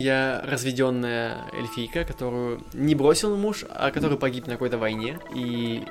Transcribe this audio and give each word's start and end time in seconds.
Я 0.00 0.42
разведенная 0.44 1.50
эльфийка, 1.52 2.04
которую 2.04 2.62
не 2.72 2.94
бросил 2.94 3.36
муж, 3.36 3.64
а 3.68 3.90
который 3.90 4.16
погиб 4.16 4.46
на 4.46 4.52
какой-то 4.52 4.78
войне. 4.78 5.18
И 5.34 5.84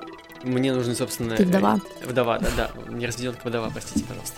мне 0.43 0.73
нужны, 0.73 0.95
собственно... 0.95 1.35
Ты 1.35 1.43
вдова. 1.45 1.81
э, 1.99 2.07
Вдова, 2.07 2.39
да-да. 2.39 2.71
Не 2.87 3.05
разведенка, 3.05 3.45
вдова, 3.45 3.69
простите, 3.69 4.05
пожалуйста. 4.05 4.37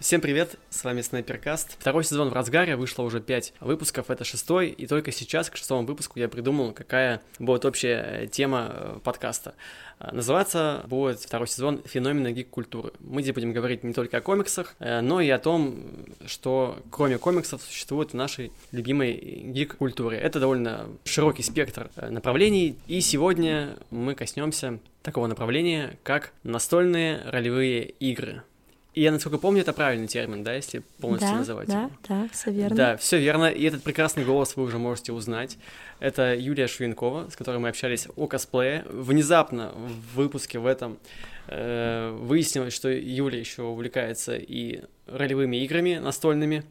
Всем 0.00 0.20
привет, 0.20 0.54
с 0.70 0.84
вами 0.84 1.00
Снайперкаст. 1.00 1.76
Второй 1.76 2.04
сезон 2.04 2.28
в 2.28 2.32
разгаре, 2.32 2.76
вышло 2.76 3.02
уже 3.02 3.20
5 3.20 3.54
выпусков, 3.58 4.10
это 4.10 4.22
шестой, 4.22 4.68
и 4.68 4.86
только 4.86 5.10
сейчас, 5.10 5.50
к 5.50 5.56
шестому 5.56 5.84
выпуску, 5.84 6.20
я 6.20 6.28
придумал, 6.28 6.70
какая 6.72 7.20
будет 7.40 7.64
общая 7.64 8.22
э, 8.22 8.26
тема 8.28 8.68
э, 8.70 8.98
подкаста. 9.02 9.54
А, 9.98 10.14
Называться 10.14 10.84
будет 10.86 11.18
второй 11.18 11.48
сезон 11.48 11.82
«Феномены 11.84 12.32
гик-культуры». 12.32 12.92
Мы 13.00 13.22
здесь 13.22 13.34
будем 13.34 13.52
говорить 13.52 13.82
не 13.82 13.92
только 13.92 14.18
о 14.18 14.20
комиксах, 14.20 14.76
э, 14.78 15.00
но 15.00 15.20
и 15.20 15.28
о 15.30 15.38
том, 15.40 15.82
что 16.26 16.78
кроме 16.92 17.18
комиксов 17.18 17.60
существует 17.60 18.12
в 18.12 18.14
нашей 18.14 18.52
любимой 18.70 19.14
гик-культуре. 19.14 20.16
Это 20.18 20.38
довольно 20.38 20.86
широкий 21.06 21.42
спектр 21.42 21.90
э, 21.96 22.08
направлений, 22.08 22.78
и 22.86 23.00
сегодня 23.00 23.76
мы 23.90 24.14
коснемся 24.14 24.78
такого 25.02 25.26
направления, 25.26 25.98
как 26.04 26.32
настольные 26.44 27.20
ролевые 27.24 27.82
игры. 27.84 28.44
И 28.98 29.02
я, 29.02 29.12
насколько 29.12 29.38
помню, 29.38 29.60
это 29.60 29.72
правильный 29.72 30.08
термин, 30.08 30.42
да, 30.42 30.54
если 30.54 30.80
полностью 31.00 31.30
да, 31.30 31.36
называть 31.36 31.68
да, 31.68 31.82
его. 31.82 31.90
да, 32.08 32.28
все 32.32 32.50
верно. 32.50 32.76
Да, 32.76 32.96
все 32.96 33.20
верно. 33.20 33.44
И 33.44 33.62
этот 33.62 33.84
прекрасный 33.84 34.24
голос 34.24 34.56
вы 34.56 34.64
уже 34.64 34.78
можете 34.78 35.12
узнать. 35.12 35.56
Это 36.00 36.34
Юлия 36.34 36.66
Шуенкова, 36.66 37.30
с 37.30 37.36
которой 37.36 37.58
мы 37.58 37.68
общались 37.68 38.08
о 38.16 38.26
косплее. 38.26 38.84
Внезапно 38.90 39.70
в 39.76 40.16
выпуске 40.16 40.58
в 40.58 40.66
этом 40.66 40.98
выяснилось, 41.48 42.74
что 42.74 42.88
Юля 42.90 43.38
еще 43.38 43.62
увлекается 43.62 44.36
и 44.36 44.82
ролевыми 45.08 45.56
играми 45.56 45.96
настольными. 45.96 46.64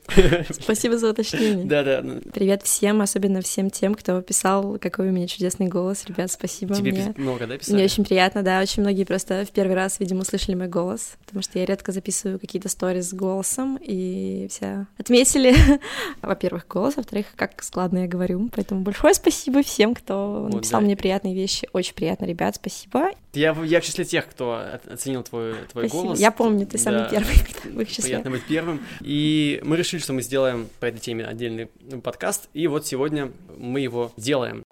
Спасибо 0.51 0.97
за 0.97 1.09
уточнение. 1.09 1.65
Да-да. 1.65 2.03
Привет 2.33 2.63
всем, 2.63 3.01
особенно 3.01 3.41
всем 3.41 3.69
тем, 3.69 3.95
кто 3.95 4.21
писал, 4.21 4.77
какой 4.79 5.09
у 5.09 5.11
меня 5.11 5.27
чудесный 5.27 5.67
голос. 5.67 6.05
Ребят, 6.05 6.31
спасибо. 6.31 6.75
Тебе 6.75 6.91
мне... 6.91 7.13
много, 7.17 7.47
да, 7.47 7.57
писали? 7.57 7.75
Мне 7.75 7.85
очень 7.85 8.05
приятно, 8.05 8.43
да. 8.43 8.61
Очень 8.61 8.83
многие 8.83 9.03
просто 9.05 9.45
в 9.45 9.51
первый 9.51 9.75
раз, 9.75 9.99
видимо, 9.99 10.21
услышали 10.21 10.55
мой 10.55 10.67
голос, 10.67 11.17
потому 11.25 11.41
что 11.41 11.59
я 11.59 11.65
редко 11.65 11.91
записываю 11.91 12.39
какие-то 12.39 12.69
сториз 12.69 13.09
с 13.09 13.13
голосом, 13.13 13.79
и 13.81 14.47
все 14.49 14.85
отметили, 14.97 15.53
во-первых, 16.21 16.67
голос, 16.67 16.95
во-вторых, 16.97 17.27
как 17.35 17.63
складно 17.63 17.99
я 17.99 18.07
говорю. 18.07 18.49
Поэтому 18.53 18.81
большое 18.81 19.13
спасибо 19.13 19.63
всем, 19.63 19.95
кто 19.95 20.43
Вот, 20.43 20.53
написал 20.53 20.81
да. 20.81 20.85
мне 20.85 20.95
приятные 20.95 21.33
вещи. 21.33 21.67
Очень 21.73 21.95
приятно, 21.95 22.25
ребят, 22.25 22.55
спасибо. 22.55 23.09
Я, 23.33 23.55
я 23.63 23.81
в 23.81 23.83
числе 23.83 24.05
тех, 24.05 24.27
кто 24.27 24.61
оценил 24.75 25.23
твой, 25.23 25.53
твой 25.71 25.87
спасибо. 25.87 26.03
голос. 26.03 26.19
Я 26.19 26.31
помню, 26.31 26.65
ты 26.67 26.77
самый 26.77 26.99
Да. 26.99 27.09
первый 27.09 27.33
в 27.65 27.81
их 27.81 27.89
числе. 27.89 28.03
Приятно 28.03 28.31
быть 28.31 28.43
первым. 28.47 28.81
И 29.01 29.59
мы 29.63 29.77
решили, 29.77 29.99
что 30.01 30.13
мы 30.13 30.21
сделаем 30.21 30.67
по 30.79 30.85
этой 30.85 30.99
теме 30.99 31.25
отдельный 31.25 31.67
подкаст. 32.03 32.49
И 32.53 32.67
вот 32.67 32.85
сегодня 32.85 33.31
мы 33.57 33.79
его 33.79 34.11
делаем. 34.17 34.63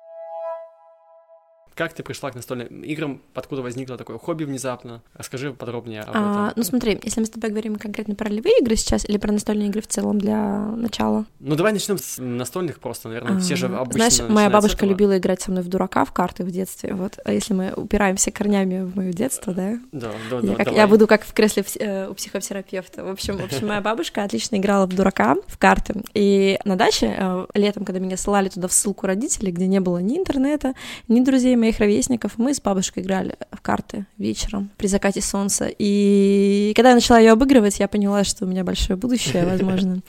Как 1.76 1.94
ты 1.94 2.04
пришла 2.04 2.32
к 2.32 2.36
настольным 2.36 2.84
играм? 2.84 3.22
Откуда 3.34 3.62
возникло 3.62 3.98
такое 3.98 4.18
хобби 4.18 4.46
внезапно? 4.46 5.02
Расскажи 5.14 5.52
подробнее 5.52 6.02
об 6.02 6.10
А, 6.14 6.48
этом. 6.48 6.54
ну 6.56 6.64
смотри, 6.64 6.98
если 7.04 7.20
мы 7.20 7.26
с 7.26 7.30
тобой 7.30 7.50
говорим 7.50 7.76
конкретно 7.76 8.16
про 8.16 8.30
ролевые 8.30 8.60
игры 8.62 8.78
сейчас 8.78 9.08
или 9.08 9.18
про 9.18 9.34
настольные 9.34 9.68
игры 9.68 9.82
в 9.82 9.88
целом 9.88 10.18
для 10.18 10.68
начала. 10.68 11.26
Ну, 11.42 11.56
давай 11.56 11.74
начнем 11.74 11.98
с 11.98 12.16
настольных 12.18 12.80
просто, 12.80 13.10
наверное. 13.10 13.40
Все 13.42 13.58
же 13.58 13.68
А, 13.68 13.82
обычно 13.82 14.10
Знаешь, 14.10 14.32
моя 14.32 14.50
бабушка 14.50 14.86
любила 14.86 15.18
играть 15.18 15.42
со 15.42 15.52
мной 15.52 15.64
в 15.64 15.68
дурака 15.68 16.06
в 16.06 16.14
карты 16.14 16.46
в 16.46 16.52
детстве. 16.52 16.94
Вот, 16.94 17.20
а 17.26 17.34
если 17.34 17.54
мы 17.54 17.74
упираемся 17.76 18.32
корнями 18.32 18.82
в 18.84 18.96
мое 18.96 19.12
детство, 19.12 19.54
да? 19.54 19.78
Да, 19.92 20.12
да, 20.32 20.38
Я, 20.38 20.56
да, 20.56 20.56
как, 20.56 20.74
я 20.74 20.88
буду 20.88 21.08
как 21.08 21.24
в 21.26 21.34
кресле 21.34 21.66
э, 21.80 22.08
у 22.08 22.14
психотерапевта. 22.14 23.04
В 23.04 23.10
общем, 23.10 23.36
в 23.36 23.44
общем, 23.44 23.68
моя 23.68 23.82
бабушка 23.82 24.24
отлично 24.24 24.56
играла 24.56 24.86
в 24.86 24.94
дурака, 24.94 25.36
в 25.48 25.58
карты. 25.58 26.04
И 26.14 26.58
на 26.64 26.78
даче 26.78 27.14
э, 27.18 27.46
летом, 27.54 27.84
когда 27.84 28.00
меня 28.00 28.16
ссылали 28.16 28.48
туда 28.48 28.70
в 28.70 28.74
ссылку 28.74 29.08
родителей, 29.08 29.52
где 29.52 29.68
не 29.68 29.82
было 29.82 29.98
ни 29.98 30.18
интернета, 30.18 30.74
ни 31.10 31.20
друзей 31.20 31.56
моих 31.66 31.80
ровесников, 31.80 32.34
мы 32.38 32.54
с 32.54 32.62
бабушкой 32.62 33.04
играли 33.04 33.36
в 33.52 33.62
карты 33.62 34.06
вечером 34.18 34.70
при 34.78 34.88
закате 34.88 35.22
солнца. 35.22 35.68
И 35.78 36.74
когда 36.76 36.90
я 36.90 36.96
начала 36.96 37.20
ее 37.20 37.32
обыгрывать, 37.32 37.80
я 37.80 37.88
поняла, 37.88 38.24
что 38.24 38.46
у 38.46 38.48
меня 38.48 38.64
большое 38.64 38.98
будущее, 38.98 39.46
возможно. 39.52 40.02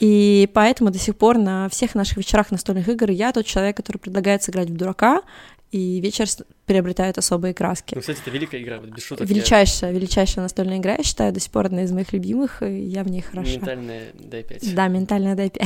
И 0.00 0.48
поэтому 0.54 0.90
до 0.90 0.98
сих 0.98 1.16
пор 1.16 1.38
на 1.38 1.68
всех 1.68 1.94
наших 1.94 2.18
вечерах 2.18 2.50
настольных 2.50 2.88
игр 2.88 3.10
я 3.10 3.32
тот 3.32 3.46
человек, 3.46 3.76
который 3.76 3.98
предлагает 3.98 4.42
сыграть 4.42 4.70
в 4.70 4.76
дурака, 4.76 5.22
и 5.70 6.00
вечер 6.00 6.26
приобретает 6.66 7.18
особые 7.18 7.54
краски. 7.54 7.94
Ну, 7.94 8.00
кстати, 8.00 8.20
это 8.20 8.30
великая 8.30 8.62
игра, 8.62 8.78
вот 8.78 8.90
без 8.90 9.02
шуток. 9.04 9.28
я- 9.28 9.34
Величайшая, 9.34 9.92
величайшая 9.92 10.44
настольная 10.44 10.78
игра, 10.78 10.94
я 10.96 11.02
считаю, 11.02 11.32
до 11.32 11.40
сих 11.40 11.50
пор 11.50 11.66
одна 11.66 11.82
из 11.82 11.92
моих 11.92 12.12
любимых, 12.12 12.62
и 12.62 12.80
я 12.84 13.02
в 13.02 13.08
ней 13.08 13.20
хороша. 13.20 13.52
Ментальная 13.52 14.02
D5. 14.14 14.74
Да, 14.74 14.88
ментальная 14.88 15.34
D5. 15.34 15.62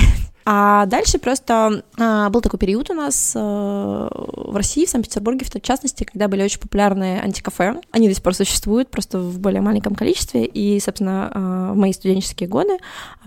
А 0.48 0.86
дальше 0.86 1.18
просто 1.18 1.82
а, 1.98 2.30
был 2.30 2.40
такой 2.40 2.60
период 2.60 2.88
у 2.90 2.94
нас 2.94 3.32
э, 3.34 3.38
в 3.40 4.54
России, 4.54 4.86
в 4.86 4.88
Санкт-Петербурге, 4.90 5.44
в 5.44 5.60
частности, 5.60 6.04
когда 6.04 6.28
были 6.28 6.44
очень 6.44 6.60
популярные 6.60 7.20
антикафе. 7.20 7.80
Они 7.90 8.06
до 8.06 8.14
сих 8.14 8.22
пор 8.22 8.32
существуют, 8.32 8.88
просто 8.88 9.18
в 9.18 9.40
более 9.40 9.60
маленьком 9.60 9.96
количестве. 9.96 10.44
И, 10.44 10.78
собственно, 10.78 11.32
а, 11.34 11.72
в 11.72 11.76
мои 11.76 11.92
студенческие 11.92 12.48
годы, 12.48 12.78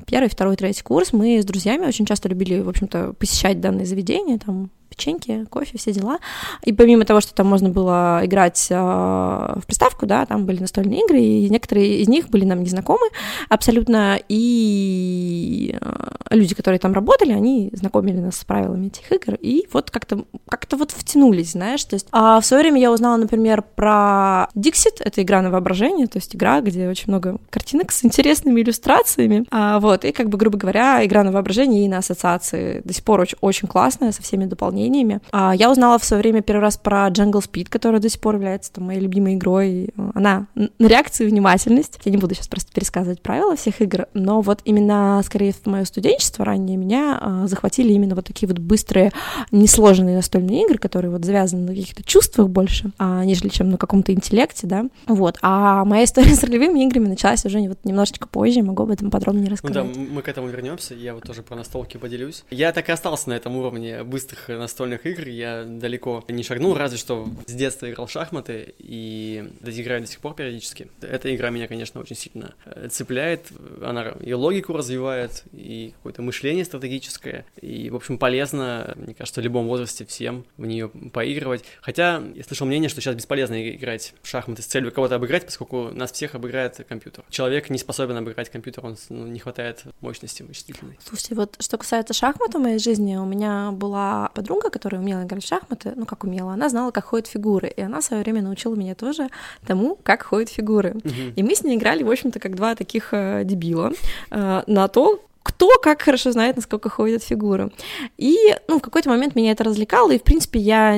первый, 0.08 0.30
второй, 0.30 0.56
третий 0.56 0.82
курс, 0.82 1.12
мы 1.12 1.42
с 1.42 1.46
друзьями 1.46 1.86
очень 1.86 2.06
часто 2.06 2.30
любили, 2.30 2.62
в 2.62 2.70
общем-то, 2.70 3.12
посещать 3.20 3.60
данные 3.60 3.86
заведения, 3.86 4.38
там, 4.40 4.70
печеньки, 4.90 5.46
кофе, 5.50 5.78
все 5.78 5.92
дела. 5.92 6.20
И 6.64 6.72
помимо 6.72 7.04
того, 7.04 7.20
что 7.20 7.34
там 7.34 7.48
можно 7.48 7.59
было 7.68 8.22
играть 8.24 8.68
э, 8.70 8.76
в 8.76 9.64
приставку, 9.66 10.06
да, 10.06 10.26
там 10.26 10.46
были 10.46 10.62
настольные 10.62 11.04
игры, 11.04 11.20
и 11.20 11.50
некоторые 11.50 11.98
из 11.98 12.08
них 12.08 12.30
были 12.30 12.46
нам 12.46 12.64
незнакомы 12.64 13.06
абсолютно, 13.50 14.18
и 14.30 15.76
э, 15.80 16.06
люди, 16.30 16.56
которые 16.56 16.80
там 16.80 16.94
работали, 16.94 17.34
они 17.34 17.70
знакомили 17.74 18.20
нас 18.20 18.38
с 18.38 18.46
правилами 18.46 18.88
этих 18.88 19.12
игр, 19.12 19.36
и 19.42 19.68
вот 19.74 19.92
как-то 19.92 20.24
как 20.48 20.66
вот 20.72 20.92
втянулись, 20.92 21.52
знаешь, 21.52 21.84
то 21.84 21.96
есть 21.96 22.08
а 22.12 22.40
в 22.40 22.46
свое 22.46 22.64
время 22.64 22.80
я 22.80 22.92
узнала, 22.92 23.18
например, 23.18 23.64
про 23.76 24.48
Dixit, 24.56 25.02
это 25.02 25.22
игра 25.22 25.42
на 25.42 25.50
воображение, 25.50 26.08
то 26.08 26.18
есть 26.18 26.36
игра, 26.36 26.62
где 26.62 26.88
очень 26.88 27.06
много 27.08 27.38
картинок 27.50 27.92
с 27.92 28.06
интересными 28.06 28.62
иллюстрациями, 28.62 29.46
а, 29.52 29.80
вот, 29.80 30.06
и 30.06 30.12
как 30.12 30.30
бы, 30.30 30.38
грубо 30.38 30.58
говоря, 30.58 31.06
игра 31.06 31.24
на 31.24 31.32
воображение 31.32 31.86
и 31.86 31.90
на 31.90 31.98
ассоциации 31.98 32.82
до 32.84 32.94
сих 32.94 33.04
пор 33.04 33.22
очень, 33.22 33.38
очень 33.42 33.68
классная, 33.68 34.12
со 34.12 34.22
всеми 34.22 34.46
дополнениями. 34.46 35.20
А, 35.32 35.54
я 35.56 35.72
узнала 35.72 36.00
в 36.00 36.06
свое 36.06 36.22
время 36.22 36.42
первый 36.42 36.62
раз 36.62 36.78
про 36.78 37.08
Jungle 37.10 37.42
Speed, 37.50 37.68
которая 37.70 38.02
до 38.02 38.10
сих 38.10 38.20
пор 38.20 38.36
является 38.36 38.74
там, 38.74 38.86
моей 38.86 39.00
любимой 39.00 39.36
игрой. 39.36 39.90
Она 40.14 40.48
на 40.56 40.88
реакцию 40.88 41.28
и 41.28 41.30
внимательность. 41.32 42.00
Я 42.04 42.12
не 42.12 42.18
буду 42.18 42.36
сейчас 42.36 42.48
просто 42.48 42.72
пересказывать 42.74 43.22
правила 43.22 43.56
всех 43.56 43.82
игр, 43.82 44.08
но 44.14 44.42
вот 44.42 44.62
именно, 44.66 45.22
скорее, 45.26 45.54
в 45.54 45.66
мое 45.66 45.86
студенчество 45.86 46.46
раннее 46.46 46.78
меня 46.78 47.18
а, 47.20 47.48
захватили 47.48 47.94
именно 47.94 48.16
вот 48.16 48.26
такие 48.26 48.48
вот 48.48 48.60
быстрые, 48.60 49.12
несложные 49.52 50.16
настольные 50.16 50.66
игры, 50.66 50.78
которые 50.78 51.12
вот 51.12 51.26
завязаны 51.26 51.64
на 51.64 51.70
каких-то 51.70 52.04
чувствах 52.04 52.50
больше, 52.50 52.92
а, 52.98 53.24
нежели 53.26 53.50
чем 53.50 53.70
на 53.70 53.78
каком-то 53.78 54.14
интеллекте, 54.14 54.68
да. 54.68 54.86
Вот. 55.08 55.38
А 55.42 55.86
моя 55.86 56.04
история 56.04 56.30
с 56.36 56.44
ролевыми 56.44 56.86
играми 56.86 57.08
началась 57.08 57.46
уже 57.46 57.60
вот 57.68 57.80
немножечко 57.84 58.28
позже, 58.28 58.62
могу 58.62 58.84
об 58.84 58.92
этом 58.92 59.12
подробнее 59.12 59.50
Ну 59.50 59.50
да, 59.50 59.82
рассказать. 59.84 59.96
мы 59.96 60.22
к 60.22 60.28
этому 60.28 60.48
вернемся. 60.48 60.94
Я 60.94 61.14
вот 61.14 61.24
тоже 61.24 61.44
про 61.44 61.56
настолки 61.56 61.98
поделюсь. 61.98 62.44
Я 62.50 62.72
так 62.72 62.90
и 62.90 62.92
остался 62.92 63.30
на 63.30 63.34
этом 63.34 63.56
уровне 63.56 64.04
быстрых 64.04 64.48
настольных 64.50 65.06
игр. 65.06 65.28
Я 65.28 65.64
далеко 65.66 66.24
не 66.30 66.44
шагнул, 66.44 66.76
разве 66.76 66.98
что 66.98 67.28
с 67.48 67.54
детства 67.54 67.90
играл 67.90 68.08
в 68.08 68.12
шахматы 68.12 68.74
и 68.78 69.44
играю 69.62 70.02
до 70.02 70.08
сих 70.08 70.20
пор 70.20 70.36
периодически. 70.36 70.90
Эта 71.02 71.34
игра 71.36 71.50
меня, 71.50 71.68
конечно, 71.68 72.00
очень 72.02 72.16
сильно 72.16 72.54
э, 72.66 72.88
цепляет. 72.90 73.48
Она 73.82 74.10
и 74.22 74.34
логику 74.34 74.74
развивает, 74.74 75.44
и 75.54 75.94
какое-то 75.98 76.22
мышление 76.22 76.66
стратегическое. 76.66 77.46
И, 77.62 77.90
в 77.90 77.96
общем, 77.96 78.18
полезно, 78.18 78.94
мне 78.98 79.14
кажется, 79.14 79.42
в 79.42 79.44
любом 79.44 79.68
возрасте 79.68 80.06
всем 80.06 80.46
в 80.58 80.66
нее 80.66 80.90
поигрывать. 80.90 81.64
Хотя 81.82 82.22
я 82.36 82.44
слышал 82.44 82.68
мнение, 82.68 82.90
что 82.90 83.02
сейчас 83.02 83.16
бесполезно 83.16 83.70
играть 83.70 84.14
в 84.22 84.28
шахматы 84.28 84.62
с 84.62 84.66
целью 84.66 84.92
кого-то 84.92 85.16
обыграть, 85.16 85.46
поскольку 85.46 85.90
нас 85.92 86.12
всех 86.12 86.36
обыграет 86.36 86.86
компьютер. 86.88 87.24
Человек 87.30 87.70
не 87.70 87.78
способен 87.78 88.18
обыграть 88.18 88.50
компьютер, 88.50 88.86
он 88.86 88.98
ну, 89.10 89.28
не 89.28 89.40
хватает 89.40 89.84
мощности 90.02 90.44
вычислительной. 90.44 90.98
Слушайте, 91.04 91.36
вот 91.36 91.56
что 91.60 91.78
касается 91.78 92.14
шахмат 92.14 92.54
в 92.54 92.60
моей 92.60 92.80
жизни, 92.80 93.16
у 93.16 93.26
меня 93.26 93.72
была 93.72 94.30
подруга, 94.34 94.70
которая 94.70 95.02
умела 95.02 95.24
играть 95.24 95.44
в 95.44 95.48
шахматы, 95.48 95.94
ну 95.96 96.06
как 96.06 96.24
умела, 96.24 96.54
она 96.54 96.70
знала, 96.70 96.92
как 96.92 97.06
ходят 97.06 97.28
фигуры, 97.30 97.72
и 97.76 97.82
она 97.82 98.02
в 98.02 98.04
свое 98.04 98.24
время 98.24 98.42
научила 98.42 98.76
меня 98.76 98.96
тоже 98.96 99.30
тому, 99.66 99.98
как 100.04 100.24
ходят 100.24 100.50
фигуры. 100.50 100.96
Мгм. 101.04 101.34
И 101.36 101.44
мы 101.44 101.56
с 101.56 101.64
ней 101.64 101.78
играли, 101.78 102.04
в 102.04 102.10
общем-то, 102.10 102.40
как 102.40 102.56
два 102.56 102.76
таких 102.76 103.10
э, 103.14 103.44
дебила 103.46 103.92
э, 104.32 104.64
на 104.68 104.88
то, 104.88 105.22
кто 105.44 105.70
как 105.82 106.02
хорошо 106.02 106.32
знает, 106.32 106.58
насколько 106.58 106.90
ходят 106.90 107.24
фигуры. 107.24 107.72
И, 108.18 108.38
ну, 108.68 108.80
в 108.80 108.82
какой-то 108.82 109.10
момент 109.10 109.36
меня 109.36 109.52
это 109.52 109.64
развлекало, 109.64 110.12
и, 110.12 110.20
в 110.20 110.24
принципе, 110.24 110.60
я, 110.60 110.92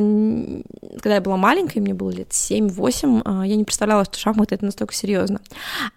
когда 0.95 1.15
я 1.15 1.21
была 1.21 1.37
маленькой, 1.37 1.79
мне 1.79 1.93
было 1.93 2.09
лет 2.09 2.29
7-8, 2.29 3.21
а, 3.23 3.45
я 3.45 3.55
не 3.55 3.63
представляла, 3.63 4.05
что 4.05 4.17
шахматы— 4.17 4.55
это 4.55 4.65
настолько 4.65 4.93
серьезно. 4.93 5.41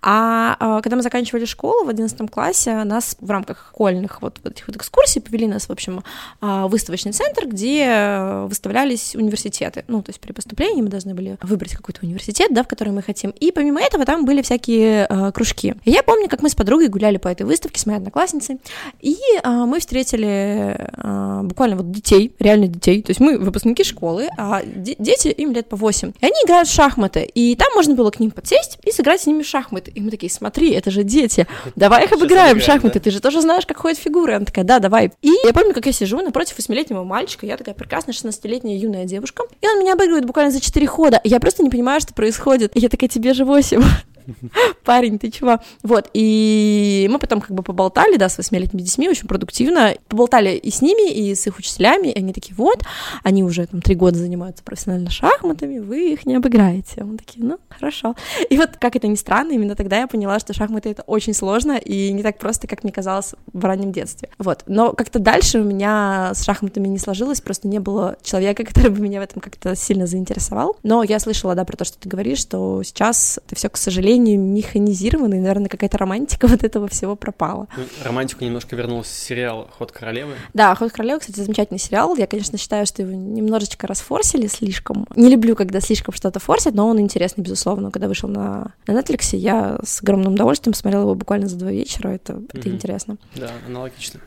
А 0.03 0.57
а, 0.61 0.81
когда 0.83 0.97
мы 0.97 1.03
заканчивали 1.03 1.47
школу 1.47 1.85
в 1.85 1.89
11 1.89 2.31
классе, 2.31 2.85
нас 2.85 3.17
в 3.19 3.31
рамках 3.31 3.71
школьных 3.71 4.21
вот, 4.21 4.39
вот 4.45 4.53
этих 4.53 4.67
вот 4.67 4.77
экскурсий 4.77 5.21
повели 5.21 5.47
нас, 5.47 5.69
в 5.69 5.73
общем, 5.73 6.05
а, 6.41 6.67
в 6.67 6.75
выставочный 6.75 7.13
центр, 7.13 7.47
где 7.47 8.45
выставлялись 8.47 9.15
университеты. 9.15 9.85
Ну, 9.89 10.03
то 10.03 10.11
есть 10.11 10.21
при 10.21 10.33
поступлении 10.33 10.83
мы 10.83 10.89
должны 10.89 11.15
были 11.15 11.39
выбрать 11.41 11.73
какой-то 11.73 12.01
университет, 12.03 12.49
да, 12.53 12.63
в 12.63 12.69
который 12.69 12.93
мы 12.93 13.01
хотим. 13.01 13.31
И 13.31 13.53
помимо 13.53 13.81
этого 13.81 14.05
там 14.05 14.25
были 14.25 14.43
всякие 14.43 15.07
кружки. 15.33 15.75
И 15.85 15.91
я 15.91 16.03
помню, 16.03 16.29
как 16.29 16.43
мы 16.43 16.49
с 16.49 16.55
подругой 16.55 16.89
гуляли 16.89 17.17
по 17.17 17.29
этой 17.29 17.45
выставке 17.45 17.81
с 17.81 17.87
моей 17.87 17.99
одноклассницей, 17.99 18.34
классе, 18.41 18.59
и 19.01 19.17
а, 19.43 19.67
мы 19.67 19.81
встретили 19.81 20.77
а, 20.97 21.43
буквально 21.43 21.77
вот 21.77 21.91
детей, 21.91 22.35
реально 22.39 22.69
детей, 22.69 23.03
то 23.03 23.11
есть 23.11 23.21
мы 23.21 23.39
выпускники 23.39 23.85
школы, 23.85 24.29
а 24.37 24.63
де- 24.65 24.97
дети, 24.99 25.29
им 25.29 25.53
лет 25.53 25.69
по 25.69 25.77
8, 25.77 26.13
и 26.21 26.25
они 26.25 26.35
играют 26.45 26.69
в 26.69 26.73
шахматы, 26.73 27.23
и 27.23 27.55
там 27.57 27.69
можно 27.75 27.95
было 27.95 28.11
к 28.11 28.21
ним 28.21 28.31
подсесть 28.31 28.79
и 28.85 28.91
сыграть 28.91 29.23
с 29.23 29.27
ними 29.27 29.43
в 29.43 29.47
шахматы, 29.47 29.91
и 29.91 30.01
мы 30.01 30.11
такие, 30.11 30.31
смотри, 30.31 30.71
это 30.73 30.91
же 30.91 31.03
дети, 31.05 31.47
давай 31.77 32.05
их 32.05 32.13
обыграем 32.13 32.61
шахматы, 32.61 33.01
ты 33.01 33.11
же 33.11 33.21
тоже 33.21 33.41
знаешь, 33.41 33.67
как 33.67 33.79
ходят 33.79 33.99
фигуры, 33.99 34.35
она 34.35 34.45
такая, 34.45 34.65
да, 34.65 34.79
давай. 34.79 35.13
И 35.23 35.31
я 35.45 35.53
помню, 35.53 35.75
как 35.75 35.87
я 35.87 35.93
сижу 35.93 36.21
напротив 36.21 36.57
восьмилетнего 36.59 37.05
мальчика, 37.05 37.47
я 37.47 37.57
такая 37.57 37.75
прекрасная 37.75 38.15
16-летняя 38.15 38.79
юная 38.79 39.05
девушка, 39.05 39.45
и 39.61 39.69
он 39.69 39.81
меня 39.81 39.95
обыгрывает 39.95 40.25
буквально 40.25 40.51
за 40.51 40.61
4 40.61 40.87
хода, 40.87 41.21
я 41.25 41.41
просто 41.41 41.63
не 41.63 41.71
понимаю, 41.71 42.01
что 42.01 42.15
происходит, 42.15 42.77
и 42.77 42.81
я 42.81 42.89
такая, 42.89 43.09
тебе 43.09 43.35
же 43.35 43.45
8. 43.45 43.83
Парень, 44.85 45.19
ты 45.19 45.31
чего? 45.31 45.61
Вот, 45.83 46.11
и 46.15 47.09
мы 47.11 47.19
потом 47.19 47.41
как 47.41 47.51
бы 47.51 47.63
поболтали, 47.63 48.17
да, 48.17 48.29
с 48.29 48.39
восьмилетними 48.39 48.83
детьми, 48.83 49.09
очень 49.09 49.29
продуктивно, 49.29 49.95
поболтали 50.09 50.57
и 50.57 50.71
с 50.71 50.83
ними, 50.83 51.11
и 51.11 51.35
с 51.35 51.47
их 51.47 51.59
учителями, 51.59 52.09
и 52.09 52.19
они 52.19 52.33
такие, 52.33 52.55
вот, 52.55 52.83
они 53.23 53.43
уже 53.45 53.67
там 53.67 53.83
три 53.83 53.95
года 53.95 54.19
занимаются 54.19 54.63
профессионально 54.65 55.11
шахматами, 55.11 55.79
вы 55.79 56.13
их 56.13 56.27
не 56.27 56.37
обыграете. 56.37 57.05
Мы 57.05 57.17
такие, 57.17 57.45
ну, 57.45 57.59
хорошо. 57.69 58.15
И 58.49 58.57
вот, 58.57 58.71
как 58.79 58.97
это 58.97 59.07
ни 59.07 59.15
странно, 59.15 59.53
именно 59.53 59.75
тогда 59.75 59.99
я 59.99 60.07
поняла, 60.07 60.39
что 60.39 60.53
шахматы— 60.53 60.89
это 60.91 61.03
очень 61.03 61.35
сложно 61.35 61.73
и 61.73 62.13
не 62.13 62.23
так 62.23 62.39
просто, 62.39 62.67
как 62.67 62.85
мне 62.85 62.93
казалось 62.93 63.35
в 63.53 63.65
раннем 63.65 63.93
детстве. 63.93 64.29
Вот, 64.39 64.65
но 64.67 64.93
как-то 64.93 65.19
дальше 65.19 65.61
у 65.61 65.65
меня 65.65 66.33
с 66.35 66.45
шахматами 66.45 66.89
не 66.89 66.99
сложилось, 66.99 67.41
просто 67.41 67.69
не 67.69 67.79
было 67.79 68.17
человека, 68.23 68.65
который 68.75 68.91
бы 68.91 69.01
меня 69.01 69.21
в 69.21 69.25
этом 69.25 69.41
как-то 69.41 69.75
сильно 69.77 70.07
заинтересовал. 70.07 70.77
Но 70.83 71.03
я 71.03 71.19
слышала, 71.19 71.55
да, 71.55 71.65
про 71.65 71.77
то, 71.77 71.85
что 71.85 71.99
ты 71.99 72.09
говоришь, 72.09 72.39
что 72.39 72.83
сейчас 72.83 73.39
это 73.47 73.57
все, 73.57 73.69
к 73.69 73.77
сожалению, 73.77 74.14
механизировано, 74.19 75.35
и, 75.35 75.39
наверное, 75.39 75.69
какая-то 75.69 75.99
романтика 75.99 76.47
вот 76.49 76.65
этого 76.65 76.89
всего 76.89 77.17
пропала. 77.17 77.69
Ну, 77.77 77.85
романтику 78.05 78.45
немножко 78.45 78.77
вернул 78.77 79.05
сериал 79.05 79.69
«Ход 79.79 79.93
королевы». 79.93 80.35
Да, 80.53 80.75
«Ход 80.75 80.93
королевы», 80.93 81.21
кстати, 81.21 81.41
замечательный 81.41 81.79
сериал. 81.79 82.17
Я, 82.17 82.27
конечно, 82.27 82.59
считаю, 82.59 82.87
что 82.87 83.03
его 83.03 83.13
немножечко 83.13 83.87
расфорсили 83.87 84.47
слишком. 84.47 85.07
Не 85.17 85.29
люблю, 85.31 85.57
когда 85.57 85.81
слишком 85.81 86.15
что-то 86.15 86.41
форсят, 86.41 86.75
но 86.75 86.89
он 86.89 87.01
интересный, 87.01 87.43
безусловно. 87.43 87.91
Когда 87.91 88.09
вышел 88.09 88.29
на, 88.29 88.75
на 88.87 88.93
Netflix, 89.01 89.37
я 89.37 89.79
с 89.85 90.03
огромным 90.03 90.35
удовольствием 90.35 90.75
смотрела 90.75 91.03
его 91.03 91.15
буквально 91.15 91.49
за 91.49 91.57
два 91.57 91.71
вечера. 91.71 92.09
Это, 92.11 92.43
это 92.53 92.69
Мгм. 92.69 92.77
интересно. 92.77 93.17
Да, 93.35 93.51
аналогично. 93.67 94.21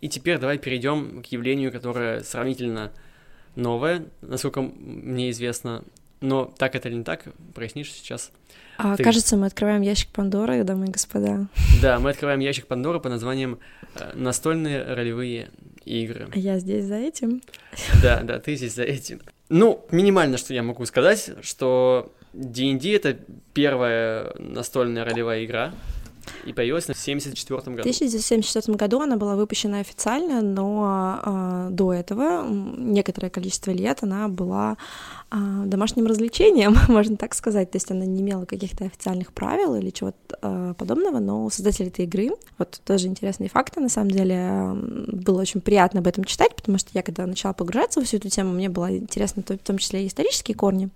И 0.00 0.08
теперь 0.08 0.38
давай 0.38 0.58
перейдем 0.58 1.22
к 1.22 1.26
явлению, 1.26 1.72
которое 1.72 2.22
сравнительно 2.22 2.92
новое, 3.56 4.04
насколько 4.22 4.60
мне 4.62 5.30
известно. 5.30 5.82
Но 6.20 6.44
так 6.56 6.74
это 6.74 6.88
или 6.88 6.96
не 6.96 7.04
так, 7.04 7.24
прояснишь 7.54 7.92
сейчас. 7.92 8.30
А, 8.76 8.96
Ты- 8.96 9.02
кажется, 9.04 9.36
мы 9.36 9.46
открываем 9.46 9.82
ящик 9.82 10.10
Пандоры, 10.10 10.62
дамы 10.64 10.86
и 10.86 10.90
господа. 10.90 11.48
Да, 11.82 11.98
мы 11.98 12.10
открываем 12.10 12.40
ящик 12.40 12.66
Пандоры 12.66 13.00
под 13.00 13.12
названием 13.12 13.58
э, 13.94 14.12
«Настольные 14.14 14.82
ролевые 14.94 15.50
игры». 15.84 16.28
А 16.32 16.38
я 16.38 16.58
здесь 16.58 16.84
за 16.84 16.96
этим. 16.96 17.42
Да, 18.02 18.22
да, 18.22 18.38
ты 18.38 18.54
здесь 18.56 18.74
за 18.74 18.84
этим. 18.84 19.20
Ну, 19.48 19.84
минимально, 19.90 20.38
что 20.38 20.54
я 20.54 20.62
могу 20.62 20.84
сказать, 20.86 21.30
что 21.42 22.12
D&D— 22.34 22.88
это 22.94 23.16
первая 23.54 24.32
настольная 24.38 25.04
ролевая 25.04 25.44
игра, 25.44 25.72
и 26.44 26.52
появилась 26.52 26.84
в 26.84 26.90
1974 26.90 27.60
В 27.60 27.64
году. 27.64 27.80
1974 27.80 28.76
году 28.76 29.00
она 29.00 29.16
была 29.16 29.34
выпущена 29.34 29.80
официально, 29.80 30.42
но 30.42 31.20
а, 31.24 31.68
до 31.70 31.92
этого 31.92 32.46
некоторое 32.48 33.30
количество 33.30 33.70
лет 33.70 34.00
она 34.02 34.28
была 34.28 34.76
домашним 35.30 36.06
развлечением, 36.06 36.76
можно 36.88 37.16
так 37.16 37.34
сказать. 37.34 37.70
То 37.70 37.76
есть 37.76 37.90
она 37.90 38.04
не 38.04 38.20
имела 38.20 38.44
каких-то 38.44 38.84
официальных 38.84 39.32
правил 39.32 39.74
или 39.74 39.90
чего-то 39.90 40.16
а, 40.40 40.74
подобного, 40.74 41.18
но 41.18 41.48
создатели 41.50 41.88
этой 41.88 42.04
игры, 42.06 42.30
вот 42.56 42.80
тоже 42.84 43.06
интересные 43.08 43.50
факты, 43.50 43.80
на 43.80 43.88
самом 43.88 44.10
деле, 44.10 44.72
было 44.74 45.40
очень 45.40 45.60
приятно 45.60 46.00
об 46.00 46.06
этом 46.06 46.24
читать, 46.24 46.54
потому 46.54 46.78
что 46.78 46.90
я, 46.94 47.02
когда 47.02 47.26
начала 47.26 47.52
погружаться 47.52 48.00
во 48.00 48.06
всю 48.06 48.16
эту 48.16 48.28
тему, 48.28 48.52
мне 48.52 48.68
было 48.68 48.96
интересно 48.96 49.42
в 49.46 49.58
том 49.58 49.78
числе 49.78 50.04
и 50.04 50.08
исторические 50.08 50.54
корни. 50.54 50.88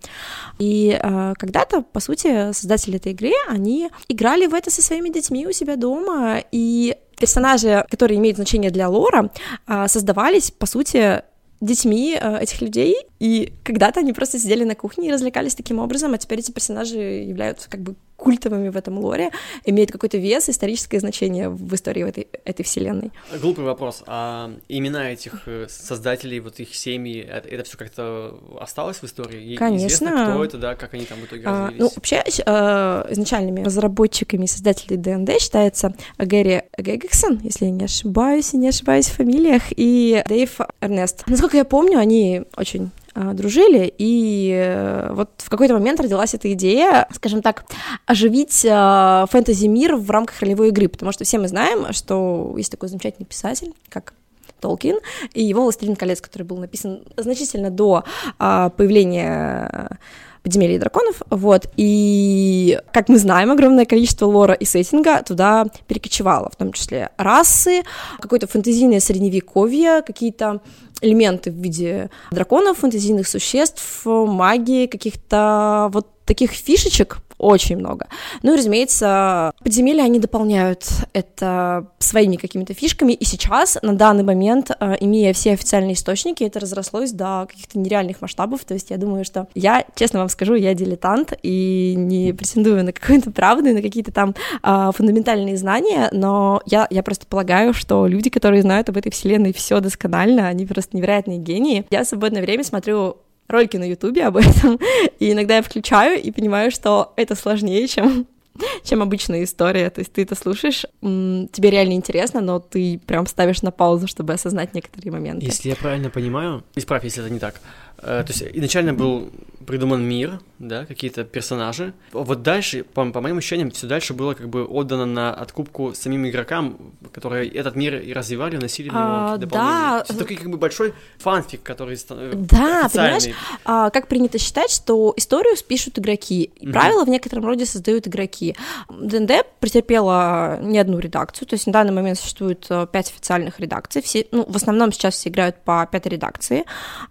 И 0.58 0.98
а, 1.00 1.34
когда-то, 1.34 1.82
по 1.82 2.00
сути, 2.00 2.52
создатели 2.52 2.96
этой 2.96 3.12
игры, 3.12 3.32
они 3.48 3.90
играли 4.08 4.46
в 4.46 4.54
это 4.54 4.70
со 4.70 4.82
своими 4.82 5.10
детьми 5.10 5.46
у 5.46 5.52
себя 5.52 5.76
дома, 5.76 6.42
и 6.52 6.96
персонажи, 7.18 7.84
которые 7.88 8.18
имеют 8.18 8.36
значение 8.36 8.70
для 8.70 8.88
лора, 8.88 9.30
а, 9.66 9.86
создавались, 9.88 10.50
по 10.50 10.66
сути, 10.66 11.22
детьми 11.62 12.18
а, 12.20 12.38
этих 12.38 12.60
людей, 12.60 12.96
и 13.20 13.52
когда-то 13.62 14.00
они 14.00 14.12
просто 14.12 14.38
сидели 14.38 14.64
на 14.64 14.74
кухне 14.74 15.08
и 15.08 15.12
развлекались 15.12 15.54
таким 15.54 15.78
образом, 15.78 16.12
а 16.12 16.18
теперь 16.18 16.40
эти 16.40 16.50
персонажи 16.50 16.98
являются 16.98 17.70
как 17.70 17.80
бы 17.80 17.94
культовыми 18.16 18.68
в 18.68 18.76
этом 18.76 18.98
лоре, 18.98 19.30
имеют 19.64 19.90
какой-то 19.90 20.16
вес, 20.16 20.48
историческое 20.48 21.00
значение 21.00 21.48
в 21.48 21.74
истории 21.74 22.08
этой, 22.08 22.28
этой 22.44 22.62
вселенной. 22.64 23.10
Глупый 23.40 23.64
вопрос. 23.64 24.02
А 24.06 24.52
имена 24.68 25.10
этих 25.10 25.42
э, 25.46 25.66
создателей, 25.68 26.40
вот 26.40 26.60
их 26.60 26.74
семьи, 26.74 27.26
э, 27.28 27.38
это, 27.38 27.64
все 27.64 27.76
как-то 27.76 28.38
осталось 28.60 28.98
в 28.98 29.04
истории? 29.04 29.54
И 29.54 29.56
Конечно. 29.56 29.86
Известно, 29.86 30.30
кто 30.30 30.44
это, 30.44 30.58
да, 30.58 30.74
как 30.74 30.94
они 30.94 31.04
там 31.04 31.18
в 31.18 31.24
итоге 31.24 31.42
А, 31.46 31.64
развились? 31.64 31.80
ну, 31.80 31.90
вообще, 31.94 32.22
э, 32.24 33.06
изначальными 33.10 33.64
разработчиками 33.64 34.44
и 34.44 34.48
создателей 34.48 34.96
ДНД 34.96 35.40
считается 35.40 35.94
Гэри 36.18 36.62
Гэггексон, 36.76 37.40
если 37.42 37.66
я 37.66 37.70
не 37.70 37.84
ошибаюсь, 37.84 38.54
и 38.54 38.56
не 38.56 38.68
ошибаюсь 38.68 39.06
в 39.06 39.16
фамилиях, 39.16 39.62
и 39.70 40.22
Дэйв 40.28 40.60
Эрнест. 40.80 41.24
Насколько 41.26 41.56
я 41.56 41.64
помню, 41.64 41.98
они 41.98 42.42
очень 42.56 42.82
а, 42.84 43.01
дружили, 43.14 43.92
и 43.98 44.52
э, 44.54 45.12
вот 45.12 45.30
в 45.38 45.50
какой-то 45.50 45.74
момент 45.74 46.00
родилась 46.00 46.34
эта 46.34 46.52
идея, 46.52 47.06
скажем 47.12 47.42
так, 47.42 47.64
оживить 48.06 48.64
э, 48.64 49.26
фэнтези-мир 49.30 49.96
в 49.96 50.10
рамках 50.10 50.40
ролевой 50.40 50.68
игры, 50.68 50.88
потому 50.88 51.12
что 51.12 51.24
все 51.24 51.38
мы 51.38 51.48
знаем, 51.48 51.92
что 51.92 52.54
есть 52.56 52.70
такой 52.70 52.88
замечательный 52.88 53.26
писатель, 53.26 53.74
как 53.88 54.14
Толкин, 54.60 54.98
и 55.34 55.42
его 55.42 55.64
«Властелин 55.64 55.96
колец», 55.96 56.20
который 56.20 56.44
был 56.44 56.56
написан 56.56 57.02
значительно 57.16 57.70
до 57.70 58.04
а, 58.38 58.70
появления 58.70 59.98
подземелья 60.42 60.78
драконов, 60.78 61.22
вот, 61.30 61.66
и, 61.76 62.78
как 62.92 63.08
мы 63.08 63.18
знаем, 63.18 63.50
огромное 63.50 63.84
количество 63.84 64.26
лора 64.26 64.54
и 64.54 64.64
сеттинга 64.64 65.22
туда 65.22 65.66
перекочевало, 65.86 66.50
в 66.50 66.56
том 66.56 66.72
числе 66.72 67.10
расы, 67.16 67.82
какое-то 68.18 68.46
фэнтезийное 68.46 69.00
средневековье, 69.00 70.02
какие-то 70.02 70.60
элементы 71.02 71.50
в 71.50 71.54
виде 71.54 72.10
драконов, 72.30 72.78
фэнтезийных 72.78 73.28
существ, 73.28 74.02
магии, 74.04 74.86
каких-то 74.86 75.90
вот 75.92 76.08
таких 76.24 76.52
фишечек 76.52 77.18
очень 77.42 77.76
много. 77.76 78.06
Ну 78.42 78.54
и, 78.54 78.56
разумеется, 78.56 79.52
подземелья, 79.62 80.04
они 80.04 80.20
дополняют 80.20 80.86
это 81.12 81.86
своими 81.98 82.36
какими-то 82.36 82.72
фишками, 82.72 83.12
и 83.12 83.24
сейчас, 83.24 83.78
на 83.82 83.94
данный 83.94 84.22
момент, 84.22 84.70
э, 84.78 84.96
имея 85.00 85.32
все 85.32 85.52
официальные 85.52 85.94
источники, 85.94 86.44
это 86.44 86.60
разрослось 86.60 87.12
до 87.12 87.46
каких-то 87.50 87.78
нереальных 87.78 88.22
масштабов, 88.22 88.64
то 88.64 88.74
есть 88.74 88.90
я 88.90 88.96
думаю, 88.96 89.24
что 89.24 89.48
я, 89.54 89.84
честно 89.96 90.20
вам 90.20 90.28
скажу, 90.28 90.54
я 90.54 90.72
дилетант 90.74 91.32
и 91.42 91.94
не 91.96 92.32
претендую 92.32 92.84
на 92.84 92.92
какую-то 92.92 93.30
правду 93.32 93.68
и 93.68 93.72
на 93.72 93.82
какие-то 93.82 94.12
там 94.12 94.34
а, 94.62 94.92
фундаментальные 94.92 95.56
знания, 95.56 96.08
но 96.12 96.62
я, 96.66 96.86
я 96.90 97.02
просто 97.02 97.26
полагаю, 97.26 97.74
что 97.74 98.06
люди, 98.06 98.30
которые 98.30 98.62
знают 98.62 98.88
об 98.88 98.96
этой 98.96 99.10
вселенной 99.10 99.52
все 99.52 99.80
досконально, 99.80 100.46
они 100.46 100.64
просто 100.64 100.96
невероятные 100.96 101.38
гении. 101.38 101.84
Я 101.90 102.04
в 102.04 102.06
свободное 102.06 102.42
время 102.42 102.62
смотрю 102.62 103.16
ролики 103.52 103.76
на 103.76 103.88
Ютубе 103.88 104.24
об 104.24 104.36
этом, 104.36 104.78
и 105.18 105.32
иногда 105.32 105.56
я 105.56 105.62
включаю 105.62 106.20
и 106.20 106.30
понимаю, 106.30 106.70
что 106.70 107.12
это 107.16 107.34
сложнее, 107.34 107.86
чем 107.86 108.26
чем 108.84 109.02
обычная 109.02 109.44
история. 109.44 109.90
То 109.90 110.00
есть 110.00 110.12
ты 110.12 110.22
это 110.22 110.34
слушаешь, 110.34 110.84
тебе 111.00 111.70
реально 111.70 111.92
интересно, 111.92 112.40
но 112.40 112.60
ты 112.60 113.00
прям 113.06 113.26
ставишь 113.26 113.62
на 113.62 113.70
паузу, 113.70 114.06
чтобы 114.06 114.32
осознать 114.32 114.74
некоторые 114.74 115.12
моменты. 115.12 115.46
Если 115.46 115.68
я 115.68 115.76
правильно 115.76 116.10
понимаю, 116.10 116.64
исправь, 116.74 117.04
если 117.04 117.22
это 117.22 117.32
не 117.32 117.38
так. 117.38 117.60
Э, 118.02 118.24
То 118.26 118.32
есть 118.32 118.42
изначально 118.52 118.94
был 118.94 119.30
придуман 119.64 120.02
мир, 120.02 120.40
да, 120.58 120.84
какие-то 120.86 121.24
персонажи. 121.24 121.92
Вот 122.12 122.42
дальше, 122.42 122.84
по, 122.84 123.04
по 123.10 123.20
моим 123.20 123.38
ощущениям, 123.38 123.70
все 123.70 123.86
дальше 123.86 124.12
было 124.12 124.34
как 124.34 124.48
бы 124.48 124.64
отдано 124.64 125.06
на 125.06 125.32
откупку 125.32 125.94
самим 125.94 126.28
игрокам, 126.28 126.78
которые 127.12 127.48
этот 127.48 127.76
мир 127.76 127.96
и 128.00 128.12
развивали, 128.12 128.56
вносили 128.56 128.88
в 128.88 128.92
него 128.92 129.02
А, 129.04 129.36
да. 129.38 130.04
Это 130.08 130.18
такой 130.18 130.36
как 130.36 130.50
бы 130.50 130.58
большой 130.58 130.94
фанфик, 131.18 131.62
который 131.62 131.94
э, 131.96 132.32
Да, 132.34 132.88
понимаешь, 132.92 133.34
а, 133.64 133.90
как 133.90 134.08
принято 134.08 134.38
считать, 134.38 134.70
что 134.70 135.14
историю 135.16 135.56
пишут 135.66 135.98
игроки, 135.98 136.50
и 136.56 136.66
Мгм. 136.66 136.72
правила 136.72 137.04
в 137.04 137.08
некотором 137.08 137.44
роде 137.44 137.66
создают 137.66 138.08
игроки. 138.08 138.56
ДНД 138.88 139.44
претерпела 139.60 140.58
не 140.60 140.78
одну 140.78 140.98
редакцию, 140.98 141.46
то 141.46 141.54
есть 141.54 141.66
на 141.66 141.72
данный 141.72 141.92
момент 141.92 142.18
существует 142.18 142.66
э, 142.68 142.86
пять 142.90 143.10
официальных 143.10 143.60
редакций, 143.60 144.02
все, 144.02 144.26
ну, 144.32 144.44
в 144.48 144.56
основном 144.56 144.92
сейчас 144.92 145.14
все 145.14 145.28
играют 145.28 145.56
по 145.64 145.86
пятой 145.90 146.08
редакции, 146.08 146.64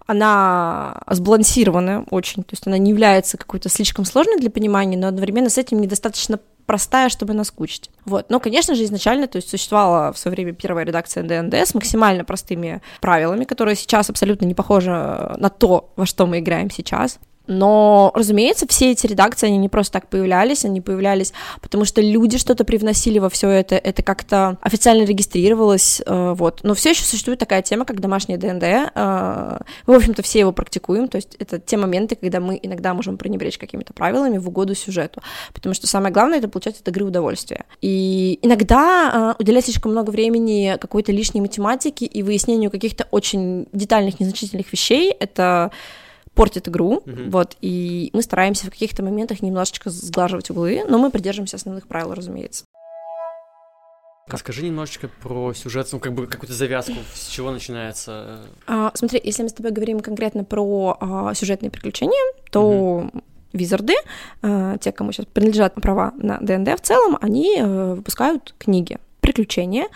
она 0.06 0.81
сбалансированная 1.08 2.04
очень, 2.10 2.42
то 2.42 2.52
есть 2.52 2.66
она 2.66 2.78
не 2.78 2.90
является 2.90 3.36
какой-то 3.36 3.68
слишком 3.68 4.04
сложной 4.04 4.38
для 4.38 4.50
понимания, 4.50 4.96
но 4.96 5.08
одновременно 5.08 5.50
с 5.50 5.58
этим 5.58 5.80
недостаточно 5.80 6.38
простая, 6.66 7.08
чтобы 7.08 7.34
наскучить. 7.34 7.90
Вот. 8.04 8.30
Но, 8.30 8.40
конечно 8.40 8.74
же, 8.74 8.84
изначально, 8.84 9.26
то 9.26 9.36
есть 9.36 9.50
существовала 9.50 10.12
в 10.12 10.18
свое 10.18 10.34
время 10.34 10.52
первая 10.52 10.84
редакция 10.84 11.22
ДНД 11.22 11.54
с 11.54 11.74
максимально 11.74 12.24
простыми 12.24 12.80
правилами, 13.00 13.44
которые 13.44 13.74
сейчас 13.76 14.10
абсолютно 14.10 14.46
не 14.46 14.54
похожи 14.54 14.90
на 14.90 15.50
то, 15.50 15.92
во 15.96 16.06
что 16.06 16.26
мы 16.26 16.38
играем 16.38 16.70
сейчас. 16.70 17.18
Но, 17.52 18.12
разумеется, 18.14 18.66
все 18.68 18.92
эти 18.92 19.06
редакции, 19.06 19.46
они 19.46 19.58
не 19.58 19.68
просто 19.68 19.92
так 19.92 20.08
появлялись, 20.08 20.64
они 20.64 20.80
появлялись, 20.80 21.32
потому 21.60 21.84
что 21.84 22.00
люди 22.00 22.38
что-то 22.38 22.64
привносили 22.64 23.18
во 23.18 23.28
все 23.28 23.48
это, 23.48 23.76
это 23.76 24.02
как-то 24.02 24.58
официально 24.60 25.04
регистрировалось, 25.04 26.02
э, 26.04 26.34
вот. 26.36 26.60
Но 26.62 26.74
все 26.74 26.90
еще 26.90 27.04
существует 27.04 27.38
такая 27.38 27.62
тема, 27.62 27.84
как 27.84 28.00
домашняя 28.00 28.38
ДНД. 28.38 28.92
Э, 28.94 29.58
мы, 29.86 29.94
в 29.94 29.96
общем-то, 29.96 30.22
все 30.22 30.40
его 30.40 30.52
практикуем, 30.52 31.08
то 31.08 31.16
есть 31.16 31.36
это 31.38 31.58
те 31.58 31.76
моменты, 31.76 32.16
когда 32.16 32.40
мы 32.40 32.58
иногда 32.62 32.94
можем 32.94 33.18
пренебречь 33.18 33.58
какими-то 33.58 33.92
правилами 33.92 34.38
в 34.38 34.48
угоду 34.48 34.74
сюжету, 34.74 35.22
потому 35.52 35.74
что 35.74 35.86
самое 35.86 36.12
главное 36.12 36.38
это 36.38 36.48
получать 36.48 36.80
от 36.80 36.88
игры 36.88 37.04
удовольствие. 37.04 37.64
И 37.80 38.38
иногда 38.42 39.34
э, 39.38 39.42
уделять 39.42 39.64
слишком 39.64 39.92
много 39.92 40.10
времени 40.10 40.76
какой-то 40.80 41.12
лишней 41.12 41.40
математике 41.40 42.06
и 42.06 42.22
выяснению 42.22 42.70
каких-то 42.70 43.06
очень 43.10 43.66
детальных, 43.72 44.20
незначительных 44.20 44.72
вещей, 44.72 45.10
это 45.10 45.70
портит 46.34 46.68
игру, 46.68 47.02
mm-hmm. 47.04 47.30
вот, 47.30 47.56
и 47.60 48.10
мы 48.12 48.22
стараемся 48.22 48.66
в 48.66 48.70
каких-то 48.70 49.02
моментах 49.02 49.42
немножечко 49.42 49.90
сглаживать 49.90 50.50
углы, 50.50 50.84
но 50.88 50.98
мы 50.98 51.10
придерживаемся 51.10 51.56
основных 51.56 51.86
правил, 51.86 52.14
разумеется. 52.14 52.64
Расскажи 54.28 54.62
немножечко 54.64 55.08
про 55.22 55.52
сюжет, 55.52 55.88
ну, 55.92 55.98
как 55.98 56.14
бы 56.14 56.26
какую-то 56.26 56.54
завязку, 56.54 56.94
с 57.12 57.26
чего 57.28 57.50
начинается. 57.50 58.42
А, 58.66 58.92
смотри, 58.94 59.20
если 59.22 59.42
мы 59.42 59.48
с 59.48 59.52
тобой 59.52 59.72
говорим 59.72 60.00
конкретно 60.00 60.44
про 60.44 60.96
а, 61.00 61.34
сюжетные 61.34 61.70
приключения, 61.70 62.22
то 62.50 63.10
mm-hmm. 63.12 63.22
Визарды, 63.52 63.94
а, 64.40 64.78
те, 64.78 64.92
кому 64.92 65.12
сейчас 65.12 65.26
принадлежат 65.26 65.74
права 65.74 66.12
на 66.16 66.38
ДНД 66.38 66.78
в 66.78 66.82
целом, 66.82 67.18
они 67.20 67.58
а, 67.60 67.94
выпускают 67.94 68.54
книги, 68.58 68.98
приключения, 69.20 69.88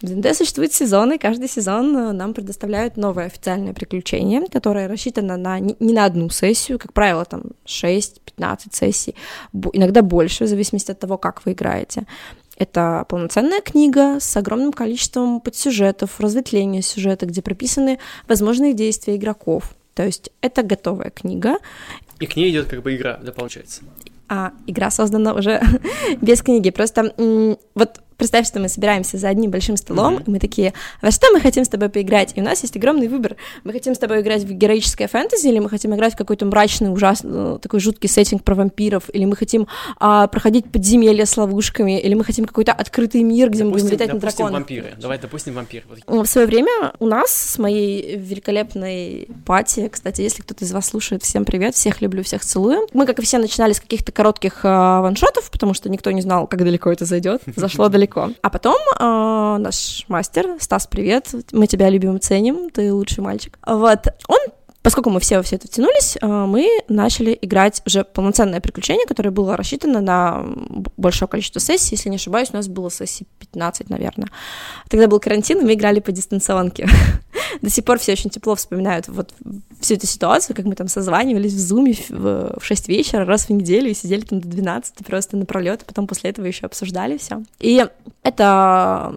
в 0.00 0.06
ДНД 0.06 0.36
существуют 0.36 0.72
сезоны, 0.72 1.18
каждый 1.18 1.48
сезон 1.48 1.96
э, 1.96 2.12
нам 2.12 2.32
предоставляют 2.32 2.96
новое 2.96 3.26
официальное 3.26 3.72
приключение, 3.72 4.42
которое 4.46 4.86
рассчитано 4.86 5.36
на 5.36 5.58
не, 5.58 5.74
не 5.80 5.92
на 5.92 6.04
одну 6.04 6.30
сессию, 6.30 6.78
как 6.78 6.92
правило, 6.92 7.24
там 7.24 7.42
6-15 7.66 8.58
сессий, 8.70 9.16
иногда 9.72 10.02
больше, 10.02 10.44
в 10.44 10.48
зависимости 10.48 10.92
от 10.92 11.00
того, 11.00 11.18
как 11.18 11.44
вы 11.44 11.52
играете. 11.52 12.04
Это 12.56 13.06
полноценная 13.08 13.60
книга 13.60 14.18
с 14.20 14.36
огромным 14.36 14.72
количеством 14.72 15.40
подсюжетов, 15.40 16.20
разветвления 16.20 16.82
сюжета, 16.82 17.26
где 17.26 17.42
прописаны 17.42 17.98
возможные 18.28 18.74
действия 18.74 19.16
игроков. 19.16 19.74
То 19.94 20.04
есть 20.04 20.30
это 20.40 20.62
готовая 20.62 21.10
книга. 21.10 21.58
И 22.20 22.26
к 22.26 22.36
ней 22.36 22.50
идет 22.50 22.68
как 22.68 22.82
бы 22.82 22.94
игра, 22.94 23.18
да, 23.22 23.32
получается? 23.32 23.82
А 24.28 24.52
игра 24.66 24.90
создана 24.90 25.34
уже 25.34 25.60
без 26.20 26.42
книги. 26.42 26.70
Просто 26.70 27.12
вот 27.74 28.00
представь, 28.18 28.46
что 28.46 28.58
мы 28.58 28.68
собираемся 28.68 29.16
за 29.16 29.28
одним 29.28 29.50
большим 29.50 29.76
столом, 29.76 30.16
mm-hmm. 30.16 30.24
и 30.26 30.30
мы 30.30 30.38
такие, 30.40 30.74
во 31.00 31.10
что 31.10 31.30
мы 31.32 31.40
хотим 31.40 31.64
с 31.64 31.68
тобой 31.68 31.88
поиграть? 31.88 32.32
И 32.34 32.40
у 32.40 32.44
нас 32.44 32.60
есть 32.62 32.76
огромный 32.76 33.06
выбор. 33.06 33.36
Мы 33.62 33.72
хотим 33.72 33.94
с 33.94 33.98
тобой 33.98 34.20
играть 34.20 34.42
в 34.42 34.52
героическое 34.52 35.06
фэнтези, 35.06 35.46
или 35.46 35.60
мы 35.60 35.70
хотим 35.70 35.94
играть 35.94 36.14
в 36.14 36.16
какой-то 36.16 36.44
мрачный, 36.44 36.92
ужасный, 36.92 37.30
ну, 37.30 37.58
такой 37.58 37.78
жуткий 37.78 38.08
сеттинг 38.08 38.42
про 38.42 38.56
вампиров, 38.56 39.04
или 39.12 39.24
мы 39.24 39.36
хотим 39.36 39.68
а, 39.98 40.26
проходить 40.26 40.70
подземелья 40.70 41.24
с 41.24 41.36
ловушками, 41.36 42.00
или 42.00 42.14
мы 42.14 42.24
хотим 42.24 42.44
какой-то 42.44 42.72
открытый 42.72 43.22
мир, 43.22 43.50
где 43.50 43.62
допустим, 43.62 43.66
мы 43.66 43.72
будем 43.72 43.86
летать 43.92 44.08
допустим, 44.08 44.26
на 44.26 44.30
драконах. 44.32 44.52
вампиры. 44.52 44.94
Давай, 45.00 45.18
допустим, 45.18 45.54
вампиры. 45.54 45.84
В 46.06 46.26
свое 46.26 46.46
время 46.48 46.92
у 46.98 47.06
нас 47.06 47.30
с 47.30 47.58
моей 47.58 48.16
великолепной 48.16 49.28
пати, 49.46 49.88
кстати, 49.88 50.22
если 50.22 50.42
кто-то 50.42 50.64
из 50.64 50.72
вас 50.72 50.86
слушает, 50.86 51.22
всем 51.22 51.44
привет, 51.44 51.76
всех 51.76 52.00
люблю, 52.00 52.24
всех 52.24 52.44
целую. 52.44 52.88
Мы, 52.92 53.06
как 53.06 53.20
и 53.20 53.22
все, 53.22 53.38
начинали 53.38 53.74
с 53.74 53.80
каких-то 53.80 54.10
коротких 54.10 54.60
а, 54.64 55.02
ваншотов, 55.02 55.48
потому 55.52 55.72
что 55.72 55.88
никто 55.88 56.10
не 56.10 56.20
знал, 56.20 56.48
как 56.48 56.64
далеко 56.64 56.90
это 56.90 57.04
зайдет. 57.04 57.42
Зашло 57.54 57.88
далеко. 57.88 58.07
А 58.42 58.50
потом 58.50 58.76
э, 58.98 59.56
наш 59.60 60.04
мастер, 60.08 60.56
Стас, 60.60 60.86
привет, 60.86 61.34
мы 61.52 61.66
тебя 61.66 61.88
любим 61.88 62.20
ценим, 62.20 62.70
ты 62.70 62.92
лучший 62.92 63.22
мальчик. 63.22 63.58
Вот, 63.66 64.06
он 64.28 64.38
Поскольку 64.88 65.10
мы 65.10 65.20
все 65.20 65.36
во 65.36 65.42
все 65.42 65.56
это 65.56 65.66
втянулись, 65.66 66.16
э, 66.20 66.26
мы 66.26 66.66
начали 66.88 67.36
играть 67.42 67.82
уже 67.84 68.04
полноценное 68.04 68.60
приключение, 68.60 69.06
которое 69.06 69.30
было 69.30 69.54
рассчитано 69.54 70.00
на 70.00 70.46
большое 70.96 71.28
количество 71.28 71.60
сессий. 71.60 71.96
Если 71.96 72.08
не 72.08 72.16
ошибаюсь, 72.16 72.48
у 72.52 72.56
нас 72.56 72.68
было 72.68 72.90
сессий 72.90 73.26
15, 73.40 73.90
наверное. 73.90 74.28
Тогда 74.88 75.06
был 75.06 75.20
карантин, 75.20 75.60
и 75.60 75.64
мы 75.64 75.74
играли 75.74 76.00
по 76.00 76.10
дистанционке. 76.10 76.88
До 77.62 77.70
сих 77.70 77.84
пор 77.84 77.98
все 77.98 78.12
очень 78.12 78.30
тепло 78.30 78.54
вспоминают 78.54 79.08
вот 79.08 79.32
всю 79.80 79.94
эту 79.94 80.06
ситуацию, 80.06 80.56
как 80.56 80.64
мы 80.64 80.74
там 80.74 80.88
созванивались 80.88 81.52
в 81.52 81.58
зуме 81.58 81.96
в 82.08 82.58
6 82.60 82.88
вечера 82.88 83.24
раз 83.24 83.46
в 83.46 83.50
неделю 83.50 83.90
и 83.90 83.94
сидели 83.94 84.20
там 84.22 84.40
до 84.40 84.48
12 84.48 85.06
просто 85.06 85.36
напролет, 85.36 85.82
а 85.82 85.84
потом 85.84 86.06
после 86.06 86.30
этого 86.30 86.46
еще 86.46 86.66
обсуждали 86.66 87.18
все. 87.18 87.42
И 87.60 87.84
это 88.22 89.14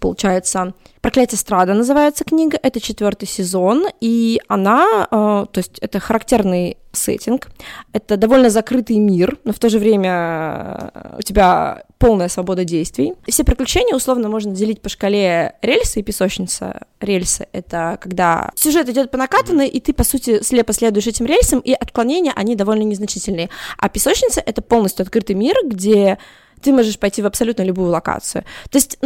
получается, 0.00 0.74
«Проклятие 1.00 1.38
Страда» 1.38 1.74
называется 1.74 2.24
книга, 2.24 2.58
это 2.62 2.80
четвертый 2.80 3.26
сезон, 3.26 3.86
и 4.00 4.40
она, 4.48 5.06
э, 5.10 5.46
то 5.50 5.58
есть 5.58 5.78
это 5.78 6.00
характерный 6.00 6.76
сеттинг, 6.92 7.48
это 7.92 8.16
довольно 8.16 8.50
закрытый 8.50 8.98
мир, 8.98 9.38
но 9.44 9.52
в 9.52 9.58
то 9.58 9.68
же 9.68 9.78
время 9.78 10.90
э, 10.92 11.16
у 11.18 11.22
тебя 11.22 11.84
полная 11.98 12.28
свобода 12.28 12.64
действий. 12.64 13.14
И 13.26 13.30
все 13.30 13.44
приключения 13.44 13.94
условно 13.94 14.28
можно 14.28 14.54
делить 14.54 14.82
по 14.82 14.88
шкале 14.88 15.54
рельсы 15.62 16.00
и 16.00 16.02
песочница. 16.02 16.82
Рельсы— 17.00 17.46
это 17.52 17.98
когда 18.00 18.50
сюжет 18.54 18.88
идет 18.88 19.10
по 19.10 19.16
накатанной, 19.16 19.68
и 19.68 19.80
ты, 19.80 19.92
по 19.92 20.04
сути, 20.04 20.42
слепо 20.42 20.72
следуешь 20.72 21.06
этим 21.06 21.26
рельсам, 21.26 21.60
и 21.60 21.72
отклонения, 21.72 22.32
они 22.34 22.56
довольно 22.56 22.82
незначительные. 22.82 23.50
А 23.78 23.88
песочница— 23.88 24.40
это 24.46 24.62
полностью 24.62 25.04
открытый 25.04 25.36
мир, 25.36 25.56
где 25.64 26.18
ты 26.62 26.72
можешь 26.72 26.98
пойти 26.98 27.22
в 27.22 27.26
абсолютно 27.26 27.62
любую 27.62 27.90
локацию. 27.90 28.44
То 28.70 28.78
есть 28.78 28.98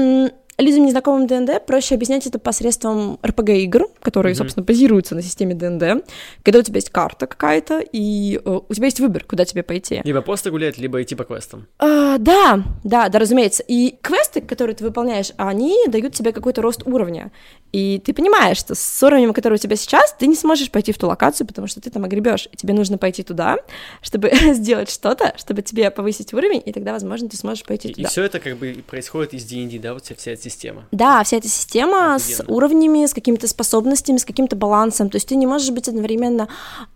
людям, 0.59 0.85
незнакомым 0.85 1.27
ДНД, 1.27 1.65
проще 1.67 1.95
объяснять 1.95 2.27
это 2.27 2.39
посредством 2.39 3.19
RPG-игр, 3.23 3.89
которые, 4.01 4.35
mm-hmm. 4.35 4.39
собственно, 4.39 4.65
базируются 4.65 5.15
на 5.15 5.23
системе 5.23 5.55
ДНД, 5.55 6.05
когда 6.43 6.61
у 6.61 6.63
тебя 6.63 6.77
есть 6.77 6.91
карта 6.91 7.27
какая-то, 7.27 7.81
и 7.81 8.41
э, 8.45 8.61
у 8.69 8.75
тебя 8.75 8.87
есть 8.87 9.01
выбор, 9.01 9.25
куда 9.25 9.45
тебе 9.45 9.63
пойти. 9.63 10.01
Либо 10.05 10.21
просто 10.21 10.51
гулять, 10.51 10.79
либо 10.79 11.03
идти 11.03 11.15
по 11.15 11.25
квестам. 11.25 11.67
А, 11.79 12.19
да, 12.19 12.63
да, 12.85 13.09
да, 13.09 13.19
разумеется. 13.19 13.63
И 13.67 13.97
квесты, 14.03 14.41
которые 14.41 14.77
ты 14.77 14.85
выполняешь, 14.85 15.33
они 15.37 15.77
дают 15.89 16.15
тебе 16.15 16.33
какой-то 16.33 16.63
рост 16.63 16.83
уровня. 16.87 17.33
И 17.73 18.01
ты 18.05 18.13
понимаешь, 18.13 18.59
что 18.59 18.75
с 18.75 19.03
уровнем, 19.03 19.33
который 19.33 19.55
у 19.55 19.59
тебя 19.59 19.77
сейчас, 19.77 20.15
ты 20.19 20.27
не 20.27 20.37
сможешь 20.37 20.71
пойти 20.71 20.93
в 20.93 20.99
ту 20.99 21.07
локацию, 21.07 21.47
потому 21.47 21.67
что 21.67 21.81
ты 21.81 21.91
там 21.91 22.05
огребешь, 22.05 22.49
и 22.53 22.57
тебе 22.57 22.75
нужно 22.75 22.99
пойти 22.99 23.23
туда, 23.23 23.57
чтобы 24.03 24.31
сделать 24.53 24.91
что-то, 24.91 25.35
чтобы 25.39 25.63
тебе 25.63 25.91
повысить 25.91 26.35
уровень, 26.35 26.63
и 26.65 26.73
тогда, 26.73 26.93
возможно, 26.93 27.29
ты 27.31 27.37
сможешь 27.37 27.65
пойти 27.65 27.89
и, 27.89 27.95
туда. 27.95 28.09
И 28.09 28.11
все 28.11 28.25
это 28.25 28.41
как 28.41 28.59
бы 28.59 28.85
происходит 28.87 29.33
из 29.33 29.45
D&D, 29.45 29.79
да, 29.79 29.95
вот 29.95 30.05
вся, 30.05 30.15
вся 30.15 30.37
эта 30.43 30.51
система? 30.51 30.87
Да, 30.93 31.23
вся 31.23 31.37
эта 31.37 31.49
система 31.49 32.15
Офигенно. 32.15 32.45
с 32.45 32.49
уровнями, 32.49 33.07
с 33.07 33.15
какими-то 33.15 33.47
способностями, 33.47 34.19
с 34.19 34.25
каким-то 34.25 34.57
балансом, 34.57 35.11
то 35.11 35.17
есть 35.17 35.29
ты 35.29 35.37
не 35.37 35.47
можешь 35.47 35.71
быть 35.71 35.89
одновременно 35.89 36.49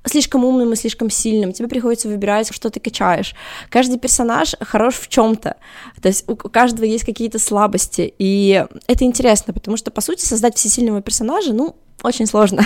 слишком 0.04 0.44
умным 0.44 0.72
и 0.72 0.76
слишком 0.76 1.10
сильным, 1.10 1.52
тебе 1.52 1.68
приходится 1.68 2.08
выбирать, 2.08 2.52
что 2.52 2.70
ты 2.70 2.80
качаешь. 2.80 3.34
Каждый 3.70 3.98
персонаж 3.98 4.54
хорош 4.60 4.94
в 4.96 5.08
чем 5.08 5.36
то 5.36 5.56
то 6.00 6.08
есть 6.08 6.28
у 6.28 6.36
каждого 6.36 6.84
есть 6.84 7.04
какие-то 7.04 7.38
слабости, 7.38 8.12
и 8.18 8.64
это 8.86 9.04
интересно, 9.04 9.52
потому 9.52 9.76
что, 9.76 9.90
по 9.90 10.00
сути, 10.00 10.24
создать 10.24 10.56
всесильного 10.56 11.02
персонажа, 11.02 11.52
ну, 11.52 11.76
очень 12.02 12.26
сложно. 12.26 12.62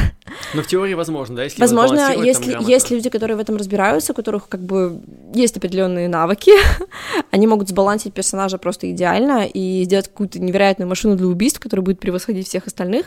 Но 0.54 0.62
в 0.62 0.66
теории 0.66 0.94
возможно, 0.94 1.36
да, 1.36 1.44
если 1.44 1.60
Возможно, 1.60 2.12
если 2.14 2.56
есть 2.62 2.90
люди, 2.90 3.08
которые 3.08 3.36
в 3.36 3.40
этом 3.40 3.56
разбираются, 3.56 4.12
у 4.12 4.14
которых 4.14 4.48
как 4.48 4.60
бы 4.60 5.00
есть 5.34 5.56
определенные 5.56 6.08
навыки, 6.08 6.52
они 7.30 7.46
могут 7.46 7.68
сбалансить 7.68 8.12
персонажа 8.12 8.58
просто 8.58 8.90
идеально 8.90 9.46
и 9.46 9.84
сделать 9.84 10.08
какую-то 10.08 10.40
невероятную 10.40 10.88
машину 10.88 11.16
для 11.16 11.26
убийств, 11.26 11.60
которая 11.60 11.84
будет 11.84 12.00
превосходить 12.00 12.48
всех 12.48 12.66
остальных. 12.66 13.06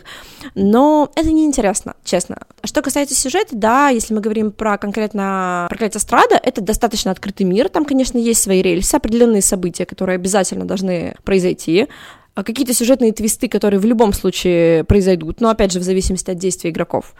Но 0.55 1.11
это 1.15 1.29
неинтересно, 1.29 1.95
честно. 2.03 2.39
Что 2.63 2.81
касается 2.81 3.15
сюжета, 3.15 3.55
да, 3.55 3.89
если 3.89 4.13
мы 4.13 4.21
говорим 4.21 4.51
про 4.51 4.77
конкретно 4.77 5.67
проклятие 5.69 5.99
Страда, 5.99 6.39
это 6.41 6.61
достаточно 6.61 7.11
открытый 7.11 7.45
мир. 7.45 7.69
Там, 7.69 7.85
конечно, 7.85 8.17
есть 8.17 8.41
свои 8.41 8.61
рельсы, 8.61 8.95
определенные 8.95 9.41
события, 9.41 9.85
которые 9.85 10.15
обязательно 10.15 10.65
должны 10.65 11.15
произойти. 11.23 11.87
А 12.35 12.43
какие-то 12.43 12.73
сюжетные 12.73 13.11
твисты, 13.11 13.47
которые 13.47 13.79
в 13.79 13.85
любом 13.85 14.11
случае 14.11 14.83
произойдут, 14.83 15.39
но 15.39 15.49
опять 15.49 15.71
же 15.71 15.79
в 15.79 15.83
зависимости 15.83 16.31
от 16.31 16.37
действия 16.37 16.71
игроков. 16.71 17.13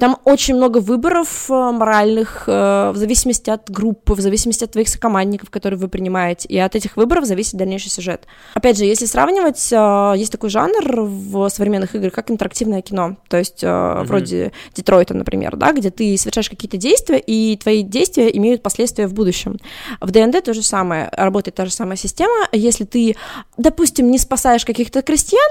Там 0.00 0.16
очень 0.24 0.54
много 0.54 0.78
выборов 0.78 1.50
э, 1.50 1.52
моральных, 1.52 2.44
э, 2.46 2.90
в 2.90 2.96
зависимости 2.96 3.50
от 3.50 3.68
группы, 3.68 4.14
в 4.14 4.20
зависимости 4.20 4.64
от 4.64 4.72
твоих 4.72 4.88
сокомандников, 4.88 5.50
которые 5.50 5.78
вы 5.78 5.88
принимаете, 5.88 6.48
и 6.48 6.56
от 6.56 6.74
этих 6.74 6.96
выборов 6.96 7.26
зависит 7.26 7.56
дальнейший 7.56 7.90
сюжет. 7.90 8.26
Опять 8.54 8.78
же, 8.78 8.86
если 8.86 9.04
сравнивать, 9.04 9.70
э, 9.70 10.14
есть 10.16 10.32
такой 10.32 10.48
жанр 10.48 11.02
в 11.02 11.50
современных 11.50 11.94
играх, 11.94 12.14
как 12.14 12.30
интерактивное 12.30 12.80
кино, 12.80 13.18
то 13.28 13.36
есть 13.36 13.62
mm-hmm. 13.62 14.04
вроде 14.04 14.52
Детройта, 14.74 15.12
например, 15.12 15.56
да, 15.56 15.72
где 15.72 15.90
ты 15.90 16.16
совершаешь 16.16 16.48
какие-то 16.48 16.78
действия, 16.78 17.18
и 17.18 17.58
твои 17.58 17.82
действия 17.82 18.34
имеют 18.34 18.62
последствия 18.62 19.06
в 19.06 19.12
будущем. 19.12 19.58
В 20.00 20.10
ДНД 20.10 20.42
то 20.42 20.54
же 20.54 20.62
самое, 20.62 21.10
работает 21.12 21.56
та 21.56 21.66
же 21.66 21.72
самая 21.72 21.96
система. 21.96 22.48
Если 22.52 22.84
ты, 22.84 23.16
допустим, 23.58 24.10
не 24.10 24.18
спасаешь 24.18 24.64
каких-то 24.64 25.02
крестьян, 25.02 25.50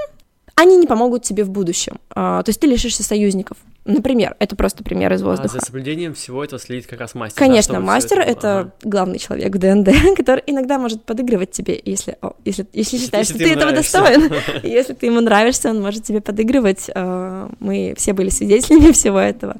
они 0.54 0.76
не 0.76 0.86
помогут 0.86 1.22
тебе 1.22 1.44
в 1.44 1.50
будущем. 1.50 2.00
А, 2.14 2.42
то 2.42 2.48
есть 2.48 2.60
ты 2.60 2.66
лишишься 2.66 3.02
союзников. 3.02 3.56
Например, 3.86 4.36
это 4.38 4.56
просто 4.56 4.84
пример 4.84 5.12
из 5.12 5.22
воздуха. 5.22 5.56
А 5.56 5.60
за 5.60 5.66
соблюдением 5.66 6.14
всего 6.14 6.44
этого 6.44 6.60
следит 6.60 6.86
как 6.86 7.00
раз 7.00 7.14
мастер. 7.14 7.38
Конечно, 7.38 7.74
да, 7.74 7.80
мастер 7.80 8.20
это, 8.20 8.30
это 8.30 8.58
ага. 8.58 8.72
главный 8.82 9.18
человек 9.18 9.54
в 9.54 9.58
ДНД, 9.58 9.88
который 10.16 10.42
иногда 10.46 10.78
может 10.78 11.02
подыгрывать 11.04 11.50
тебе, 11.50 11.80
если, 11.84 12.16
о, 12.20 12.34
если, 12.44 12.66
если 12.72 12.98
считаешь, 12.98 13.28
если 13.28 13.38
что 13.38 13.48
ты, 13.48 13.54
ты 13.54 13.58
этого 13.58 13.72
достоин. 13.72 14.32
Если 14.62 14.92
ты 14.92 15.06
ему 15.06 15.20
нравишься, 15.20 15.70
он 15.70 15.80
может 15.80 16.04
тебе 16.04 16.20
подыгрывать. 16.20 16.90
А, 16.94 17.50
мы 17.58 17.94
все 17.96 18.12
были 18.12 18.28
свидетелями 18.28 18.92
всего 18.92 19.18
этого. 19.18 19.56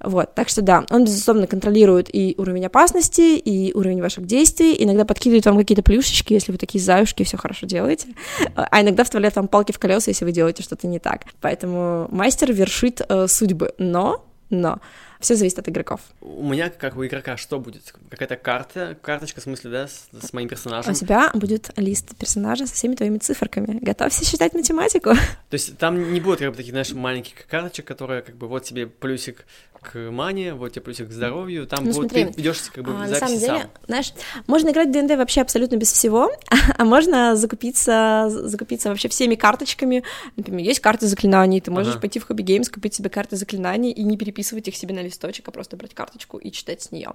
Вот, 0.00 0.34
так 0.34 0.48
что 0.48 0.62
да, 0.62 0.84
он, 0.90 1.04
безусловно, 1.04 1.46
контролирует 1.46 2.14
и 2.14 2.34
уровень 2.38 2.66
опасности, 2.66 3.36
и 3.36 3.72
уровень 3.72 4.00
ваших 4.00 4.26
действий, 4.26 4.74
иногда 4.78 5.04
подкидывает 5.04 5.46
вам 5.46 5.56
какие-то 5.56 5.82
плюшечки, 5.82 6.32
если 6.32 6.52
вы 6.52 6.58
такие 6.58 6.82
заюшки, 6.82 7.22
все 7.22 7.36
хорошо 7.36 7.66
делаете, 7.66 8.08
а 8.54 8.82
иногда 8.82 9.04
вставляет 9.04 9.36
вам 9.36 9.48
палки 9.48 9.72
в 9.72 9.78
колеса, 9.78 10.10
если 10.10 10.24
вы 10.24 10.32
делаете 10.32 10.62
что-то 10.62 10.86
не 10.86 10.98
так. 10.98 11.22
Поэтому 11.40 12.08
мастер 12.10 12.52
вершит 12.52 13.00
э, 13.08 13.26
судьбы, 13.28 13.72
но, 13.78 14.24
но 14.50 14.80
все 15.24 15.36
зависит 15.36 15.58
от 15.58 15.68
игроков. 15.68 16.00
У 16.20 16.46
меня, 16.46 16.70
как 16.70 16.96
у 16.96 17.06
игрока, 17.06 17.36
что 17.36 17.58
будет? 17.58 17.94
Какая-то 18.10 18.36
карта, 18.36 18.96
карточка, 19.00 19.40
в 19.40 19.44
смысле, 19.44 19.70
да, 19.70 19.88
с, 19.88 20.08
с 20.12 20.32
моим 20.32 20.48
персонажем? 20.48 20.92
У 20.92 20.94
тебя 20.94 21.30
будет 21.32 21.70
лист 21.76 22.14
персонажа 22.16 22.66
со 22.66 22.74
всеми 22.74 22.94
твоими 22.94 23.18
циферками. 23.18 23.78
Готовься 23.80 24.24
считать 24.24 24.52
математику. 24.52 25.14
То 25.14 25.54
есть 25.54 25.78
там 25.78 26.12
не 26.12 26.20
будет, 26.20 26.40
как 26.40 26.50
бы, 26.50 26.56
таких, 26.56 26.72
знаешь, 26.72 26.92
маленьких 26.92 27.46
карточек, 27.46 27.86
которые, 27.86 28.22
как 28.22 28.36
бы, 28.36 28.48
вот 28.48 28.64
тебе 28.64 28.86
плюсик 28.86 29.46
к 29.92 30.10
мане, 30.10 30.54
вот 30.54 30.72
тебе 30.72 30.82
плюсик 30.82 31.08
к 31.08 31.12
здоровью, 31.12 31.66
там 31.66 31.84
ну, 31.84 31.92
вот 31.92 32.08
смотри, 32.08 32.26
ты 32.26 32.32
ведешь 32.36 32.70
как 32.74 32.84
бы 32.84 32.92
а, 32.92 33.06
на 33.06 33.14
самом 33.14 33.38
деле, 33.38 33.60
сам. 33.60 33.70
знаешь, 33.86 34.14
можно 34.46 34.70
играть 34.70 34.88
в 34.88 34.92
ДНД 34.92 35.16
вообще 35.16 35.42
абсолютно 35.42 35.76
без 35.76 35.92
всего, 35.92 36.30
а 36.78 36.84
можно 36.84 37.36
закупиться, 37.36 38.26
закупиться 38.28 38.88
вообще 38.88 39.08
всеми 39.08 39.34
карточками. 39.34 40.02
Например, 40.36 40.60
есть 40.64 40.80
карты 40.80 41.06
заклинаний, 41.06 41.60
ты 41.60 41.70
можешь 41.70 41.92
ага. 41.92 42.00
пойти 42.00 42.18
в 42.18 42.28
Hobby 42.28 42.44
Games, 42.44 42.70
купить 42.72 42.94
себе 42.94 43.10
карты 43.10 43.36
заклинаний 43.36 43.90
и 43.90 44.02
не 44.02 44.16
переписывать 44.16 44.68
их 44.68 44.76
себе 44.76 44.94
на 44.94 45.00
листочек, 45.00 45.48
а 45.48 45.50
просто 45.50 45.76
брать 45.76 45.94
карточку 45.94 46.38
и 46.38 46.50
читать 46.50 46.82
с 46.82 46.90
нее. 46.90 47.12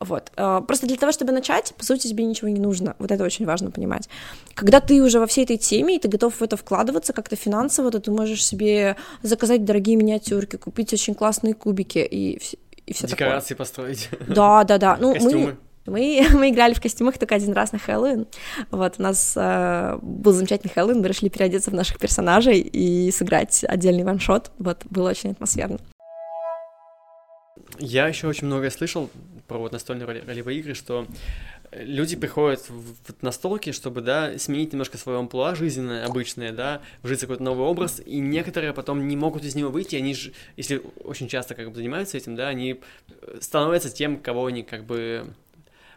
Вот. 0.00 0.32
А, 0.36 0.60
просто 0.60 0.86
для 0.86 0.96
того, 0.96 1.12
чтобы 1.12 1.32
начать, 1.32 1.74
по 1.76 1.84
сути, 1.84 2.08
тебе 2.08 2.24
ничего 2.24 2.48
не 2.48 2.60
нужно. 2.60 2.96
Вот 2.98 3.10
это 3.10 3.24
очень 3.24 3.46
важно 3.46 3.70
понимать. 3.70 4.08
Когда 4.54 4.80
ты 4.80 5.02
уже 5.02 5.20
во 5.20 5.26
всей 5.26 5.44
этой 5.44 5.58
теме, 5.58 5.96
и 5.96 5.98
ты 5.98 6.08
готов 6.08 6.34
в 6.34 6.42
это 6.42 6.56
вкладываться 6.56 7.12
как-то 7.12 7.36
финансово, 7.36 7.90
то 7.90 8.00
ты 8.00 8.10
можешь 8.10 8.44
себе 8.44 8.96
заказать 9.22 9.64
дорогие 9.64 9.96
миниатюрки, 9.96 10.56
купить 10.56 10.92
очень 10.92 11.14
классные 11.14 11.54
кубики, 11.54 12.05
и, 12.06 12.38
и 12.86 12.92
все 12.92 13.06
Декорации 13.06 13.54
такое. 13.54 13.58
построить. 13.58 14.08
Да, 14.28 14.64
да, 14.64 14.78
да. 14.78 14.96
Ну, 14.98 15.14
мы, 15.14 15.56
мы, 15.86 16.26
мы 16.32 16.50
играли 16.50 16.74
в 16.74 16.80
костюмах 16.80 17.18
только 17.18 17.34
один 17.34 17.52
раз 17.52 17.72
на 17.72 17.78
Хэллоуин. 17.78 18.26
Вот, 18.70 18.94
у 18.98 19.02
нас 19.02 19.34
э, 19.36 19.98
был 20.02 20.32
замечательный 20.32 20.70
Хэллоуин, 20.70 21.00
мы 21.00 21.08
решили 21.08 21.28
переодеться 21.28 21.70
в 21.70 21.74
наших 21.74 21.98
персонажей 21.98 22.58
и 22.58 23.10
сыграть 23.10 23.64
отдельный 23.64 24.04
ваншот. 24.04 24.50
Вот, 24.58 24.84
было 24.90 25.10
очень 25.10 25.32
атмосферно. 25.32 25.78
Я 27.78 28.06
еще 28.08 28.26
очень 28.28 28.46
многое 28.46 28.70
слышал 28.70 29.10
про 29.46 29.58
вот 29.58 29.72
настольные 29.72 30.06
ролевые 30.06 30.58
игры, 30.60 30.74
что 30.74 31.06
люди 31.72 32.16
приходят 32.16 32.68
в 32.68 33.22
настолки, 33.22 33.72
чтобы, 33.72 34.00
да, 34.00 34.38
сменить 34.38 34.72
немножко 34.72 34.98
свое 34.98 35.18
амплуа 35.18 35.54
жизненное, 35.54 36.04
обычное, 36.04 36.52
да, 36.52 36.80
вжиться 37.02 37.26
в 37.26 37.28
какой-то 37.28 37.42
новый 37.42 37.66
образ, 37.66 38.00
и 38.04 38.18
некоторые 38.18 38.72
потом 38.72 39.06
не 39.08 39.16
могут 39.16 39.44
из 39.44 39.54
него 39.54 39.70
выйти, 39.70 39.96
они 39.96 40.14
же, 40.14 40.32
если 40.56 40.82
очень 41.04 41.28
часто 41.28 41.54
как 41.54 41.68
бы 41.70 41.76
занимаются 41.76 42.16
этим, 42.16 42.36
да, 42.36 42.48
они 42.48 42.80
э, 43.08 43.38
становятся 43.40 43.90
тем, 43.90 44.18
кого 44.18 44.46
они 44.46 44.62
как 44.62 44.84
бы 44.84 45.32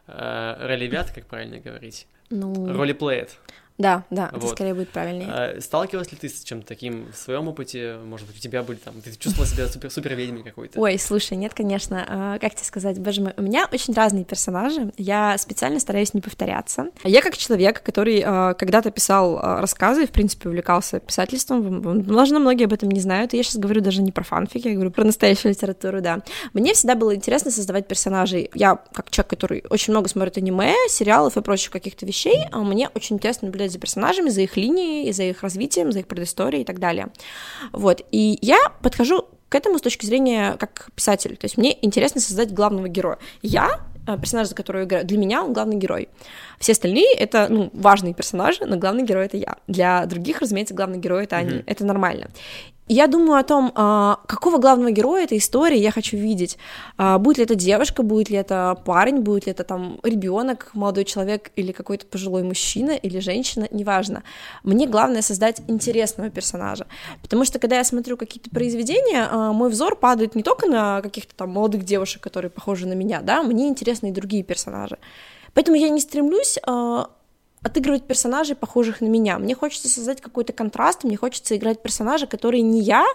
э, 0.08 0.56
ролевят, 0.60 1.12
как 1.12 1.26
правильно 1.26 1.60
говорить, 1.60 2.08
ну... 2.30 2.74
ролеплеят. 2.74 3.38
Да, 3.80 4.04
да, 4.10 4.30
вот. 4.34 4.44
это 4.44 4.48
скорее 4.52 4.74
будет 4.74 4.90
правильнее. 4.90 5.30
А, 5.32 5.62
сталкивалась 5.62 6.12
ли 6.12 6.18
ты 6.18 6.28
с 6.28 6.44
чем-то 6.44 6.68
таким 6.68 7.08
в 7.14 7.18
своем 7.18 7.48
опыте? 7.48 7.96
Может 8.04 8.28
быть, 8.28 8.36
у 8.36 8.40
тебя 8.40 8.62
были 8.62 8.76
там, 8.78 9.02
ты 9.02 9.16
чувствовала 9.16 9.48
себя 9.48 9.68
супер 9.68 9.90
супер 9.90 10.16
ведьмой 10.16 10.44
какой-то? 10.44 10.78
Ой, 10.78 11.00
слушай, 11.00 11.38
нет, 11.38 11.54
конечно. 11.54 12.06
А, 12.08 12.40
как 12.40 12.56
тебе 12.56 12.66
сказать, 12.66 13.00
боже 13.00 13.22
мой, 13.22 13.34
у 13.38 13.42
меня 13.42 13.70
очень 13.72 13.94
разные 13.94 14.26
персонажи. 14.26 14.92
Я 14.98 15.38
специально 15.38 15.80
стараюсь 15.80 16.14
не 16.14 16.20
повторяться. 16.20 16.88
Я 17.06 17.22
как 17.22 17.38
человек, 17.38 17.82
который 17.82 18.22
а, 18.26 18.54
когда-то 18.54 18.92
писал 18.92 19.40
а, 19.42 19.62
рассказы, 19.62 20.06
в 20.08 20.12
принципе, 20.12 20.50
увлекался 20.50 21.00
писательством. 21.00 21.82
Возможно, 21.82 22.40
многие 22.40 22.66
об 22.66 22.74
этом 22.74 22.92
не 22.92 23.00
знают. 23.00 23.34
И 23.34 23.38
я 23.38 23.44
сейчас 23.44 23.56
говорю 23.56 23.80
даже 23.80 24.02
не 24.02 24.12
про 24.12 24.26
фанфики, 24.26 24.68
я 24.68 24.74
говорю 24.74 24.92
про 24.92 25.06
настоящую 25.06 25.54
литературу, 25.54 26.02
да. 26.02 26.20
Мне 26.52 26.74
всегда 26.74 26.96
было 26.96 27.16
интересно 27.16 27.50
создавать 27.50 27.88
персонажей. 27.88 28.52
Я 28.54 28.76
как 28.94 29.10
человек, 29.10 29.30
который 29.30 29.64
очень 29.70 29.94
много 29.94 30.10
смотрит 30.10 30.38
аниме, 30.38 30.74
сериалов 30.90 31.38
и 31.38 31.42
прочих 31.42 31.72
каких-то 31.72 32.06
вещей, 32.06 32.44
а 32.52 32.60
мне 32.60 32.90
очень 32.94 33.16
интересно 33.16 33.48
наблюдать 33.48 33.69
наблюдать 33.70 33.72
за 33.72 33.80
персонажами, 33.80 34.30
за 34.30 34.42
их 34.42 34.58
линией, 34.58 35.12
за 35.12 35.24
их 35.24 35.44
развитием, 35.44 35.92
за 35.92 36.00
их 36.00 36.08
предысторией 36.08 36.62
и 36.62 36.66
так 36.66 36.80
далее. 36.80 37.08
Вот, 37.72 38.02
и 38.12 38.38
я 38.42 38.58
подхожу 38.82 39.28
к 39.50 39.56
этому 39.56 39.78
с 39.78 39.82
точки 39.82 40.06
зрения 40.06 40.58
как 40.60 40.90
писатель. 40.96 41.36
То 41.36 41.46
есть 41.46 41.58
мне 41.58 41.76
интересно 41.82 42.22
создать 42.22 42.54
главного 42.54 42.88
героя. 42.88 43.18
Я 43.42 43.82
э, 44.08 44.18
персонаж, 44.18 44.48
за 44.48 44.56
которого 44.56 44.82
я 44.82 44.88
играю, 44.88 45.06
для 45.06 45.18
меня 45.18 45.44
он 45.44 45.54
главный 45.54 45.78
герой. 45.78 46.08
Все 46.60 46.74
остальные— 46.74 47.14
это, 47.20 47.48
ну, 47.50 47.70
важные 47.74 48.14
персонажи, 48.14 48.66
но 48.66 48.78
главный 48.78 49.04
герой— 49.04 49.26
это 49.28 49.38
я. 49.38 49.56
Для 49.68 50.06
других, 50.06 50.42
разумеется, 50.42 50.76
главный 50.76 51.00
герой— 51.00 51.24
это 51.26 51.38
они. 51.38 51.50
Mm-hmm. 51.50 51.64
Это 51.66 51.86
нормально 51.86 52.30
я 52.90 53.06
думаю 53.08 53.40
о 53.40 53.44
том, 53.44 53.72
а, 53.76 54.20
какого 54.26 54.58
главного 54.58 54.90
героя 54.90 55.24
этой 55.24 55.38
истории 55.38 55.78
я 55.78 55.92
хочу 55.92 56.18
видеть. 56.18 56.58
А, 56.98 57.20
будет 57.20 57.38
ли 57.38 57.44
это 57.44 57.54
девушка, 57.54 58.02
будет 58.02 58.32
ли 58.32 58.38
это 58.38 58.76
парень, 58.84 59.20
будет 59.20 59.46
ли 59.46 59.52
это 59.52 59.64
там 59.64 60.00
ребенок, 60.04 60.72
молодой 60.74 61.06
человек 61.06 61.52
или 61.56 61.72
какой-то 61.72 62.08
пожилой 62.08 62.42
мужчина 62.42 62.92
или 62.92 63.20
женщина, 63.20 63.68
неважно. 63.70 64.24
Мне 64.64 64.88
главное 64.88 65.22
создать 65.22 65.62
интересного 65.68 66.32
персонажа. 66.32 66.88
Потому 67.22 67.46
что 67.46 67.60
когда 67.60 67.78
я 67.78 67.84
смотрю 67.84 68.18
какие-то 68.18 68.50
произведения, 68.50 69.28
а, 69.30 69.54
мой 69.54 69.70
взор 69.70 69.96
падает 69.96 70.34
не 70.34 70.42
только 70.42 70.66
на 70.66 71.02
каких-то 71.04 71.36
там 71.36 71.52
молодых 71.52 71.86
девушек, 71.86 72.24
которые 72.24 72.50
похожи 72.50 72.88
на 72.88 72.94
меня, 72.94 73.22
да, 73.22 73.44
мне 73.44 73.68
интересны 73.68 74.08
и 74.08 74.12
другие 74.12 74.42
персонажи. 74.42 74.98
Поэтому 75.54 75.78
я 75.78 75.90
не 75.90 76.00
стремлюсь 76.00 76.58
отыгрывать 77.64 78.04
персонажей, 78.04 78.56
похожих 78.56 79.02
на 79.02 79.08
меня. 79.08 79.38
Мне 79.40 79.56
хочется 79.56 79.90
создать 79.90 80.22
какой-то 80.22 80.54
контраст, 80.54 81.04
мне 81.04 81.18
хочется 81.18 81.56
играть 81.56 81.82
персонажа, 81.82 82.28
который 82.28 82.62
не 82.62 82.82
я, 82.82 83.06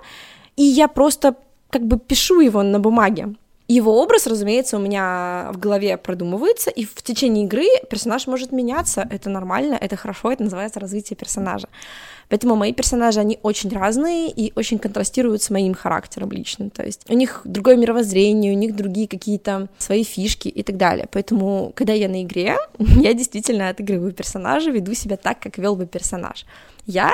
и 0.56 0.62
я 0.62 0.88
просто 0.88 1.36
как 1.70 1.86
бы 1.86 1.98
пишу 1.98 2.40
его 2.40 2.62
на 2.62 2.78
бумаге. 2.78 3.34
Его 3.66 4.02
образ, 4.02 4.26
разумеется, 4.26 4.76
у 4.76 4.80
меня 4.80 5.50
в 5.52 5.58
голове 5.58 5.96
продумывается, 5.96 6.70
и 6.70 6.84
в 6.84 7.02
течение 7.02 7.46
игры 7.46 7.64
персонаж 7.88 8.26
может 8.26 8.52
меняться. 8.52 9.08
Это 9.10 9.30
нормально, 9.30 9.78
это 9.80 9.96
хорошо, 9.96 10.30
это 10.32 10.42
называется 10.42 10.80
развитие 10.80 11.16
персонажа. 11.16 11.68
Поэтому 12.28 12.56
мои 12.56 12.74
персонажи, 12.74 13.20
они 13.20 13.38
очень 13.42 13.70
разные 13.70 14.30
и 14.30 14.52
очень 14.54 14.78
контрастируют 14.78 15.42
с 15.42 15.48
моим 15.48 15.72
характером 15.72 16.30
личным. 16.30 16.68
То 16.68 16.84
есть 16.84 17.02
у 17.08 17.14
них 17.14 17.40
другое 17.44 17.76
мировоззрение, 17.76 18.52
у 18.52 18.56
них 18.56 18.76
другие 18.76 19.08
какие-то 19.08 19.68
свои 19.78 20.04
фишки 20.04 20.48
и 20.48 20.62
так 20.62 20.76
далее. 20.76 21.08
Поэтому, 21.10 21.72
когда 21.74 21.94
я 21.94 22.08
на 22.08 22.22
игре, 22.22 22.56
я 22.78 23.14
действительно 23.14 23.70
отыгрываю 23.70 24.12
персонажа, 24.12 24.70
веду 24.70 24.92
себя 24.92 25.16
так, 25.16 25.40
как 25.40 25.56
вел 25.56 25.74
бы 25.74 25.86
персонаж. 25.86 26.44
Я 26.86 27.12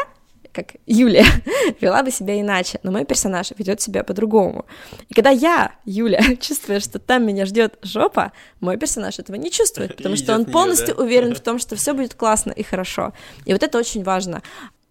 как 0.52 0.74
Юля, 0.86 1.24
вела 1.80 2.02
бы 2.02 2.10
себя 2.10 2.40
иначе, 2.40 2.80
но 2.82 2.90
мой 2.90 3.04
персонаж 3.04 3.52
ведет 3.56 3.80
себя 3.80 4.04
по-другому. 4.04 4.66
И 5.08 5.14
когда 5.14 5.30
я, 5.30 5.72
Юля, 5.84 6.20
чувствую, 6.40 6.80
что 6.80 6.98
там 6.98 7.26
меня 7.26 7.46
ждет 7.46 7.78
жопа, 7.82 8.32
мой 8.60 8.76
персонаж 8.76 9.18
этого 9.18 9.36
не 9.36 9.50
чувствует, 9.50 9.96
потому 9.96 10.16
что 10.16 10.34
он 10.34 10.44
полностью 10.44 10.94
уверен 10.96 11.34
в 11.34 11.40
том, 11.40 11.58
что 11.58 11.76
все 11.76 11.94
будет 11.94 12.14
классно 12.14 12.52
и 12.52 12.62
хорошо. 12.62 13.12
И 13.44 13.52
вот 13.52 13.62
это 13.62 13.78
очень 13.78 14.02
важно 14.02 14.42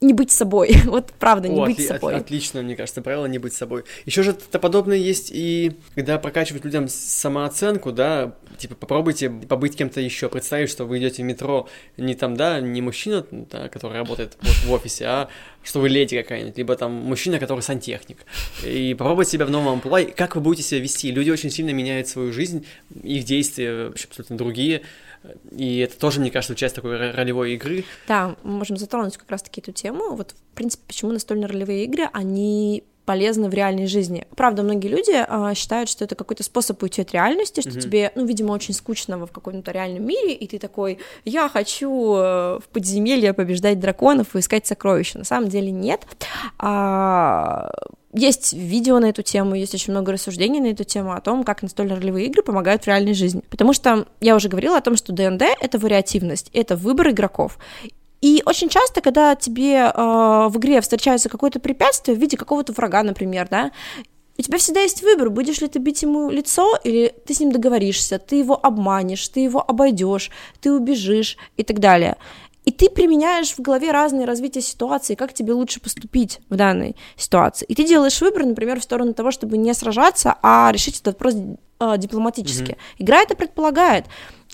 не 0.02 0.14
быть 0.14 0.32
собой. 0.32 0.76
Вот 0.86 1.12
правда, 1.20 1.48
не 1.48 1.60
О, 1.60 1.66
быть 1.66 1.80
отли- 1.80 1.88
собой. 1.88 2.16
От- 2.16 2.22
отлично, 2.24 2.62
мне 2.62 2.76
кажется, 2.76 3.02
правило 3.02 3.26
не 3.26 3.38
быть 3.38 3.54
собой. 3.54 3.84
Еще 4.06 4.24
же 4.24 4.32
это 4.32 4.60
подобное 4.60 4.98
есть 4.98 5.30
и 5.32 5.74
когда 5.96 6.18
прокачивать 6.18 6.66
людям 6.66 6.88
самооценку, 6.88 7.92
да, 7.92 8.36
типа 8.58 8.76
попробуйте 8.76 9.30
побыть 9.30 9.76
кем-то 9.76 10.02
еще, 10.02 10.30
представить, 10.30 10.70
что 10.70 10.86
вы 10.86 11.00
идете 11.00 11.22
в 11.24 11.26
метро, 11.26 11.68
не 11.98 12.16
там, 12.16 12.36
да, 12.36 12.60
не 12.60 12.82
мужчина, 12.82 13.26
да, 13.32 13.68
который 13.70 13.98
работает 13.98 14.38
вот 14.42 14.56
в 14.66 14.72
офисе, 14.72 15.06
а 15.06 15.30
что 15.64 15.80
вы 15.82 15.90
леди 15.90 16.22
какая-нибудь, 16.22 16.58
либо 16.58 16.76
там 16.76 16.92
мужчина, 16.94 17.40
который 17.40 17.62
сантехник. 17.62 18.20
И 18.66 18.96
попробуйте 18.98 19.32
себя 19.32 19.46
в 19.46 19.52
новом 19.52 19.74
амплуа, 19.74 20.04
как 20.16 20.36
вы 20.36 20.42
будете 20.42 20.64
себя 20.68 20.80
вести. 20.80 21.12
Люди 21.12 21.30
очень 21.30 21.50
сильно 21.52 21.72
меняют 21.72 22.08
свою 22.08 22.32
жизнь, 22.32 22.66
их 23.04 23.26
действия 23.26 23.88
вообще 23.88 24.08
абсолютно 24.08 24.38
другие. 24.38 24.82
И 25.52 25.80
это 25.80 25.98
тоже, 26.00 26.20
мне 26.20 26.32
кажется, 26.32 26.56
часть 26.56 26.76
такой 26.76 27.12
ролевой 27.12 27.54
игры. 27.54 27.84
Да, 28.08 28.36
мы 28.44 28.52
можем 28.52 28.78
затронуть 28.78 29.18
как 29.18 29.30
раз-таки 29.30 29.62
эту 29.62 29.72
тему. 29.72 30.16
Вот, 30.16 30.32
в 30.32 30.56
принципе, 30.56 30.84
почему 30.88 31.12
настольные 31.12 31.48
ролевые 31.48 31.84
игры, 31.86 32.10
они 32.14 32.84
полезны 33.10 33.50
в 33.50 33.54
реальной 33.56 33.88
жизни. 33.88 34.28
Правда, 34.36 34.62
многие 34.62 34.88
люди 34.88 35.14
а, 35.16 35.56
считают, 35.56 35.90
что 35.90 36.06
это 36.06 36.14
какой-то 36.14 36.44
способ 36.44 36.84
уйти 36.84 37.02
от 37.02 37.12
реальности, 37.12 37.62
что 37.62 37.72
mm-hmm. 37.72 37.82
тебе, 37.82 38.12
ну, 38.14 38.24
видимо, 38.24 38.52
очень 38.52 38.76
скучно 38.76 39.18
в 39.26 39.32
каком-то 39.32 39.72
реальном 39.72 40.06
мире, 40.06 40.34
и 40.34 40.48
ты 40.48 40.60
такой, 40.60 41.00
я 41.26 41.50
хочу 41.50 41.90
э, 41.90 42.60
в 42.60 42.64
подземелье 42.72 43.34
побеждать 43.34 43.80
драконов 43.80 44.36
и 44.36 44.40
искать 44.40 44.68
сокровища. 44.68 45.18
На 45.18 45.24
самом 45.24 45.50
деле 45.50 45.72
нет. 45.72 46.06
А, 46.60 47.72
есть 48.14 48.54
видео 48.54 49.00
на 49.00 49.06
эту 49.06 49.22
тему, 49.22 49.56
есть 49.56 49.74
очень 49.74 49.94
много 49.94 50.12
рассуждений 50.12 50.60
на 50.60 50.68
эту 50.68 50.84
тему 50.84 51.14
о 51.14 51.22
том, 51.22 51.44
как 51.44 51.62
настольно-ролевые 51.62 52.26
игры 52.28 52.42
помогают 52.42 52.84
в 52.84 52.88
реальной 52.88 53.14
жизни. 53.14 53.44
Потому 53.50 53.74
что 53.74 54.08
я 54.20 54.36
уже 54.36 54.50
говорила 54.50 54.78
о 54.78 54.82
том, 54.82 54.96
что 54.96 55.14
ДНД— 55.14 55.44
это 55.62 55.78
вариативность, 55.78 56.50
это 56.54 56.76
выбор 56.76 57.10
игроков. 57.10 57.60
И 58.22 58.42
очень 58.46 58.70
часто, 58.70 59.02
когда 59.02 59.36
тебе 59.36 59.76
э, 59.76 59.92
в 59.94 60.54
игре 60.58 60.82
встречается 60.82 61.30
какое-то 61.30 61.60
препятствие 61.60 62.18
в 62.18 62.20
виде 62.20 62.36
какого-то 62.36 62.74
врага, 62.74 63.04
например, 63.04 63.48
да, 63.50 63.72
у 64.38 64.42
тебя 64.42 64.58
всегда 64.58 64.82
есть 64.82 65.04
выбор, 65.04 65.30
будешь 65.30 65.60
ли 65.60 65.68
ты 65.68 65.80
бить 65.80 66.02
ему 66.02 66.30
лицо, 66.30 66.78
или 66.84 67.14
ты 67.26 67.34
с 67.34 67.40
ним 67.40 67.52
договоришься, 67.52 68.20
ты 68.20 68.38
его 68.38 68.58
обманешь, 68.62 69.28
ты 69.28 69.42
его 69.42 69.64
обойдешь, 69.66 70.32
ты 70.62 70.72
убежишь 70.72 71.38
и 71.58 71.64
так 71.64 71.80
далее. 71.80 72.16
И 72.70 72.72
ты 72.72 72.88
применяешь 72.88 73.54
в 73.54 73.60
голове 73.62 73.90
разные 73.90 74.28
развития 74.28 74.62
ситуации, 74.62 75.16
как 75.16 75.34
тебе 75.34 75.54
лучше 75.54 75.82
поступить 75.82 76.40
в 76.50 76.56
данной 76.56 76.96
ситуации. 77.18 77.66
И 77.66 77.74
ты 77.74 77.84
делаешь 77.84 78.22
выбор, 78.22 78.46
например, 78.46 78.80
в 78.80 78.84
сторону 78.84 79.16
того, 79.16 79.32
чтобы 79.32 79.58
не 79.58 79.74
сражаться, 79.74 80.36
а 80.44 80.70
решить 80.72 81.02
этот 81.02 81.16
вопрос 81.16 81.34
э, 81.80 81.98
дипломатически. 81.98 82.74
Mm-hmm. 82.74 82.96
Игра 83.00 83.22
это 83.24 83.36
предполагает. 83.36 84.06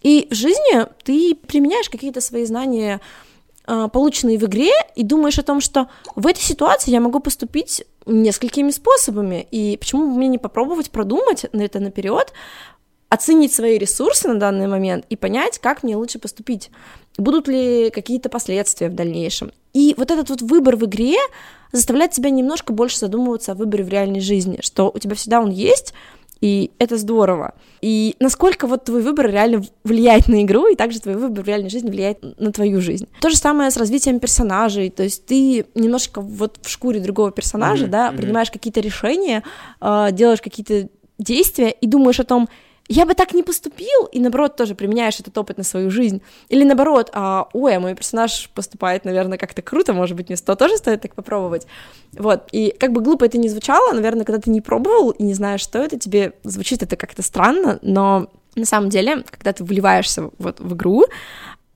И 0.02 0.30
в 0.32 0.34
жизни 0.34 0.86
ты 1.04 1.36
применяешь 1.36 1.90
какие-то 1.90 2.22
свои 2.22 2.46
знания 2.46 3.02
а, 3.66 3.90
полученные 3.90 4.38
в 4.38 4.46
игре, 4.46 4.72
и 4.96 5.04
думаешь 5.04 5.38
о 5.38 5.44
том, 5.44 5.60
что 5.60 5.90
в 6.16 6.26
этой 6.26 6.42
ситуации 6.42 6.92
я 6.92 7.02
могу 7.02 7.20
поступить 7.20 7.84
несколькими 8.06 8.72
способами, 8.72 9.46
и 9.52 9.76
почему 9.76 10.08
бы 10.08 10.16
мне 10.16 10.30
не 10.30 10.38
попробовать 10.38 10.90
продумать 10.90 11.48
на 11.52 11.64
это 11.64 11.82
наперед, 11.82 12.32
оценить 13.10 13.54
свои 13.54 13.78
ресурсы 13.78 14.30
на 14.30 14.40
данный 14.40 14.68
момент 14.68 15.06
и 15.10 15.18
понять, 15.18 15.60
как 15.60 15.84
мне 15.84 15.98
лучше 15.98 16.20
поступить, 16.20 16.70
будут 17.18 17.48
ли 17.48 17.90
какие-то 17.92 18.30
последствия 18.30 18.90
в 18.90 18.96
дальнейшем. 18.96 19.52
И 19.74 19.94
вот 19.98 20.12
этот 20.12 20.30
вот 20.30 20.42
выбор 20.42 20.76
в 20.76 20.86
игре 20.86 21.16
заставляет 21.72 22.12
тебя 22.12 22.30
немножко 22.30 22.74
больше 22.74 23.00
задумываться 23.00 23.52
о 23.52 23.56
выборе 23.56 23.84
в 23.84 23.90
реальной 23.90 24.22
жизни, 24.22 24.60
что 24.62 24.92
у 24.94 25.00
тебя 25.00 25.16
всегда 25.16 25.42
он 25.42 25.50
есть, 25.50 25.94
и 26.42 26.72
это 26.80 26.98
здорово. 26.98 27.54
И 27.82 28.16
насколько 28.20 28.68
вот 28.68 28.86
твой 28.86 29.02
выбор 29.02 29.30
реально 29.30 29.64
влияет 29.84 30.28
на 30.28 30.44
игру, 30.44 30.68
и 30.68 30.76
также 30.76 31.00
твой 31.00 31.16
выбор 31.16 31.44
в 31.44 31.48
реальной 31.48 31.70
жизни 31.70 31.90
влияет 31.90 32.22
на 32.40 32.52
твою 32.52 32.82
жизнь. 32.82 33.08
То 33.22 33.30
же 33.30 33.38
самое 33.38 33.72
с 33.72 33.78
развитием 33.78 34.20
персонажей, 34.20 34.90
то 34.90 35.04
есть 35.04 35.26
ты 35.26 35.66
немножко 35.76 36.22
вот 36.22 36.60
в 36.62 36.70
шкуре 36.70 37.00
другого 37.00 37.32
персонажа, 37.32 37.86
mm-hmm, 37.86 37.90
да, 37.90 38.10
mm-hmm. 38.10 38.18
принимаешь 38.18 38.52
какие-то 38.52 38.80
решения, 38.80 39.44
э, 39.82 40.10
делаешь 40.12 40.42
какие-то 40.42 40.90
действия 41.18 41.72
и 41.72 41.88
думаешь 41.88 42.20
о 42.20 42.26
том, 42.26 42.50
я 42.88 43.06
бы 43.06 43.16
так 43.16 43.34
не 43.34 43.44
поступил, 43.44 44.06
и 44.12 44.20
наоборот 44.20 44.56
тоже 44.56 44.76
применяешь 44.76 45.20
этот 45.20 45.38
опыт 45.38 45.58
на 45.58 45.64
свою 45.64 45.90
жизнь. 45.90 46.22
Или 46.50 46.64
наоборот, 46.64 47.10
а, 47.14 47.48
ой, 47.54 47.76
а 47.76 47.80
мой 47.80 47.96
персонаж 47.96 48.50
поступает, 48.54 49.06
наверное, 49.06 49.38
как-то 49.38 49.62
круто, 49.62 49.94
может 49.94 50.16
быть, 50.16 50.30
мне 50.30 50.38
сто 50.38 50.56
тоже 50.56 50.78
стоит 50.78 51.02
так 51.02 51.16
попробовать. 51.16 51.66
Вот, 52.14 52.48
и 52.52 52.76
как 52.80 52.92
бы 52.92 53.02
глупо 53.02 53.26
это 53.26 53.38
не 53.38 53.50
звучало, 53.50 53.94
наверное, 53.94 54.26
когда 54.26 54.40
ты 54.40 54.52
не 54.52 54.62
пробовал 54.62 55.12
и 55.12 55.24
не 55.24 55.34
знаешь, 55.34 55.62
что 55.62 55.80
это, 55.80 55.98
тебе 55.98 56.34
звучит 56.44 56.84
это 56.84 56.96
как-то 56.96 57.24
странно, 57.24 57.80
но 57.82 58.30
на 58.56 58.66
самом 58.66 58.90
деле, 58.90 59.24
когда 59.24 59.52
ты 59.52 59.64
вливаешься 59.64 60.30
вот 60.38 60.60
в 60.60 60.76
игру, 60.76 61.06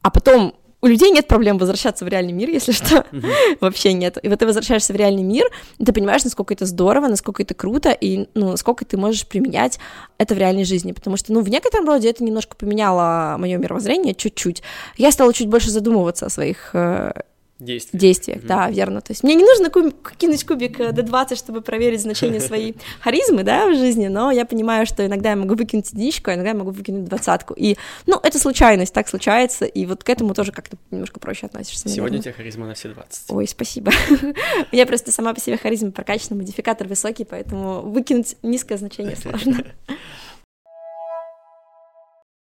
а 0.01 0.11
потом 0.11 0.53
у 0.81 0.87
людей 0.87 1.11
нет 1.11 1.27
проблем 1.27 1.57
возвращаться 1.57 2.05
в 2.05 2.07
реальный 2.07 2.31
мир, 2.31 2.49
если 2.49 2.71
что, 2.71 3.05
вообще 3.59 3.93
нет. 3.93 4.17
И 4.21 4.29
вот 4.29 4.39
ты 4.39 4.45
возвращаешься 4.45 4.93
в 4.93 4.95
реальный 4.95 5.23
мир, 5.23 5.45
ты 5.83 5.91
понимаешь, 5.91 6.23
насколько 6.23 6.53
это 6.53 6.65
здорово, 6.65 7.07
насколько 7.07 7.43
это 7.43 7.53
круто, 7.53 7.91
и 7.91 8.27
ну, 8.33 8.51
насколько 8.51 8.85
ты 8.85 8.97
можешь 8.97 9.27
применять 9.27 9.79
это 10.17 10.35
в 10.35 10.37
реальной 10.37 10.63
жизни, 10.63 10.91
потому 10.93 11.17
что, 11.17 11.33
ну, 11.33 11.41
в 11.41 11.49
некотором 11.49 11.85
роде 11.87 12.09
это 12.09 12.23
немножко 12.23 12.55
поменяло 12.55 13.35
мое 13.37 13.57
мировоззрение 13.57 14.15
чуть-чуть. 14.15 14.63
Я 14.97 15.11
стала 15.11 15.33
чуть 15.33 15.47
больше 15.47 15.69
задумываться 15.69 16.27
о 16.27 16.29
своих 16.29 16.71
э, 16.73 17.11
действиях. 17.59 18.01
действиях, 18.01 18.39
mm-hmm. 18.39 18.47
да, 18.47 18.69
верно. 18.69 19.01
То 19.01 19.11
есть 19.11 19.23
мне 19.23 19.35
не 19.35 19.43
нужно 19.43 19.69
кинуть 20.17 20.45
кубик 20.45 20.79
D20, 20.79 21.35
чтобы 21.35 21.61
проверить 21.61 22.01
значение 22.01 22.39
своей 22.39 22.75
харизмы, 23.01 23.43
да, 23.43 23.67
в 23.67 23.75
жизни, 23.75 24.07
но 24.07 24.31
я 24.31 24.45
понимаю, 24.45 24.85
что 24.85 25.05
иногда 25.05 25.31
я 25.31 25.35
могу 25.35 25.55
выкинуть 25.55 25.91
единичку, 25.91 26.31
а 26.31 26.35
иногда 26.35 26.49
я 26.51 26.55
могу 26.55 26.71
выкинуть 26.71 27.05
двадцатку. 27.05 27.53
И, 27.53 27.75
ну, 28.05 28.19
это 28.21 28.39
случайность, 28.39 28.93
так 28.93 29.07
случается, 29.07 29.65
и 29.65 29.85
вот 29.85 30.03
к 30.03 30.09
этому 30.09 30.33
тоже 30.33 30.51
как-то 30.51 30.77
немножко 30.91 31.19
проще 31.19 31.47
относишься. 31.47 31.87
Наверное. 31.87 31.95
Сегодня 31.95 32.19
у 32.19 32.23
тебя 32.23 32.33
харизма 32.33 32.67
на 32.67 32.73
все 32.73 32.89
20. 32.89 33.31
Ой, 33.31 33.47
спасибо. 33.47 33.91
у 34.09 34.75
меня 34.75 34.85
просто 34.85 35.11
сама 35.11 35.33
по 35.33 35.41
себе 35.41 35.57
харизма 35.57 35.91
прокачана, 35.91 36.37
модификатор 36.37 36.87
высокий, 36.87 37.25
поэтому 37.25 37.81
выкинуть 37.81 38.37
низкое 38.41 38.77
значение 38.77 39.15
сложно. 39.21 39.63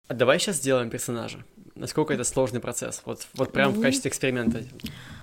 А 0.06 0.14
давай 0.14 0.38
сейчас 0.38 0.56
сделаем 0.56 0.90
персонажа 0.90 1.44
насколько 1.74 2.14
это 2.14 2.24
сложный 2.24 2.60
процесс? 2.60 3.02
Вот, 3.04 3.26
вот 3.34 3.52
прям 3.52 3.72
в 3.72 3.80
качестве 3.80 4.08
эксперимента. 4.08 4.62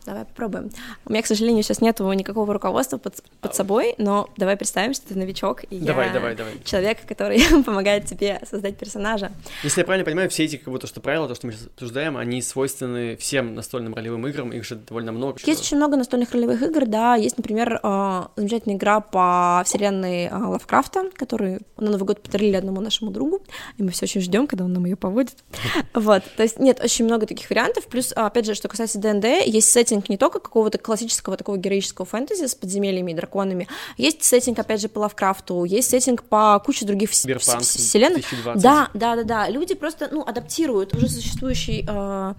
Давай 0.05 0.25
попробуем. 0.25 0.71
У 1.05 1.11
меня, 1.11 1.21
к 1.21 1.27
сожалению, 1.27 1.63
сейчас 1.63 1.81
нет 1.81 1.99
никакого 1.99 2.53
руководства 2.53 2.97
под, 2.97 3.23
под 3.39 3.55
собой, 3.55 3.95
но 3.97 4.29
давай 4.37 4.57
представим, 4.57 4.93
что 4.93 5.07
ты 5.07 5.15
новичок, 5.15 5.63
и 5.65 5.79
давай, 5.79 6.07
я 6.07 6.13
давай, 6.13 6.35
давай. 6.35 6.53
человек, 6.63 7.05
который 7.05 7.39
помогает 7.63 8.05
тебе 8.05 8.41
создать 8.49 8.77
персонажа. 8.77 9.31
Если 9.63 9.81
я 9.81 9.85
правильно 9.85 10.05
понимаю, 10.05 10.29
все 10.29 10.45
эти 10.45 10.55
как 10.57 10.69
будто 10.73 10.87
что 10.87 11.01
правила, 11.01 11.27
то, 11.27 11.35
что 11.35 11.47
мы 11.47 11.53
сейчас 11.53 11.67
обсуждаем, 11.67 12.17
они 12.17 12.41
свойственны 12.41 13.15
всем 13.17 13.53
настольным 13.55 13.93
ролевым 13.93 14.27
играм, 14.27 14.51
их 14.51 14.65
же 14.65 14.75
довольно 14.75 15.11
много. 15.11 15.39
Есть 15.45 15.61
очень 15.61 15.77
много 15.77 15.97
настольных 15.97 16.31
ролевых 16.31 16.61
игр, 16.63 16.85
да, 16.85 17.15
есть, 17.15 17.37
например, 17.37 17.79
а, 17.83 18.31
замечательная 18.35 18.77
игра 18.77 18.99
по 19.01 19.61
вселенной 19.65 20.27
а, 20.27 20.49
Лавкрафта, 20.49 21.11
которую 21.15 21.61
на 21.77 21.91
Новый 21.91 22.05
год 22.05 22.21
подарили 22.21 22.55
одному 22.55 22.81
нашему 22.81 23.11
другу, 23.11 23.41
и 23.77 23.83
мы 23.83 23.91
все 23.91 24.05
очень 24.05 24.21
ждем, 24.21 24.47
когда 24.47 24.65
он 24.65 24.73
нам 24.73 24.85
ее 24.85 24.95
поводит. 24.95 25.37
Вот, 25.93 26.23
то 26.35 26.43
есть 26.43 26.57
нет, 26.59 26.79
очень 26.83 27.05
много 27.05 27.27
таких 27.27 27.49
вариантов, 27.49 27.85
плюс, 27.85 28.13
опять 28.15 28.45
же, 28.45 28.55
что 28.55 28.67
касается 28.67 28.97
ДНД, 28.97 29.45
есть 29.45 29.69
сеттинг 29.69 29.90
сеттинг 29.91 30.09
не 30.09 30.17
только 30.17 30.39
какого-то 30.39 30.77
классического 30.77 31.37
такого 31.37 31.57
героического 31.57 32.05
фэнтези 32.05 32.45
с 32.47 32.55
подземельями 32.55 33.11
и 33.11 33.15
драконами, 33.15 33.67
есть 33.97 34.23
сеттинг, 34.23 34.59
опять 34.59 34.81
же, 34.81 34.87
по 34.87 34.99
Лавкрафту, 34.99 35.63
есть 35.65 35.89
сеттинг 35.89 36.23
по 36.23 36.61
куче 36.65 36.85
других 36.85 37.11
Cyberpunk 37.11 37.59
вселенных. 37.59 38.29
2020. 38.29 38.63
Да, 38.63 38.89
да, 38.93 39.15
да, 39.15 39.23
да. 39.23 39.49
Люди 39.49 39.75
просто, 39.75 40.09
ну, 40.11 40.23
адаптируют 40.23 40.93
уже 40.93 41.09
существующий 41.09 41.85
э, 41.87 42.33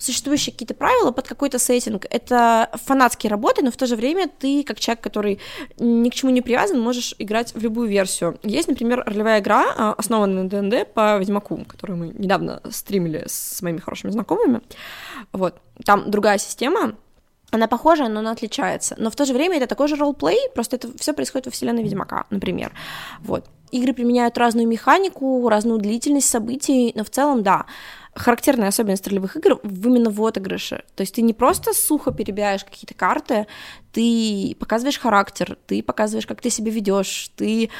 существующие 0.00 0.52
какие-то 0.52 0.74
правила 0.74 1.12
под 1.12 1.28
какой-то 1.28 1.58
сеттинг. 1.58 2.06
Это 2.10 2.70
фанатские 2.86 3.30
работы, 3.30 3.62
но 3.62 3.70
в 3.70 3.76
то 3.76 3.86
же 3.86 3.96
время 3.96 4.28
ты, 4.28 4.64
как 4.64 4.80
человек, 4.80 5.04
который 5.04 5.38
ни 5.78 6.08
к 6.08 6.14
чему 6.14 6.32
не 6.32 6.40
привязан, 6.40 6.80
можешь 6.80 7.14
играть 7.18 7.54
в 7.54 7.62
любую 7.62 7.88
версию. 7.88 8.38
Есть, 8.42 8.68
например, 8.68 9.04
ролевая 9.06 9.40
игра, 9.40 9.74
а, 9.76 9.92
основанная 9.92 10.44
на 10.44 10.48
ДНД 10.48 10.92
по 10.92 11.18
Ведьмаку, 11.18 11.64
которую 11.68 11.98
мы 11.98 12.06
недавно 12.18 12.62
стримили 12.70 13.24
с 13.26 13.60
моими 13.60 13.78
хорошими 13.78 14.10
знакомыми. 14.10 14.62
Вот. 15.32 15.60
Там 15.84 16.10
другая 16.10 16.38
система, 16.38 16.94
она 17.50 17.66
похожа, 17.66 18.08
но 18.08 18.20
она 18.20 18.30
отличается. 18.30 18.94
Но 18.98 19.10
в 19.10 19.16
то 19.16 19.26
же 19.26 19.34
время 19.34 19.58
это 19.58 19.66
такой 19.66 19.88
же 19.88 19.96
ролплей, 19.96 20.38
просто 20.54 20.76
это 20.76 20.88
все 20.98 21.12
происходит 21.12 21.46
во 21.46 21.52
вселенной 21.52 21.82
Ведьмака, 21.82 22.24
например. 22.30 22.72
Вот. 23.20 23.44
Игры 23.70 23.92
применяют 23.92 24.38
разную 24.38 24.66
механику, 24.66 25.48
разную 25.48 25.78
длительность 25.78 26.28
событий, 26.28 26.92
но 26.96 27.04
в 27.04 27.10
целом, 27.10 27.42
да, 27.42 27.66
характерная 28.14 28.68
особенность 28.68 29.06
ролевых 29.06 29.36
игр 29.36 29.60
именно 29.62 30.10
в 30.10 30.24
отыгрыше. 30.24 30.84
То 30.96 31.02
есть 31.02 31.14
ты 31.14 31.22
не 31.22 31.32
просто 31.34 31.72
сухо 31.72 32.12
перебираешь 32.12 32.64
какие-то 32.64 32.94
карты, 32.94 33.46
ты 33.92 34.56
показываешь 34.58 34.98
характер, 34.98 35.58
ты 35.66 35.82
показываешь, 35.82 36.26
как 36.26 36.40
ты 36.40 36.50
себя 36.50 36.70
ведешь, 36.70 37.30
ты, 37.36 37.70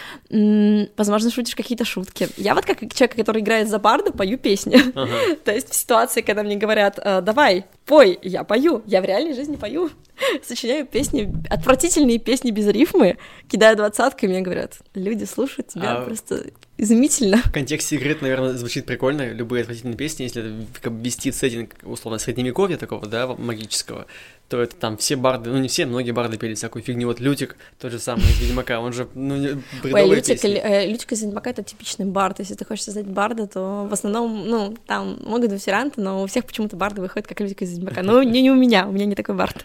возможно, 0.97 1.31
шутишь 1.31 1.55
какие-то 1.55 1.85
шутки. 1.85 2.29
Я 2.37 2.55
вот 2.55 2.65
как 2.65 2.81
человек, 2.93 3.17
который 3.17 3.43
играет 3.43 3.69
за 3.69 3.79
барда, 3.79 4.13
пою 4.13 4.39
песни. 4.39 4.81
Ага. 4.95 5.37
То 5.45 5.53
есть 5.53 5.71
в 5.71 5.75
ситуации, 5.75 6.21
когда 6.21 6.43
мне 6.43 6.57
говорят, 6.57 6.99
«Э, 7.03 7.21
давай, 7.21 7.65
пой, 7.87 8.19
я 8.23 8.45
пою, 8.45 8.83
я 8.87 9.01
в 9.01 9.05
реальной 9.05 9.35
жизни 9.35 9.57
пою. 9.57 9.91
Сочиняю 10.43 10.87
песни, 10.87 11.33
отвратительные 11.49 12.19
песни 12.19 12.51
без 12.51 12.67
рифмы, 12.67 13.19
кидаю 13.49 13.77
двадцатку, 13.77 14.27
и 14.27 14.29
мне 14.29 14.41
говорят, 14.41 14.79
люди 14.95 15.25
слушают 15.25 15.69
тебя 15.69 15.99
а 15.99 16.05
просто 16.05 16.47
изумительно. 16.77 17.39
В 17.39 17.53
контексте 17.53 17.97
игры 17.97 18.13
это, 18.13 18.23
наверное, 18.23 18.53
звучит 18.55 18.87
прикольно, 18.87 19.33
любые 19.33 19.63
отвратительные 19.63 19.97
песни, 19.97 20.25
если 20.25 20.43
это 20.43 20.81
как 20.81 20.93
вести 20.95 21.33
сеттинг, 21.33 21.75
условно, 21.83 22.19
средневековья 22.19 22.77
такого, 22.77 23.07
да, 23.07 23.27
магического, 23.27 24.07
то 24.51 24.61
это 24.61 24.75
там 24.75 24.97
все 24.97 25.15
барды, 25.15 25.49
ну 25.49 25.59
не 25.59 25.69
все, 25.69 25.87
многие 25.87 26.11
барды 26.11 26.37
пели 26.37 26.55
всякую 26.55 26.83
фигню. 26.83 27.07
Вот 27.07 27.21
Лютик, 27.21 27.57
тот 27.79 27.93
же 27.93 28.01
самый 28.01 28.25
из 28.25 28.41
Ведьмака, 28.41 28.81
он 28.81 28.93
же, 28.93 29.07
ну, 29.15 29.37
бредовые 29.81 30.07
Ой, 30.07 30.17
Лютик, 30.17 30.41
песни. 30.41 30.61
Э, 30.61 30.87
Лютик 30.89 31.13
из 31.13 31.23
Ведьмака— 31.23 31.51
это 31.51 31.63
типичный 31.63 32.05
бард. 32.05 32.41
Если 32.41 32.55
ты 32.55 32.65
хочешь 32.65 32.85
создать 32.85 33.07
барда, 33.07 33.47
то 33.47 33.87
в 33.89 33.93
основном, 33.93 34.49
ну, 34.49 34.77
там 34.87 35.21
могут 35.23 35.53
быть 35.53 35.65
варианты, 35.65 36.01
но 36.01 36.25
у 36.25 36.27
всех 36.27 36.45
почему-то 36.47 36.75
барды 36.75 37.01
выходят 37.01 37.29
как 37.29 37.41
Лютик 37.41 37.63
из 37.63 37.79
Ведьмака. 37.79 38.03
Ну, 38.03 38.23
не, 38.23 38.43
не 38.43 38.51
у 38.51 38.57
меня, 38.57 38.89
у 38.89 38.91
меня 38.91 39.07
не 39.07 39.15
такой 39.15 39.37
бард. 39.37 39.65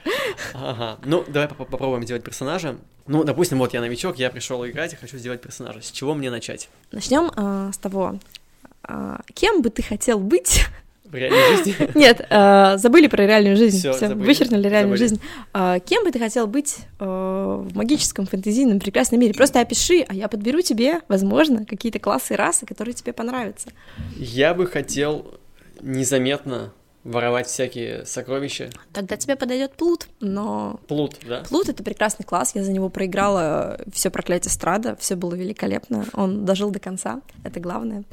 Ага, 0.54 1.00
ну, 1.04 1.26
давай 1.28 1.48
попробуем 1.48 2.04
сделать 2.04 2.24
персонажа. 2.24 2.76
Ну, 3.08 3.24
допустим, 3.24 3.58
вот 3.58 3.74
я 3.74 3.82
новичок, 3.82 4.20
я 4.20 4.30
пришел 4.30 4.64
играть 4.68 4.94
и 4.94 4.98
хочу 4.98 5.18
сделать 5.18 5.42
персонажа. 5.42 5.82
С 5.82 5.90
чего 5.90 6.14
мне 6.14 6.30
начать? 6.30 6.70
Начнем 6.92 7.32
э, 7.36 7.72
с 7.74 7.78
того, 7.80 8.20
э, 8.88 9.18
кем 9.34 9.64
бы 9.64 9.72
ты 9.72 9.82
хотел 9.82 10.20
быть 10.20 10.68
в 11.06 11.16
реальной 11.16 11.58
жизни? 11.58 11.76
Нет, 11.96 12.26
э, 12.30 12.78
забыли 12.78 13.08
про 13.08 13.26
реальную 13.26 13.56
жизнь. 13.56 13.80
Все, 13.80 13.94
Все 13.94 14.10
вычеркнули 14.14 14.68
реальную 14.68 14.98
забыли. 14.98 15.10
жизнь. 15.10 15.22
Э, 15.54 15.80
кем 15.86 16.04
бы 16.04 16.12
ты 16.12 16.20
хотел 16.20 16.48
быть 16.48 16.78
э, 17.00 17.06
в 17.06 17.76
магическом, 17.76 18.26
фэнтезийном, 18.26 18.80
прекрасном 18.80 19.20
мире? 19.20 19.34
Просто 19.34 19.60
опиши, 19.60 20.06
а 20.08 20.14
я 20.14 20.28
подберу 20.28 20.62
тебе, 20.62 21.02
возможно, 21.08 21.66
какие-то 21.66 22.00
классы 22.00 22.34
и 22.34 22.38
расы, 22.38 22.66
которые 22.66 22.94
тебе 22.94 23.14
понравятся. 23.14 23.70
Я 24.18 24.54
бы 24.54 24.68
хотел 24.68 25.36
незаметно 25.82 26.74
воровать 27.06 27.48
всякие 27.48 28.06
сокровища. 28.06 28.72
Тогда 28.92 29.16
тебе 29.16 29.36
подойдет 29.36 29.74
плут, 29.74 30.08
но... 30.20 30.80
Плут, 30.88 31.18
да? 31.26 31.44
Плут— 31.48 31.70
это 31.70 31.84
прекрасный 31.84 32.26
класс, 32.26 32.54
я 32.56 32.64
за 32.64 32.72
него 32.72 32.90
проиграла 32.90 33.80
все 33.94 34.10
проклятие 34.10 34.52
Страда, 34.52 34.98
все 35.00 35.16
было 35.16 35.36
великолепно, 35.36 36.06
он 36.14 36.46
дожил 36.46 36.72
до 36.72 36.80
конца, 36.80 37.22
это 37.44 37.60
главное. 37.60 38.04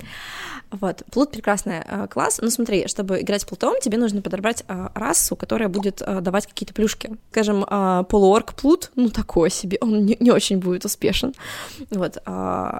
Вот, 0.70 1.02
плут— 1.10 1.30
прекрасный 1.32 1.82
э, 1.86 2.06
класс, 2.08 2.38
но 2.42 2.50
смотри, 2.50 2.86
чтобы 2.86 3.20
играть 3.20 3.46
плутом, 3.46 3.74
тебе 3.80 3.96
нужно 3.98 4.20
подобрать 4.20 4.62
э, 4.68 4.88
расу, 4.94 5.36
которая 5.36 5.68
будет 5.68 6.02
э, 6.02 6.20
давать 6.20 6.46
какие-то 6.46 6.74
плюшки. 6.74 7.16
Скажем, 7.30 7.64
полуорк 8.06 8.54
плут, 8.54 8.90
ну 8.94 9.08
такой 9.08 9.50
себе, 9.50 9.78
он 9.80 10.04
не, 10.04 10.30
очень 10.30 10.58
будет 10.58 10.84
успешен. 10.84 11.34
Вот, 11.90 12.18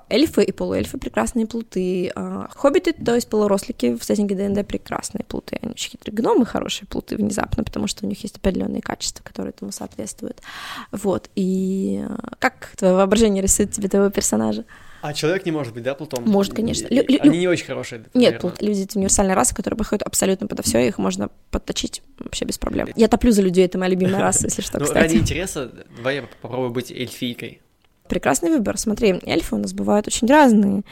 эльфы 0.09 0.45
и 0.45 0.53
полуэльфы— 0.53 0.99
прекрасные 0.99 1.47
плуты, 1.47 2.13
хоббиты, 2.55 2.93
то 2.93 3.15
есть 3.15 3.29
полурослики 3.29 3.97
в 3.97 4.05
сеттинге 4.05 4.35
ДНД— 4.35 4.67
прекрасные 4.69 5.25
плуты, 5.25 5.59
они 5.63 5.73
очень 5.73 5.99
некоторые 6.03 6.17
гномы 6.35 6.47
хорошие 6.47 6.87
плуты 6.87 7.17
внезапно, 7.17 7.65
потому 7.65 7.87
что 7.87 8.05
у 8.05 8.09
них 8.09 8.23
есть 8.23 8.37
определенные 8.37 8.83
качества, 8.83 9.23
которые 9.23 9.51
этому 9.51 9.73
соответствуют. 9.73 10.41
Вот, 10.91 11.31
и 11.35 12.05
э, 12.09 12.17
как 12.39 12.73
твое 12.77 12.95
воображение 12.95 13.43
рисует 13.43 13.73
тебе 13.73 13.89
твоего 13.89 14.11
персонажа? 14.11 14.65
А 15.01 15.15
человек 15.15 15.45
не 15.47 15.53
может 15.53 15.75
быть, 15.75 15.83
да, 15.83 15.95
плутом? 15.95 16.25
Может, 16.27 16.55
конечно. 16.55 16.87
Лю- 16.89 17.05
Они 17.09 17.19
лю- 17.19 17.41
не 17.41 17.49
очень 17.49 17.67
хорошие. 17.67 18.05
Нет, 18.15 18.41
плут, 18.41 18.63
люди— 18.63 18.83
это 18.85 18.99
универсальная 18.99 19.35
раса, 19.35 19.55
которая 19.55 19.77
подходит 19.77 20.03
абсолютно 20.03 20.47
подо 20.47 20.63
все, 20.63 20.87
их 20.87 20.99
можно 20.99 21.29
подточить 21.51 22.03
вообще 22.19 22.45
без 22.45 22.59
проблем. 22.59 22.89
Я 22.95 23.09
топлю 23.09 23.33
за 23.33 23.43
людей, 23.43 23.65
это 23.67 23.79
моя 23.79 23.91
любимая 23.91 24.21
раса, 24.21 24.47
если 24.47 24.63
что, 24.63 24.79
ну, 24.79 24.85
кстати. 24.85 25.03
ради 25.03 25.17
интереса, 25.17 25.73
давай 25.97 26.17
я 26.17 26.25
попробую 26.41 26.71
быть 26.71 26.91
эльфийкой. 26.93 27.61
Прекрасный 28.09 28.51
выбор. 28.51 28.79
Смотри, 28.79 29.21
эльфы 29.25 29.55
у 29.57 29.59
нас 29.59 29.73
бывают 29.73 30.07
очень 30.07 30.29
разные. 30.29 30.83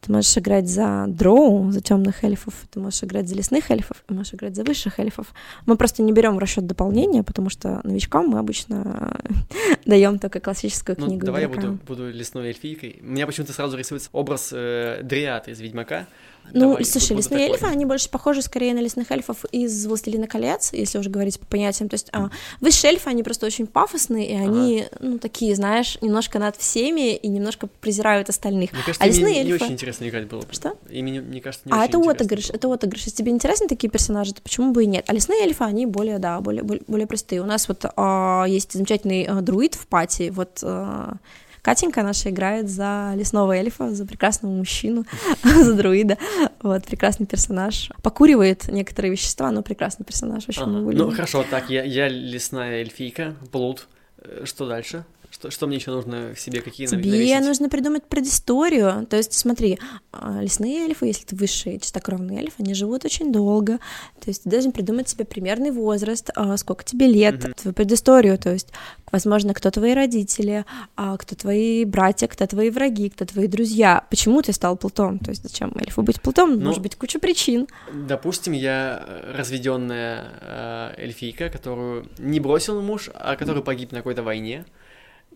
Ты 0.00 0.12
можешь 0.12 0.36
играть 0.38 0.68
за 0.68 1.04
дроу, 1.08 1.70
за 1.70 1.82
темных 1.82 2.24
эльфов, 2.24 2.54
ты 2.70 2.80
можешь 2.80 3.04
играть 3.04 3.28
за 3.28 3.34
лесных 3.34 3.70
эльфов, 3.70 4.02
ты 4.06 4.14
можешь 4.14 4.32
играть 4.32 4.56
за 4.56 4.64
высших 4.64 4.98
эльфов. 4.98 5.34
Мы 5.66 5.76
просто 5.76 6.02
не 6.02 6.12
берем 6.12 6.36
в 6.36 6.38
расчет 6.38 6.66
дополнения, 6.66 7.22
потому 7.22 7.50
что 7.50 7.80
новичкам 7.84 8.28
мы 8.28 8.38
обычно 8.38 9.20
даем 9.84 10.18
только 10.18 10.40
классическую 10.40 10.96
ну, 10.98 11.06
книгу. 11.06 11.26
Давай 11.26 11.44
игрока. 11.44 11.62
я 11.62 11.68
буду, 11.68 11.82
буду 11.86 12.10
лесной 12.10 12.48
эльфийкой. 12.48 12.98
У 13.02 13.10
меня 13.10 13.26
почему-то 13.26 13.52
сразу 13.52 13.76
рисуется 13.76 14.08
образ 14.12 14.50
э, 14.52 15.00
Дриад 15.02 15.48
из 15.48 15.60
Ведьмака. 15.60 16.06
Ну, 16.52 16.70
Давай, 16.70 16.84
слушай, 16.84 17.16
лесные 17.16 17.48
эльфы, 17.48 17.66
они 17.66 17.84
больше 17.84 18.08
похожи 18.10 18.42
скорее 18.42 18.74
на 18.74 18.80
лесных 18.80 19.10
эльфов 19.12 19.44
из 19.52 19.86
«Властелина 19.86 20.26
колец», 20.26 20.72
если 20.72 20.98
уже 20.98 21.08
говорить 21.08 21.38
по 21.38 21.46
понятиям. 21.46 21.88
То 21.88 21.94
есть 21.94 22.08
а, 22.12 22.30
высшие 22.60 22.92
эльфы, 22.92 23.08
они 23.08 23.22
просто 23.22 23.46
очень 23.46 23.66
пафосные, 23.66 24.30
и 24.30 24.34
они, 24.34 24.86
ага. 24.90 24.98
ну, 25.00 25.18
такие, 25.18 25.54
знаешь, 25.54 25.98
немножко 26.00 26.38
над 26.38 26.56
всеми 26.56 27.14
и 27.14 27.28
немножко 27.28 27.68
презирают 27.80 28.28
остальных. 28.28 28.72
Мне 28.72 28.82
кажется, 28.82 29.04
а 29.04 29.06
лесные 29.06 29.40
эльфы... 29.40 29.46
не 29.46 29.54
очень 29.54 29.76
интересно 29.90 30.08
играть 30.08 30.28
было. 30.28 30.44
Что? 30.50 30.76
Ими, 30.88 31.20
мне 31.20 31.40
кажется, 31.40 31.68
не 31.68 31.72
А 31.72 31.84
это 31.84 31.98
отыгрыш, 31.98 32.50
это 32.50 32.72
отыгрыш. 32.72 33.04
Если 33.04 33.16
тебе 33.16 33.32
интересны 33.32 33.68
такие 33.68 33.90
персонажи, 33.90 34.34
то 34.34 34.42
почему 34.42 34.72
бы 34.72 34.84
и 34.84 34.86
нет? 34.86 35.04
А 35.08 35.12
лесные 35.12 35.42
эльфы, 35.42 35.64
они 35.64 35.86
более, 35.86 36.18
да, 36.18 36.40
более, 36.40 36.62
более, 36.62 37.06
простые. 37.06 37.42
У 37.42 37.46
нас 37.46 37.68
вот 37.68 37.84
а, 37.96 38.44
есть 38.46 38.72
замечательный 38.72 39.24
а, 39.24 39.40
друид 39.40 39.74
в 39.74 39.86
пати, 39.86 40.30
вот... 40.30 40.60
А, 40.62 41.14
Катенька 41.62 42.02
наша 42.02 42.30
играет 42.30 42.70
за 42.70 43.12
лесного 43.16 43.52
эльфа, 43.52 43.90
за 43.90 44.06
прекрасного 44.06 44.50
мужчину, 44.50 45.04
за 45.44 45.74
друида. 45.74 46.16
Вот, 46.62 46.86
прекрасный 46.86 47.26
персонаж. 47.26 47.90
Покуривает 48.02 48.68
некоторые 48.68 49.12
вещества, 49.12 49.50
но 49.50 49.60
прекрасный 49.60 50.06
персонаж, 50.06 50.48
очень 50.48 50.62
ага. 50.62 50.70
Ну, 50.70 51.10
хорошо, 51.10 51.44
так, 51.50 51.68
я, 51.68 51.84
я 51.84 52.08
лесная 52.08 52.80
эльфийка, 52.80 53.34
плут. 53.52 53.88
Э, 54.16 54.44
что 54.46 54.66
дальше? 54.66 55.04
Что, 55.40 55.50
что 55.50 55.66
мне 55.66 55.76
еще 55.76 55.90
нужно 55.90 56.34
к 56.34 56.38
себе 56.38 56.60
какие 56.60 56.86
Тебе 56.86 57.10
навесить? 57.10 57.40
нужно 57.40 57.70
придумать 57.70 58.04
предысторию. 58.04 59.06
То 59.06 59.16
есть, 59.16 59.32
смотри, 59.32 59.78
а, 60.12 60.42
лесные 60.42 60.80
эльфы, 60.84 61.06
если 61.06 61.24
ты 61.24 61.34
высший 61.34 61.78
чистокровный 61.78 62.36
эльф, 62.36 62.52
они 62.58 62.74
живут 62.74 63.06
очень 63.06 63.32
долго. 63.32 63.78
То 64.20 64.28
есть 64.28 64.42
ты 64.42 64.50
должен 64.50 64.70
придумать 64.70 65.08
себе 65.08 65.24
примерный 65.24 65.70
возраст, 65.70 66.28
а, 66.34 66.58
сколько 66.58 66.84
тебе 66.84 67.06
лет, 67.06 67.36
mm-hmm. 67.36 67.54
твою 67.54 67.74
предысторию. 67.74 68.36
То 68.36 68.52
есть, 68.52 68.68
возможно, 69.10 69.54
кто 69.54 69.70
твои 69.70 69.94
родители, 69.94 70.66
а, 70.94 71.16
кто 71.16 71.34
твои 71.34 71.86
братья, 71.86 72.26
кто 72.26 72.46
твои 72.46 72.68
враги, 72.68 73.08
кто 73.08 73.24
твои 73.24 73.46
друзья. 73.46 74.04
Почему 74.10 74.42
ты 74.42 74.52
стал 74.52 74.76
плутом? 74.76 75.20
То 75.20 75.30
есть 75.30 75.42
зачем 75.42 75.72
эльфу 75.74 76.02
быть 76.02 76.20
плутом? 76.20 76.58
Ну, 76.58 76.66
Может 76.66 76.82
быть, 76.82 76.96
куча 76.96 77.18
причин. 77.18 77.66
Допустим, 77.90 78.52
я 78.52 79.02
разведенная 79.32 80.26
э, 80.42 80.94
эльфийка, 80.98 81.48
которую 81.48 82.10
не 82.18 82.40
бросил 82.40 82.82
муж, 82.82 83.08
а 83.14 83.36
который 83.36 83.62
погиб 83.62 83.92
на 83.92 83.98
какой-то 84.00 84.22
войне 84.22 84.66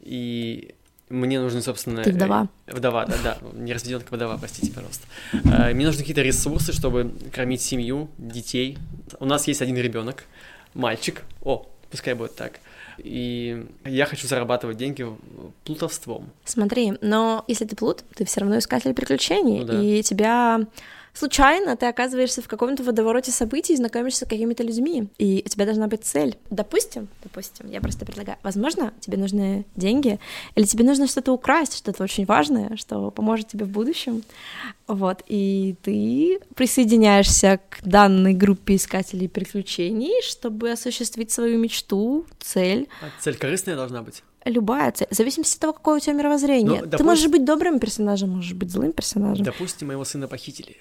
и 0.04 0.74
мне 1.08 1.40
нужны, 1.40 1.62
собственно... 1.62 2.02
Ты 2.02 2.12
вдова. 2.12 2.48
Э, 2.66 2.74
вдова, 2.74 3.06
да, 3.06 3.16
да, 3.22 3.38
не 3.52 3.72
разведенка 3.72 4.14
вдова, 4.14 4.36
простите, 4.38 4.72
пожалуйста. 4.72 5.06
Э, 5.44 5.72
мне 5.74 5.86
нужны 5.86 6.00
какие-то 6.00 6.22
ресурсы, 6.22 6.72
чтобы 6.72 7.12
кормить 7.32 7.60
семью, 7.60 8.08
детей. 8.18 8.78
У 9.20 9.26
нас 9.26 9.46
есть 9.46 9.62
один 9.62 9.76
ребенок, 9.76 10.24
мальчик. 10.74 11.22
О, 11.42 11.66
пускай 11.90 12.14
будет 12.14 12.34
так. 12.36 12.60
И 12.98 13.66
я 13.84 14.06
хочу 14.06 14.26
зарабатывать 14.26 14.76
деньги 14.76 15.06
плутовством. 15.64 16.30
Смотри, 16.44 16.94
но 17.00 17.44
если 17.48 17.64
ты 17.64 17.76
плут, 17.76 18.04
ты 18.14 18.24
все 18.24 18.40
равно 18.40 18.58
искатель 18.58 18.94
приключений, 18.94 19.60
ну, 19.60 19.64
да. 19.66 19.82
и 19.82 20.02
тебя 20.02 20.60
случайно 21.14 21.77
ты 21.77 21.87
оказываешься 21.87 22.42
в 22.42 22.48
каком-то 22.48 22.83
водовороте 22.83 23.31
событий, 23.31 23.77
знакомишься 23.77 24.27
с 24.27 24.29
какими-то 24.29 24.62
людьми, 24.62 25.09
и 25.18 25.42
у 25.44 25.48
тебя 25.48 25.64
должна 25.64 25.87
быть 25.87 26.05
цель. 26.05 26.37
Допустим, 26.50 27.09
допустим, 27.22 27.70
я 27.70 27.81
просто 27.81 28.05
предлагаю, 28.05 28.38
возможно, 28.42 28.92
тебе 29.00 29.16
нужны 29.16 29.64
деньги, 29.77 30.18
или 30.55 30.64
тебе 30.64 30.85
нужно 30.85 31.07
что-то 31.07 31.33
украсть, 31.33 31.77
что-то 31.77 32.03
очень 32.03 32.27
важное, 32.27 32.77
что 32.77 33.11
поможет 33.11 33.48
тебе 33.48 33.64
в 33.64 33.70
будущем, 33.70 34.22
вот, 34.87 35.22
и 35.27 35.77
ты 35.83 36.40
присоединяешься 36.55 37.61
к 37.70 37.83
данной 37.85 38.35
группе 38.35 38.77
искателей 38.77 39.29
приключений, 39.29 40.22
чтобы 40.22 40.70
осуществить 40.70 41.31
свою 41.31 41.59
мечту, 41.59 42.27
цель. 42.40 42.88
А 43.00 43.22
цель 43.22 43.37
корыстная 43.37 43.77
должна 43.77 44.03
быть? 44.03 44.22
любая 44.44 44.92
цель, 44.92 45.09
в 45.11 45.14
зависимости 45.14 45.55
от 45.57 45.61
того, 45.61 45.72
какое 45.72 45.96
у 45.96 46.00
тебя 46.00 46.12
мировоззрение. 46.12 46.81
Ну, 46.81 46.87
допустим, 46.87 46.98
Ты 46.98 47.05
можешь 47.05 47.29
быть 47.29 47.44
добрым 47.44 47.79
персонажем, 47.79 48.31
можешь 48.31 48.53
быть 48.53 48.70
злым 48.70 48.92
персонажем. 48.92 49.44
Допустим, 49.44 49.88
моего 49.88 50.05
сына 50.05 50.29
похитили. 50.29 50.77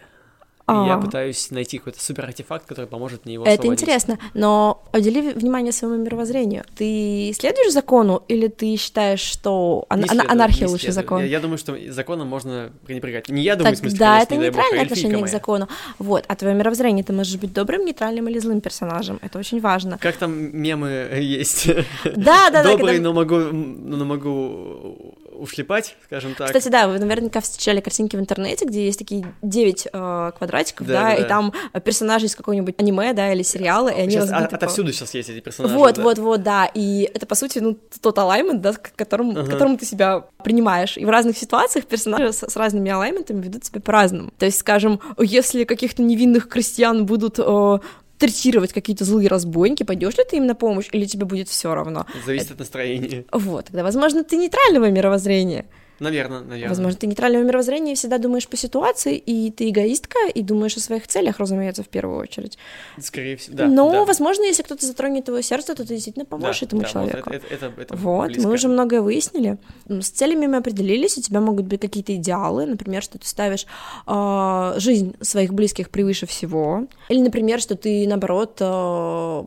А... 0.66 0.88
Я 0.88 0.98
пытаюсь 0.98 1.52
найти 1.52 1.78
какой-то 1.78 2.02
супер 2.02 2.24
артефакт, 2.24 2.66
который 2.66 2.86
поможет 2.86 3.26
мне 3.26 3.34
его 3.34 3.46
Это 3.46 3.68
интересно, 3.68 4.18
но 4.34 4.82
удели 4.94 5.34
внимание 5.34 5.74
своему 5.74 6.02
мировоззрению. 6.02 6.64
Ты 6.78 7.34
следуешь 7.38 7.74
закону 7.74 8.24
или 8.30 8.48
ты 8.48 8.78
считаешь, 8.78 9.20
что 9.20 9.86
ан- 9.90 10.08
следую, 10.08 10.32
анархия 10.32 10.68
лучше 10.70 10.94
закона? 10.94 11.22
Я, 11.24 11.28
я 11.28 11.40
думаю, 11.42 11.58
что 11.58 11.78
законом 11.92 12.28
можно 12.28 12.72
пренебрегать. 12.86 13.28
Не 13.28 13.42
я 13.42 13.58
думаю, 13.58 13.72
так, 13.74 13.80
в 13.80 13.82
смысле, 13.82 14.00
Да, 14.00 14.26
конечно, 14.26 14.34
это 14.36 14.44
нейтральное 14.46 14.80
бог, 14.80 14.84
отношение 14.86 15.18
моя. 15.18 15.28
к 15.28 15.30
закону. 15.30 15.68
Вот, 16.00 16.24
а 16.30 16.36
твое 16.36 16.56
мировоззрение, 16.56 17.04
ты 17.04 17.12
можешь 17.12 17.36
быть 17.36 17.52
добрым, 17.52 17.84
нейтральным 17.86 18.30
или 18.30 18.40
злым 18.40 18.62
персонажем. 18.62 19.20
Это 19.22 19.40
очень 19.40 19.60
важно. 19.60 19.98
Как 19.98 20.16
там 20.16 20.32
мемы 20.34 21.10
есть? 21.20 21.68
Да, 22.06 22.50
да, 22.50 22.64
да. 22.64 22.64
Добрый, 22.64 23.00
но 23.00 23.12
могу, 23.12 23.36
но 23.36 24.06
могу 24.06 25.14
ушлепать, 25.44 25.96
скажем 26.06 26.36
так. 26.36 26.48
Кстати, 26.48 26.70
да, 26.70 26.88
вы 26.88 26.98
наверняка 26.98 27.42
встречали 27.42 27.82
картинки 27.82 28.16
в 28.16 28.20
интернете, 28.20 28.66
где 28.66 28.86
есть 28.86 28.98
такие 28.98 29.26
9 29.42 29.88
э, 29.92 30.32
квадратиков, 30.38 30.88
да, 30.88 30.94
да, 30.94 31.02
да, 31.02 31.14
и 31.16 31.28
там 31.28 31.54
персонажи 31.84 32.28
из 32.28 32.36
какого-нибудь 32.36 32.76
аниме, 32.80 33.14
да, 33.14 33.34
или 33.34 33.44
сериала, 33.44 33.90
и 33.90 34.00
они 34.00 34.12
сейчас, 34.12 34.32
разбиты 34.32 34.56
а, 34.56 34.58
Отовсюду 34.58 34.94
сейчас 34.94 35.14
есть 35.14 35.30
эти 35.30 35.42
персонажи. 35.42 35.76
Вот, 35.76 35.96
да. 35.96 36.02
вот, 36.02 36.18
вот, 36.18 36.44
да, 36.44 36.66
и 36.74 37.10
это, 37.14 37.26
по 37.26 37.36
сути, 37.36 37.60
ну, 37.60 37.78
тот 38.02 38.18
алаймент, 38.18 38.62
да, 38.62 38.74
к 38.74 38.96
которому, 38.96 39.34
uh-huh. 39.34 39.46
к 39.46 39.52
которому 39.52 39.78
ты 39.78 39.86
себя 39.86 40.26
принимаешь, 40.44 40.98
и 40.98 41.06
в 41.06 41.10
разных 41.10 41.38
ситуациях 41.38 41.86
персонажи 41.86 42.32
с, 42.32 42.44
с 42.44 42.56
разными 42.56 42.90
алайментами 42.90 43.42
ведут 43.42 43.66
себя 43.66 43.82
по-разному. 43.82 44.32
То 44.38 44.46
есть, 44.46 44.60
скажем, 44.60 45.02
если 45.20 45.66
каких-то 45.66 46.02
невинных 46.02 46.48
крестьян 46.48 47.06
будут 47.06 47.40
э, 47.40 47.80
третировать 48.24 48.72
какие-то 48.72 49.04
злые 49.04 49.28
разбойники, 49.28 49.84
пойдешь 49.84 50.18
ли 50.18 50.24
ты 50.24 50.38
им 50.38 50.46
на 50.46 50.56
помощь, 50.56 50.88
или 50.94 51.04
тебе 51.04 51.26
будет 51.26 51.50
все 51.50 51.76
равно? 51.76 52.06
Зависит 52.26 52.52
от 52.52 52.60
настроения. 52.60 53.26
Вот, 53.34 53.66
тогда, 53.66 53.84
возможно, 53.84 54.24
ты 54.24 54.38
нейтрального 54.38 54.90
мировоззрения. 54.90 55.66
Наверное, 56.00 56.42
наверное. 56.42 56.70
Возможно, 56.70 57.00
ты 57.00 57.08
нейтрального 57.08 57.44
мировоззрения 57.44 57.96
всегда 57.96 58.18
думаешь 58.18 58.48
по 58.48 58.58
ситуации, 58.58 59.16
и 59.16 59.52
ты 59.52 59.70
эгоистка, 59.70 60.28
и 60.34 60.42
думаешь 60.42 60.76
о 60.76 60.80
своих 60.80 61.08
целях, 61.08 61.40
разумеется, 61.40 61.84
в 61.84 61.88
первую 61.88 62.20
очередь. 62.20 62.58
Скорее 63.00 63.38
всего, 63.38 63.58
да. 63.58 63.68
Но, 63.68 63.92
да. 63.92 64.06
возможно, 64.06 64.44
если 64.44 64.64
кто-то 64.64 64.86
затронет 64.86 65.26
твое 65.26 65.44
сердце, 65.44 65.76
то 65.76 65.84
ты 65.84 65.94
действительно 65.96 66.26
поможешь 66.26 66.62
да, 66.62 66.66
этому 66.66 66.82
да, 66.82 66.88
человеку. 66.88 67.30
Вот, 67.30 67.36
это, 67.36 67.54
это, 67.54 67.82
это 67.82 67.96
вот 67.96 68.28
близко. 68.28 68.48
мы 68.48 68.54
уже 68.54 68.68
многое 68.68 69.02
выяснили. 69.02 69.58
С 69.88 70.10
целями 70.10 70.48
мы 70.48 70.58
определились, 70.58 71.18
у 71.18 71.22
тебя 71.22 71.40
могут 71.42 71.66
быть 71.66 71.82
какие-то 71.82 72.16
идеалы, 72.16 72.66
например, 72.66 73.04
что 73.04 73.20
ты 73.20 73.28
ставишь 73.28 73.66
э, 74.08 74.74
жизнь 74.78 75.16
своих 75.22 75.54
близких 75.54 75.90
превыше 75.90 76.26
всего, 76.26 76.88
или, 77.10 77.20
например, 77.20 77.60
что 77.62 77.76
ты, 77.76 78.08
наоборот, 78.08 78.58
э, 78.60 79.44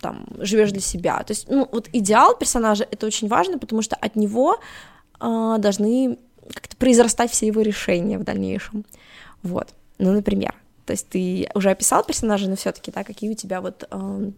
там, 0.00 0.26
живешь 0.38 0.72
для 0.72 0.80
себя. 0.80 1.22
То 1.22 1.32
есть, 1.32 1.48
ну, 1.48 1.68
вот 1.70 1.88
идеал 1.92 2.36
персонажа— 2.36 2.86
это 2.90 3.06
очень 3.06 3.28
важно, 3.28 3.58
потому 3.58 3.82
что 3.82 3.96
от 3.96 4.16
него 4.16 4.58
должны 5.20 6.18
как-то 6.52 6.76
произрастать 6.76 7.30
все 7.30 7.46
его 7.46 7.62
решения 7.62 8.18
в 8.18 8.24
дальнейшем. 8.24 8.84
Вот. 9.42 9.68
Ну, 9.98 10.12
например. 10.12 10.54
То 10.86 10.92
есть 10.92 11.08
ты 11.08 11.50
уже 11.54 11.70
описал 11.70 12.02
персонажа, 12.02 12.48
но 12.48 12.56
все-таки, 12.56 12.90
да, 12.90 13.04
какие 13.04 13.30
у 13.30 13.34
тебя 13.34 13.60
вот. 13.60 13.86
Э... 13.90 14.30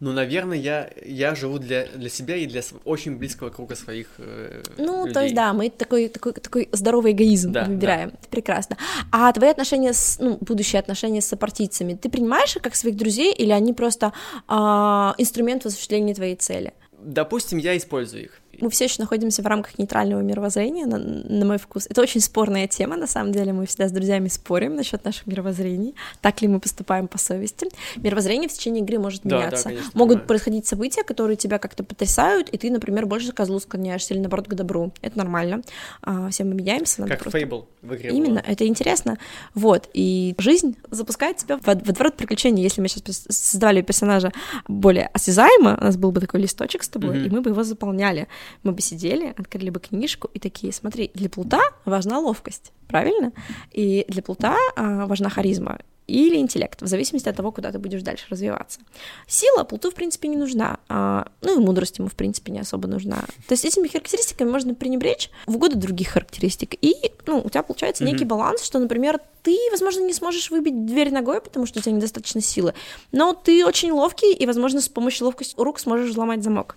Ну, 0.00 0.12
наверное, 0.12 0.56
я, 0.56 0.90
я 1.04 1.34
живу 1.34 1.58
для, 1.58 1.86
для 1.88 2.08
себя 2.08 2.36
и 2.36 2.46
для 2.46 2.62
очень 2.84 3.16
близкого 3.16 3.50
круга 3.50 3.74
своих 3.74 4.06
э, 4.18 4.62
Ну, 4.78 5.00
людей. 5.00 5.12
то 5.14 5.22
есть, 5.22 5.34
да, 5.34 5.52
мы 5.52 5.70
такой, 5.70 6.08
такой, 6.08 6.32
такой 6.34 6.68
здоровый 6.72 7.12
эгоизм 7.12 7.52
да, 7.52 7.64
выбираем. 7.64 8.10
Да. 8.10 8.16
Это 8.18 8.28
прекрасно. 8.30 8.76
А 9.10 9.30
твои 9.32 9.50
отношения 9.50 9.92
с, 9.92 10.18
ну, 10.20 10.38
будущие 10.40 10.78
отношения 10.78 11.20
с 11.20 11.26
сопартийцами, 11.26 11.94
ты 11.94 12.08
принимаешь 12.08 12.54
их 12.56 12.62
как 12.62 12.76
своих 12.76 12.96
друзей, 12.96 13.34
или 13.34 13.50
они 13.50 13.72
просто 13.74 14.12
э, 14.48 14.52
инструмент 14.52 15.64
в 15.64 15.66
осуществлении 15.66 16.14
твоей 16.14 16.36
цели? 16.36 16.72
Допустим, 16.98 17.58
я 17.58 17.76
использую 17.76 18.24
их. 18.24 18.40
Мы 18.60 18.70
все 18.70 18.84
еще 18.84 18.96
находимся 19.02 19.42
в 19.42 19.46
рамках 19.46 19.78
нейтрального 19.78 20.20
мировоззрения, 20.20 20.86
на, 20.86 20.98
на 20.98 21.44
мой 21.44 21.58
вкус. 21.58 21.86
Это 21.88 22.00
очень 22.02 22.20
спорная 22.20 22.66
тема, 22.66 22.96
на 22.96 23.06
самом 23.06 23.32
деле. 23.32 23.52
Мы 23.52 23.66
всегда 23.66 23.88
с 23.88 23.92
друзьями 23.92 24.28
спорим 24.28 24.74
насчет 24.76 25.04
наших 25.04 25.26
мировоззрений, 25.26 25.94
так 26.20 26.42
ли 26.42 26.48
мы 26.48 26.60
поступаем 26.60 27.08
по 27.08 27.18
совести. 27.18 27.68
Мировоззрение 27.96 28.48
в 28.48 28.52
течение 28.52 28.82
игры 28.82 28.98
может 28.98 29.22
Да, 29.24 29.30
да, 29.30 29.36
меняться. 29.46 29.64
конечно, 29.64 29.90
Могут 29.94 30.14
понимаю. 30.14 30.26
происходить 30.28 30.66
события, 30.66 31.02
которые 31.04 31.36
тебя 31.36 31.58
как-то 31.58 31.84
потрясают, 31.84 32.48
и 32.50 32.58
ты, 32.58 32.70
например, 32.70 33.06
больше 33.06 33.32
к 33.32 33.36
козлу 33.36 33.60
склоняешься 33.60 34.14
или 34.14 34.20
наоборот 34.20 34.48
к 34.48 34.54
добру. 34.54 34.92
Это 35.02 35.16
нормально. 35.18 35.62
А, 36.02 36.28
все 36.30 36.44
мы 36.44 36.54
меняемся. 36.54 37.04
Как 37.04 37.20
просто... 37.20 37.38
Fable 37.38 37.64
в 37.82 37.94
игре 37.94 38.10
Именно, 38.10 38.40
было. 38.42 38.50
это 38.52 38.66
интересно. 38.66 39.18
Вот, 39.54 39.88
и 39.94 40.34
жизнь 40.38 40.76
запускает 40.90 41.36
тебя 41.36 41.58
в 41.58 41.66
водоворот 41.66 42.16
приключений. 42.16 42.62
Если 42.62 42.80
мы 42.80 42.88
сейчас 42.88 43.24
создавали 43.28 43.82
персонажа 43.82 44.32
более 44.66 45.06
осязаемо, 45.12 45.76
у 45.80 45.84
нас 45.84 45.96
был 45.96 46.10
бы 46.12 46.20
такой 46.20 46.40
листочек 46.40 46.82
с 46.82 46.88
тобой, 46.88 47.16
Мгм. 47.18 47.26
и 47.26 47.30
мы 47.30 47.40
бы 47.40 47.50
его 47.50 47.62
заполняли. 47.62 48.26
Мы 48.62 48.72
бы 48.72 48.80
сидели, 48.80 49.34
открыли 49.36 49.70
бы 49.70 49.80
книжку 49.80 50.30
и 50.34 50.38
такие, 50.38 50.72
смотри, 50.72 51.10
для 51.14 51.28
плута 51.28 51.60
важна 51.84 52.18
ловкость, 52.18 52.72
правильно? 52.86 53.32
И 53.72 54.04
для 54.08 54.22
плута 54.22 54.56
а, 54.76 55.06
важна 55.06 55.28
харизма 55.28 55.78
или 56.08 56.36
интеллект, 56.36 56.80
в 56.80 56.86
зависимости 56.86 57.28
от 57.28 57.36
того, 57.36 57.52
куда 57.52 57.70
ты 57.70 57.78
будешь 57.78 58.02
дальше 58.02 58.24
развиваться. 58.30 58.80
Сила 59.26 59.62
плуту, 59.64 59.90
в 59.90 59.94
принципе, 59.94 60.28
не 60.28 60.36
нужна, 60.36 60.78
а, 60.88 61.28
ну 61.42 61.60
и 61.60 61.64
мудрость 61.64 61.98
ему, 61.98 62.08
в 62.08 62.14
принципе, 62.14 62.50
не 62.50 62.60
особо 62.60 62.88
нужна. 62.88 63.18
То 63.46 63.52
есть 63.52 63.66
этими 63.66 63.88
характеристиками 63.88 64.50
можно 64.50 64.74
пренебречь 64.74 65.30
в 65.46 65.56
угоду 65.56 65.76
других 65.76 66.08
характеристик, 66.08 66.74
и, 66.80 66.94
ну, 67.26 67.42
у 67.44 67.50
тебя 67.50 67.62
получается 67.62 68.04
некий 68.04 68.24
Мгм. 68.24 68.28
баланс, 68.28 68.62
что, 68.62 68.78
например, 68.78 69.20
ты, 69.42 69.56
возможно, 69.70 70.00
не 70.00 70.14
сможешь 70.14 70.50
выбить 70.50 70.86
дверь 70.86 71.12
ногой, 71.12 71.42
потому 71.42 71.66
что 71.66 71.78
у 71.78 71.82
тебя 71.82 71.92
недостаточно 71.92 72.40
силы, 72.40 72.72
но 73.12 73.34
ты 73.34 73.66
очень 73.66 73.92
ловкий, 73.92 74.32
и, 74.32 74.46
возможно, 74.46 74.80
с 74.80 74.88
помощью 74.88 75.26
ловкости 75.26 75.54
рук 75.58 75.78
сможешь 75.78 76.10
взломать 76.10 76.42
замок. 76.42 76.76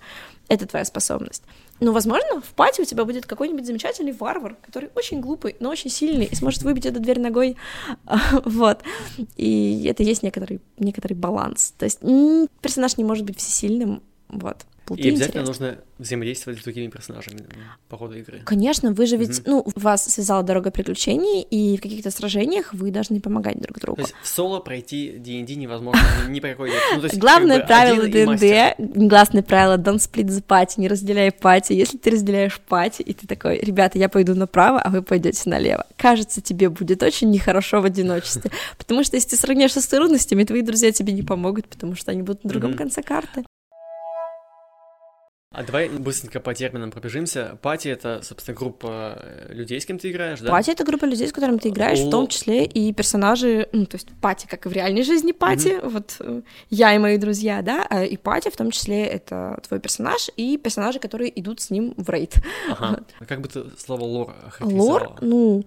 Это 0.51 0.65
твоя 0.65 0.83
способность. 0.83 1.43
Ну, 1.79 1.93
возможно, 1.93 2.41
в 2.41 2.53
пати 2.55 2.81
у 2.81 2.83
тебя 2.83 3.05
будет 3.05 3.25
какой-нибудь 3.25 3.65
замечательный 3.65 4.11
варвар, 4.11 4.57
который 4.61 4.89
очень 4.95 5.21
глупый, 5.21 5.55
но 5.61 5.69
очень 5.69 5.89
сильный, 5.89 6.25
и 6.25 6.35
сможет 6.35 6.63
выбить 6.63 6.85
эту 6.85 6.99
дверь 6.99 7.21
ногой. 7.21 7.55
Вот. 8.43 8.81
И 9.37 9.85
это 9.85 10.03
есть 10.03 10.23
некоторый, 10.23 10.59
некоторый 10.77 11.13
баланс. 11.13 11.73
То 11.77 11.85
есть 11.85 12.01
персонаж 12.59 12.97
не 12.97 13.05
может 13.05 13.25
быть 13.25 13.37
всесильным. 13.37 14.03
Вот. 14.27 14.65
И 14.95 15.09
обязательно 15.09 15.41
интересны. 15.41 15.67
нужно 15.67 15.77
взаимодействовать 15.99 16.59
с 16.59 16.63
другими 16.63 16.87
персонажами 16.87 17.41
по 17.89 17.97
ходу 17.97 18.17
игры. 18.17 18.41
Конечно, 18.45 18.91
вы 18.91 19.05
же 19.05 19.17
ведь, 19.17 19.39
Мгм. 19.41 19.51
ну, 19.51 19.67
вас 19.75 20.05
связала 20.05 20.43
дорога 20.43 20.71
приключений, 20.71 21.41
и 21.41 21.77
в 21.77 21.81
каких-то 21.81 22.11
сражениях 22.11 22.73
вы 22.73 22.91
должны 22.91 23.19
помогать 23.21 23.59
друг 23.59 23.79
другу. 23.79 23.97
То 23.97 24.01
есть 24.01 24.15
в 24.21 24.27
соло 24.27 24.59
пройти 24.59 25.11
D&D 25.17 25.55
невозможно 25.55 26.01
ни, 26.27 26.39
по 26.39 26.47
какой... 26.47 26.71
Ну, 26.95 27.03
есть, 27.03 27.17
Главное 27.17 27.59
как 27.59 27.67
бы 27.67 27.67
правило. 27.67 28.77
ДНД, 28.77 28.95
гласное 29.09 29.43
правило 29.43 29.77
don't 29.77 29.97
split 29.97 30.25
the 30.27 30.43
party, 30.43 30.73
не 30.77 30.87
разделяй 30.87 31.31
пати. 31.31 31.73
Если 31.73 31.97
ты 31.97 32.11
разделяешь 32.11 32.59
пати, 32.59 33.01
и 33.01 33.13
ты 33.13 33.27
такой, 33.27 33.59
ребята, 33.59 33.97
я 33.99 34.09
пойду 34.09 34.35
направо, 34.35 34.81
а 34.81 34.89
вы 34.89 35.01
пойдете 35.01 35.49
налево, 35.49 35.85
кажется, 35.97 36.41
тебе 36.41 36.69
будет 36.69 37.03
очень 37.03 37.29
нехорошо 37.29 37.81
в 37.81 37.85
одиночестве. 37.85 38.51
Потому 38.77 39.03
что 39.03 39.15
если 39.17 39.29
ты 39.29 39.35
сравняешься 39.37 39.81
с 39.81 39.87
трудностями, 39.87 40.43
твои 40.43 40.61
друзья 40.61 40.91
тебе 40.91 41.13
не 41.13 41.23
помогут, 41.23 41.67
потому 41.67 41.95
что 41.95 42.11
они 42.11 42.21
будут 42.21 42.43
на 42.43 42.49
другом 42.49 42.73
конце 42.75 43.01
карты. 43.01 43.43
А 45.53 45.63
давай 45.63 45.89
быстренько 45.89 46.39
по 46.39 46.53
терминам 46.53 46.91
пробежимся. 46.91 47.57
Пати— 47.61 47.87
это, 47.89 48.21
собственно, 48.23 48.55
группа 48.55 49.17
э, 49.21 49.53
людей, 49.53 49.81
с 49.81 49.85
кем 49.85 49.99
ты 49.99 50.09
играешь, 50.09 50.39
да? 50.39 50.49
Пати— 50.49 50.69
это 50.71 50.85
группа 50.85 51.03
людей, 51.03 51.27
с 51.27 51.33
которыми 51.33 51.57
ты 51.57 51.67
играешь, 51.67 51.99
в 51.99 52.09
том 52.09 52.27
числе 52.27 52.63
и 52.63 52.93
персонажи, 52.93 53.67
ну, 53.73 53.85
то 53.85 53.95
есть 53.95 54.07
пати, 54.21 54.47
как 54.47 54.65
и 54.65 54.69
в 54.69 54.71
реальной 54.71 55.03
жизни 55.03 55.33
пати, 55.33 55.77
вот 55.83 56.15
э, 56.21 56.41
я 56.69 56.95
и 56.95 56.99
мои 56.99 57.17
друзья, 57.17 57.61
да, 57.61 57.85
а 57.89 58.05
и 58.05 58.15
пати 58.15 58.49
в 58.49 58.55
том 58.55 58.71
числе 58.71 59.03
это 59.03 59.59
твой 59.67 59.81
персонаж 59.81 60.29
и 60.37 60.57
персонажи, 60.57 60.99
которые 60.99 61.37
идут 61.37 61.59
с 61.59 61.69
ним 61.69 61.95
в 61.97 62.09
рейд. 62.09 62.35
Ага. 62.69 63.01
А 63.19 63.25
как 63.25 63.41
бы 63.41 63.49
ты 63.49 63.65
слово 63.77 64.03
лор 64.05 64.33
охарактеризовала? 64.47 64.99
Лор, 64.99 65.17
ну, 65.19 65.65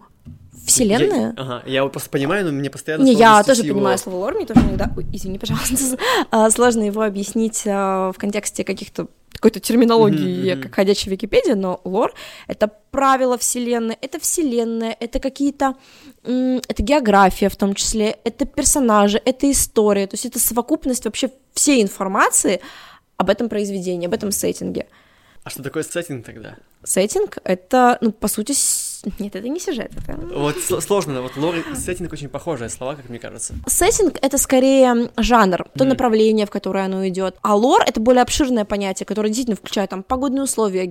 вселенная. 0.67 1.35
Я, 1.37 1.43
ага, 1.43 1.63
я 1.67 1.83
вот 1.83 1.93
просто 1.93 2.09
понимаю, 2.09 2.47
но 2.47 2.53
мне 2.53 2.71
постоянно 2.71 3.03
Не, 3.03 3.13
я 3.13 3.43
тоже 3.43 3.61
его- 3.65 3.75
понимаю 3.75 3.99
слово 3.99 4.17
лор, 4.17 4.35
мне 4.35 4.47
тоже 4.47 4.61
иногда, 4.61 4.91
ой, 4.97 5.05
извини, 5.13 5.39
пожалуйста, 5.39 5.99
а, 6.31 6.49
сложно 6.49 6.85
его 6.85 7.03
объяснить 7.03 7.67
в 7.67 8.15
контексте 8.17 8.65
каких-то 8.65 9.09
какой-то 9.45 9.61
терминологии, 9.61 10.47
я 10.47 10.55
мгм. 10.55 10.63
как 10.63 10.75
ходячая 10.75 11.11
Википедия, 11.11 11.55
но 11.55 11.79
лор— 11.85 12.15
это 12.47 12.71
правила 12.91 13.37
вселенной, 13.37 13.99
это 14.01 14.19
вселенная, 14.19 14.97
это 14.99 15.21
какие-то, 15.21 15.75
это 16.23 16.83
география 16.83 17.51
в 17.51 17.57
том 17.57 17.75
числе, 17.75 18.17
это 18.25 18.47
персонажи, 18.47 19.21
это 19.23 19.51
история, 19.51 20.07
то 20.07 20.15
есть 20.15 20.25
это 20.25 20.39
совокупность 20.39 21.05
вообще 21.05 21.31
всей 21.53 21.83
информации 21.83 22.63
об 23.19 23.29
этом 23.29 23.51
произведении, 23.51 24.07
об 24.07 24.15
этом 24.15 24.33
сеттинге. 24.33 24.87
А 25.43 25.51
что 25.51 25.63
такое 25.63 25.83
сеттинг 25.83 26.25
тогда? 26.25 26.57
Сеттинг— 26.83 27.37
это, 27.45 27.99
ну, 28.01 28.13
по 28.13 28.29
сути, 28.29 28.53
нет, 29.19 29.37
это 29.37 29.49
не 29.49 29.61
сюжет, 29.61 29.93
это 29.97 30.17
Вот 30.37 30.57
сл- 30.57 30.81
сложно, 30.81 31.23
вот 31.23 31.37
лор 31.37 31.55
и 31.57 31.75
сеттинг 31.77 32.13
очень 32.13 32.29
похожие 32.29 32.69
слова, 32.69 32.95
как 32.95 33.09
мне 33.09 33.19
кажется. 33.19 33.55
Сеттинг— 33.67 34.19
это 34.23 34.39
скорее 34.39 35.11
жанр, 35.17 35.65
то 35.77 35.85
Мгм. 35.85 35.89
направление, 35.91 36.47
в 36.47 36.51
которое 36.51 36.85
оно 36.87 37.07
идет. 37.09 37.37
А 37.43 37.55
лор— 37.55 37.83
это 37.87 38.01
более 38.01 38.23
обширное 38.23 38.65
понятие, 38.65 39.07
которое 39.07 39.29
действительно 39.29 39.57
включает 39.57 39.91
там 39.91 40.03
погодные 40.03 40.43
условия, 40.43 40.87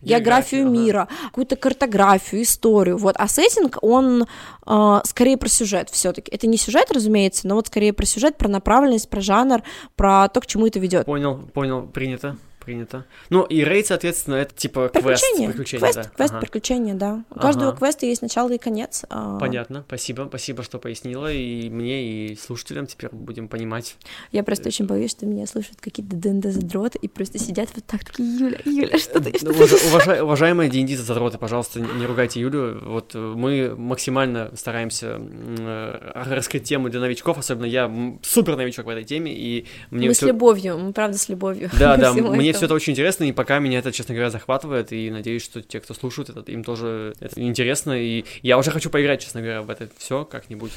географию 0.00 0.66
ага. 0.66 0.70
мира, 0.70 1.08
какую-то 1.26 1.56
картографию, 1.56 2.42
историю. 2.42 2.96
Вот. 2.98 3.16
А 3.18 3.28
сеттинг, 3.28 3.78
он 3.82 4.26
э, 4.66 5.00
скорее 5.04 5.36
про 5.36 5.48
сюжет 5.48 5.90
все 5.90 6.12
таки 6.12 6.30
Это 6.32 6.46
не 6.46 6.56
сюжет, 6.56 6.90
разумеется, 6.90 7.46
но 7.46 7.54
вот 7.56 7.66
скорее 7.68 7.92
про 7.92 8.06
сюжет, 8.06 8.36
про 8.36 8.48
направленность, 8.48 9.08
про 9.08 9.20
жанр, 9.20 9.62
про 9.96 10.28
то, 10.28 10.40
к 10.40 10.46
чему 10.46 10.66
это 10.66 10.78
ведет. 10.78 11.06
Понял, 11.06 11.48
понял, 11.52 11.82
принято, 11.86 12.36
принято. 12.64 13.04
Ну, 13.30 13.42
и 13.44 13.64
рейд, 13.64 13.86
соответственно, 13.86 14.36
это 14.36 14.54
типа 14.54 14.88
квест, 14.92 15.04
Приключения. 15.22 15.48
приключения, 15.50 15.80
квест, 15.92 15.96
да. 15.96 16.16
квест 16.16 16.30
Ага. 16.32 16.40
приключения, 16.40 16.94
да. 16.94 17.24
У 17.30 17.38
каждого 17.38 17.68
Ага. 17.68 17.78
квеста 17.78 18.06
есть 18.06 18.22
начало 18.22 18.50
и 18.52 18.58
конец. 18.58 19.04
а, 19.10 19.38
Понятно, 19.38 19.84
спасибо, 19.86 20.26
спасибо, 20.28 20.62
что 20.62 20.78
пояснила, 20.78 21.32
и 21.32 21.68
мне, 21.70 22.04
и 22.32 22.36
слушателям 22.36 22.86
теперь 22.86 23.10
будем 23.12 23.48
понимать. 23.48 23.96
Я 24.32 24.42
просто 24.44 24.68
очень 24.68 24.86
боюсь, 24.86 25.10
что 25.10 25.26
меня 25.26 25.46
слушают 25.46 25.80
какие-то 25.80 26.16
ДНД-задроты 26.16 26.98
и 27.00 27.08
просто 27.08 27.38
сидят 27.38 27.68
вот 27.74 27.84
так, 27.84 28.04
такие, 28.04 28.28
Юля, 28.38 28.58
Юля, 28.64 28.98
что 28.98 29.20
ты, 29.20 29.36
что 29.36 29.46
Ну, 29.46 29.52
уважа- 29.54 29.76
уважа- 29.88 30.22
уважаемые 30.24 30.70
D&D 30.70 30.96
задроты, 30.96 31.38
пожалуйста, 31.38 31.80
не 31.80 32.06
ругайте 32.06 32.40
Юлю. 32.40 32.80
Вот 32.84 33.14
э, 33.14 33.18
мы 33.18 33.74
максимально 33.76 34.50
стараемся 34.56 35.18
э, 35.18 36.12
раскрыть 36.34 36.64
тему 36.64 36.88
для 36.90 37.00
новичков, 37.00 37.38
особенно 37.38 37.64
я 37.66 37.90
супер 38.22 38.56
новичок 38.56 38.86
в 38.86 38.88
этой 38.88 39.04
теме, 39.04 39.32
и 39.34 39.66
мне 39.90 40.08
Мы 40.08 40.14
с 40.14 40.18
всё- 40.18 40.28
любовью, 40.28 40.78
мы 40.78 40.92
правда 40.92 41.18
с 41.18 41.28
любовью. 41.28 41.70
Да, 41.78 41.96
да, 41.98 42.12
мне. 42.12 42.53
Все 42.56 42.66
это 42.66 42.74
очень 42.74 42.92
интересно, 42.92 43.24
и 43.24 43.32
пока 43.32 43.58
меня 43.58 43.78
это, 43.78 43.92
честно 43.92 44.14
говоря, 44.14 44.30
захватывает, 44.30 44.92
и 44.92 45.10
надеюсь, 45.10 45.42
что 45.42 45.62
те, 45.62 45.80
кто 45.80 45.94
слушают, 45.94 46.30
это, 46.30 46.50
им 46.50 46.64
тоже 46.64 47.14
это 47.20 47.40
интересно, 47.40 47.92
и 47.92 48.24
я 48.42 48.58
уже 48.58 48.70
хочу 48.70 48.90
поиграть, 48.90 49.22
честно 49.22 49.40
говоря, 49.40 49.62
в 49.62 49.70
это 49.70 49.88
все 49.98 50.24
как-нибудь. 50.24 50.72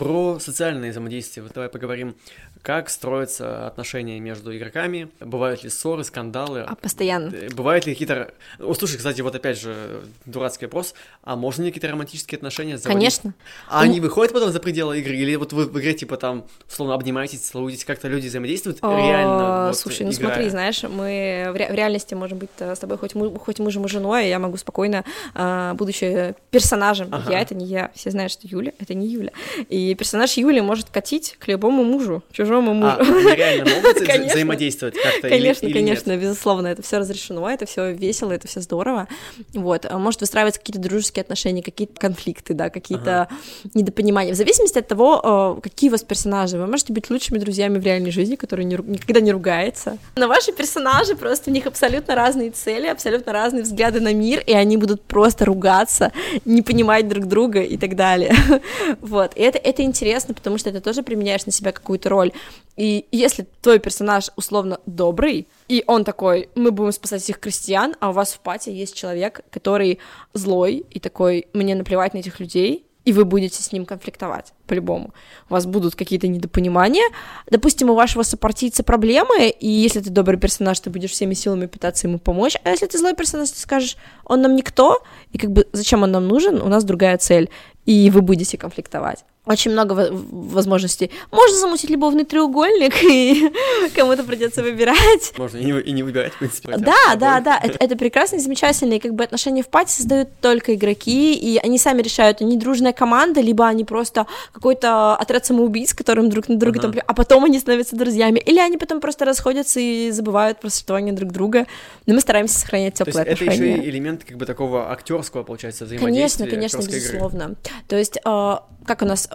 Про 0.00 0.38
социальное 0.40 0.92
взаимодействие. 0.92 1.42
Вот 1.44 1.52
давай 1.52 1.68
поговорим, 1.68 2.14
как 2.62 2.88
строятся 2.88 3.66
отношения 3.66 4.18
между 4.18 4.56
игроками, 4.56 5.10
бывают 5.20 5.62
ли 5.62 5.68
ссоры, 5.68 6.04
скандалы, 6.04 6.60
А 6.60 6.74
постоянно. 6.74 7.30
Э, 7.34 7.50
Бывают 7.50 7.84
ли 7.84 7.92
какие-то... 7.92 8.32
О, 8.58 8.72
слушай, 8.72 8.96
кстати, 8.96 9.20
вот 9.20 9.34
опять 9.34 9.60
же, 9.60 10.00
дурацкий 10.24 10.64
вопрос. 10.64 10.94
А 11.22 11.36
можно 11.36 11.64
ли 11.64 11.70
какие-то 11.70 11.88
романтические 11.92 12.38
отношения 12.38 12.78
заводить? 12.78 12.98
Конечно. 12.98 13.34
А 13.68 13.84
Ну- 13.84 13.90
они 13.90 14.00
выходят 14.00 14.32
потом 14.32 14.52
за 14.52 14.60
пределы 14.60 15.00
игры? 15.00 15.16
Или 15.16 15.36
вот 15.36 15.52
вы 15.52 15.66
в 15.66 15.78
игре, 15.78 15.92
типа, 15.92 16.16
там, 16.16 16.46
условно, 16.66 16.94
обнимаетесь, 16.94 17.40
целуетесь, 17.40 17.84
как-то 17.84 18.08
люди 18.08 18.28
взаимодействуют 18.28 18.78
А, 18.80 18.96
реально? 18.96 19.66
вот, 19.66 19.76
Слушай, 19.76 20.06
ну 20.06 20.12
играя? 20.12 20.32
смотри, 20.32 20.48
знаешь, 20.48 20.82
мы 20.82 21.50
в, 21.52 21.56
ре- 21.56 21.68
в 21.70 21.74
реальности 21.74 22.14
можем 22.14 22.38
быть 22.38 22.48
э, 22.60 22.74
с 22.74 22.78
тобой 22.78 22.96
хоть, 22.96 23.14
мы, 23.14 23.38
хоть 23.38 23.58
мужем 23.58 23.84
и 23.84 23.88
женой, 23.90 24.24
и 24.24 24.28
я 24.30 24.38
могу 24.38 24.56
спокойно, 24.56 25.04
а, 25.34 25.74
будучи 25.74 26.34
персонажем, 26.50 27.08
Ага. 27.12 27.32
я 27.32 27.40
это 27.40 27.54
не 27.54 27.66
я, 27.66 27.90
все 27.94 28.10
знают, 28.10 28.32
что 28.32 28.46
Юля 28.48 28.72
это 28.78 28.94
не 28.94 29.06
Юля. 29.06 29.32
И 29.68 29.89
персонаж 29.94 30.34
Юли 30.36 30.60
может 30.60 30.90
катить 30.90 31.36
к 31.38 31.48
любому 31.48 31.84
мужу, 31.84 32.22
чужому 32.32 32.74
мужу. 32.74 32.96
А, 32.98 33.02
они 33.02 33.34
реально 33.34 33.70
могут 33.74 33.98
Конечно. 33.98 34.26
взаимодействовать 34.34 34.94
как-то? 34.94 35.28
или- 35.28 35.36
Конечно, 35.36 35.66
или 35.66 35.72
конечно, 35.72 36.10
нет? 36.12 36.20
безусловно, 36.20 36.68
это 36.68 36.82
все 36.82 36.98
разрешено, 36.98 37.48
это 37.50 37.66
все 37.66 37.92
весело, 37.92 38.32
это 38.32 38.48
все 38.48 38.60
здорово. 38.60 39.08
Вот, 39.54 39.86
а 39.88 39.98
может 39.98 40.20
выстраиваться 40.20 40.60
какие-то 40.60 40.80
дружеские 40.80 41.22
отношения, 41.22 41.62
какие-то 41.62 41.98
конфликты, 42.00 42.54
да, 42.54 42.70
какие-то 42.70 43.28
недопонимания. 43.74 44.32
В 44.32 44.36
зависимости 44.36 44.78
от 44.78 44.88
того, 44.88 45.56
э, 45.58 45.60
какие 45.62 45.88
у 45.90 45.92
вас 45.92 46.02
персонажи. 46.02 46.58
Вы 46.58 46.66
можете 46.66 46.92
быть 46.92 47.10
лучшими 47.10 47.38
друзьями 47.38 47.78
в 47.78 47.84
реальной 47.84 48.10
жизни, 48.10 48.36
которые 48.36 48.64
не 48.66 48.76
никогда 48.76 49.20
не 49.20 49.32
ругаются. 49.32 49.98
Но 50.16 50.28
ваши 50.28 50.52
персонажи 50.52 51.14
просто 51.16 51.50
у 51.50 51.52
них 51.52 51.66
абсолютно 51.66 52.14
разные 52.14 52.50
цели, 52.50 52.86
абсолютно 52.86 53.32
разные 53.32 53.62
взгляды 53.62 54.00
на 54.00 54.12
мир, 54.14 54.40
и 54.46 54.52
они 54.52 54.76
будут 54.76 55.02
просто 55.02 55.44
ругаться, 55.44 56.12
не 56.44 56.62
понимать 56.62 57.08
друг 57.08 57.26
друга 57.26 57.60
и 57.60 57.76
так 57.76 57.96
далее. 57.96 58.34
Вот. 59.00 59.32
И 59.36 59.40
это, 59.40 59.58
это 59.70 59.82
интересно, 59.82 60.34
потому 60.34 60.58
что 60.58 60.70
ты 60.70 60.80
тоже 60.80 61.02
применяешь 61.02 61.46
на 61.46 61.52
себя 61.52 61.72
какую-то 61.72 62.08
роль. 62.08 62.32
И 62.76 63.06
если 63.10 63.46
твой 63.62 63.78
персонаж 63.78 64.30
условно 64.36 64.80
добрый, 64.86 65.48
и 65.68 65.84
он 65.86 66.04
такой, 66.04 66.48
мы 66.54 66.70
будем 66.70 66.92
спасать 66.92 67.22
всех 67.22 67.40
крестьян, 67.40 67.94
а 68.00 68.10
у 68.10 68.12
вас 68.12 68.32
в 68.32 68.40
пати 68.40 68.70
есть 68.70 68.94
человек, 68.94 69.40
который 69.50 69.98
злой 70.34 70.84
и 70.90 71.00
такой, 71.00 71.46
мне 71.52 71.74
наплевать 71.74 72.14
на 72.14 72.18
этих 72.18 72.40
людей, 72.40 72.86
и 73.04 73.12
вы 73.12 73.24
будете 73.24 73.62
с 73.62 73.72
ним 73.72 73.86
конфликтовать, 73.86 74.52
по-любому. 74.66 75.14
У 75.48 75.54
вас 75.54 75.66
будут 75.66 75.94
какие-то 75.94 76.28
недопонимания. 76.28 77.10
Допустим, 77.50 77.90
у 77.90 77.94
вашего 77.94 78.22
сопартийца 78.22 78.82
проблемы, 78.82 79.48
и 79.48 79.68
если 79.68 80.00
ты 80.00 80.10
добрый 80.10 80.38
персонаж, 80.38 80.78
ты 80.80 80.90
будешь 80.90 81.10
всеми 81.10 81.34
силами 81.34 81.66
пытаться 81.66 82.06
ему 82.06 82.18
помочь, 82.18 82.56
а 82.62 82.70
если 82.70 82.86
ты 82.86 82.98
злой 82.98 83.14
персонаж, 83.14 83.50
ты 83.50 83.58
скажешь, 83.58 83.96
он 84.24 84.42
нам 84.42 84.54
никто, 84.54 85.02
и 85.32 85.38
как 85.38 85.50
бы 85.50 85.66
зачем 85.72 86.02
он 86.02 86.12
нам 86.12 86.28
нужен, 86.28 86.60
у 86.60 86.68
нас 86.68 86.84
другая 86.84 87.16
цель, 87.18 87.48
и 87.86 88.10
вы 88.10 88.20
будете 88.20 88.58
конфликтовать 88.58 89.24
очень 89.50 89.72
много 89.72 90.10
возможностей. 90.12 91.10
Можно 91.30 91.58
замутить 91.58 91.90
любовный 91.90 92.24
треугольник, 92.24 93.02
и 93.02 93.52
кому-то 93.94 94.22
придется 94.22 94.62
выбирать. 94.62 95.32
Можно 95.36 95.58
и 95.58 95.64
не, 95.64 95.80
и 95.80 95.92
не 95.92 96.02
выбирать, 96.02 96.32
в 96.32 96.38
принципе. 96.38 96.76
Да, 96.78 97.16
да, 97.16 97.40
да, 97.40 97.58
это, 97.62 97.76
это 97.80 97.96
прекрасно 97.96 98.36
и 98.36 98.38
замечательно, 98.38 98.94
и 98.94 98.98
как 98.98 99.14
бы 99.14 99.24
отношения 99.24 99.62
в 99.62 99.68
пати 99.68 99.92
создают 99.92 100.28
только 100.40 100.74
игроки, 100.74 101.34
и 101.34 101.58
они 101.58 101.78
сами 101.78 102.02
решают, 102.02 102.40
они 102.40 102.56
дружная 102.56 102.92
команда, 102.92 103.40
либо 103.40 103.66
они 103.66 103.84
просто 103.84 104.26
какой-то 104.52 105.16
отряд 105.16 105.44
самоубийц, 105.46 105.94
которым 105.94 106.30
друг 106.30 106.48
на 106.48 106.56
друга 106.56 106.78
uh-huh. 106.78 106.92
там, 106.92 107.02
а 107.06 107.14
потом 107.14 107.44
они 107.44 107.58
становятся 107.58 107.96
друзьями, 107.96 108.38
или 108.38 108.60
они 108.60 108.76
потом 108.76 109.00
просто 109.00 109.24
расходятся 109.24 109.80
и 109.80 110.10
забывают 110.10 110.60
про 110.60 110.70
существование 110.70 111.12
друг 111.12 111.32
друга, 111.32 111.66
но 112.06 112.14
мы 112.14 112.20
стараемся 112.20 112.58
сохранять 112.58 112.94
теплые 112.94 113.22
отношения. 113.22 113.50
это 113.52 113.62
еще 113.62 113.82
и 113.82 113.90
элемент 113.90 114.24
как 114.24 114.36
бы 114.36 114.46
такого 114.46 114.92
актерского, 114.92 115.42
получается, 115.42 115.86
взаимодействия. 115.86 116.46
Конечно, 116.46 116.78
конечно, 116.78 116.96
безусловно. 116.96 117.42
Игры. 117.42 117.56
То 117.88 117.96
есть, 117.96 118.18
э, 118.24 118.56
как 118.84 119.02
у 119.02 119.04
нас 119.04 119.28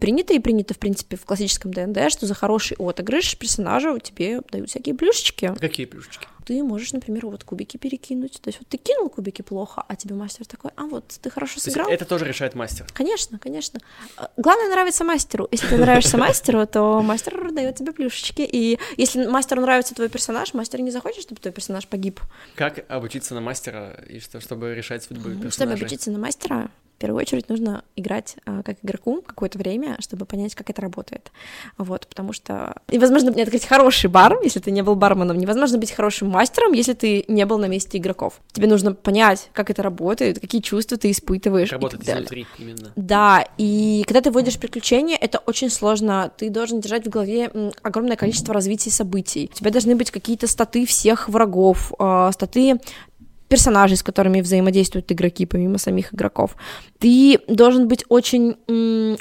принято 0.00 0.32
и 0.34 0.38
принято, 0.38 0.74
в 0.74 0.78
принципе, 0.78 1.16
в 1.16 1.24
классическом 1.24 1.72
ДНД, 1.72 2.10
что 2.10 2.26
за 2.26 2.34
хороший 2.34 2.76
отыгрыш 2.78 3.36
персонажа 3.36 3.98
тебе 4.00 4.40
дают 4.50 4.70
всякие 4.70 4.94
плюшечки. 4.94 5.54
Какие 5.58 5.86
плюшечки? 5.86 6.26
Ты 6.48 6.62
можешь, 6.62 6.94
например, 6.94 7.26
вот 7.26 7.44
кубики 7.44 7.76
перекинуть. 7.76 8.40
То 8.40 8.48
есть 8.48 8.58
вот 8.58 8.68
ты 8.68 8.78
кинул 8.78 9.10
кубики 9.10 9.42
плохо, 9.42 9.84
а 9.86 9.96
тебе 9.96 10.14
мастер 10.14 10.46
такой, 10.46 10.70
а 10.76 10.84
вот 10.84 11.06
ты 11.20 11.28
хорошо 11.28 11.60
сыграл. 11.60 11.84
То 11.84 11.92
есть 11.92 12.02
это 12.02 12.08
тоже 12.08 12.24
решает 12.24 12.54
мастер? 12.54 12.86
Конечно, 12.94 13.38
конечно. 13.38 13.80
А, 14.16 14.30
главное 14.38 14.70
нравится 14.70 15.04
мастеру. 15.04 15.46
Если 15.50 15.66
ты 15.66 15.76
нравишься 15.76 16.16
мастеру, 16.18 16.66
то 16.66 17.02
мастер 17.02 17.52
дает 17.52 17.76
тебе 17.76 17.92
плюшечки. 17.92 18.48
И 18.50 18.78
если 18.96 19.26
мастеру 19.26 19.60
нравится 19.60 19.94
твой 19.94 20.08
персонаж, 20.08 20.54
мастер 20.54 20.80
не 20.80 20.90
захочет, 20.90 21.22
чтобы 21.22 21.38
твой 21.38 21.52
персонаж 21.52 21.86
погиб. 21.86 22.20
Как 22.54 22.82
обучиться 22.88 23.34
на 23.34 23.42
мастера, 23.42 24.02
и 24.08 24.18
что, 24.18 24.40
чтобы 24.40 24.74
решать 24.74 25.02
судьбы 25.02 25.34
персонажа? 25.34 25.50
Чтобы 25.50 25.72
обучиться 25.74 26.10
на 26.10 26.18
мастера, 26.18 26.70
в 26.98 27.00
первую 27.00 27.20
очередь 27.20 27.48
нужно 27.48 27.84
играть 27.94 28.34
а, 28.44 28.64
как 28.64 28.78
игроку 28.82 29.22
какое-то 29.24 29.56
время, 29.56 29.96
чтобы 30.00 30.26
понять, 30.26 30.56
как 30.56 30.68
это 30.68 30.82
работает. 30.82 31.30
Вот, 31.76 32.08
потому 32.08 32.32
что 32.32 32.74
невозможно 32.90 33.30
не 33.30 33.42
открыть 33.42 33.64
хороший 33.64 34.10
бар, 34.10 34.36
если 34.42 34.58
ты 34.58 34.72
не 34.72 34.82
был 34.82 34.96
барменом, 34.96 35.38
невозможно 35.38 35.78
быть 35.78 35.92
хорошим 35.92 36.28
мастером, 36.28 36.72
если 36.72 36.94
ты 36.94 37.24
не 37.28 37.46
был 37.46 37.58
на 37.58 37.66
месте 37.66 37.98
игроков. 37.98 38.40
Тебе 38.50 38.66
нужно 38.66 38.94
понять, 38.94 39.48
как 39.52 39.70
это 39.70 39.80
работает, 39.84 40.40
какие 40.40 40.60
чувства 40.60 40.98
ты 40.98 41.12
испытываешь. 41.12 41.70
Работать 41.70 42.02
изнутри 42.02 42.48
именно. 42.58 42.92
Да, 42.96 43.46
и 43.58 44.02
когда 44.08 44.20
ты 44.20 44.32
вводишь 44.32 44.58
приключения, 44.58 45.16
это 45.16 45.38
очень 45.38 45.70
сложно. 45.70 46.32
Ты 46.36 46.50
должен 46.50 46.80
держать 46.80 47.06
в 47.06 47.10
голове 47.10 47.52
огромное 47.82 48.16
количество 48.16 48.52
развития 48.52 48.90
событий. 48.90 49.48
У 49.52 49.54
тебя 49.54 49.70
должны 49.70 49.94
быть 49.94 50.10
какие-то 50.10 50.48
статы 50.48 50.84
всех 50.84 51.28
врагов, 51.28 51.92
э, 51.96 52.30
статы 52.32 52.80
персонажей, 53.48 53.96
с 53.96 54.02
которыми 54.02 54.40
взаимодействуют 54.40 55.10
игроки, 55.10 55.46
помимо 55.46 55.78
самих 55.78 56.14
игроков. 56.14 56.56
Ты 56.98 57.40
должен 57.48 57.88
быть 57.88 58.04
очень, 58.08 58.56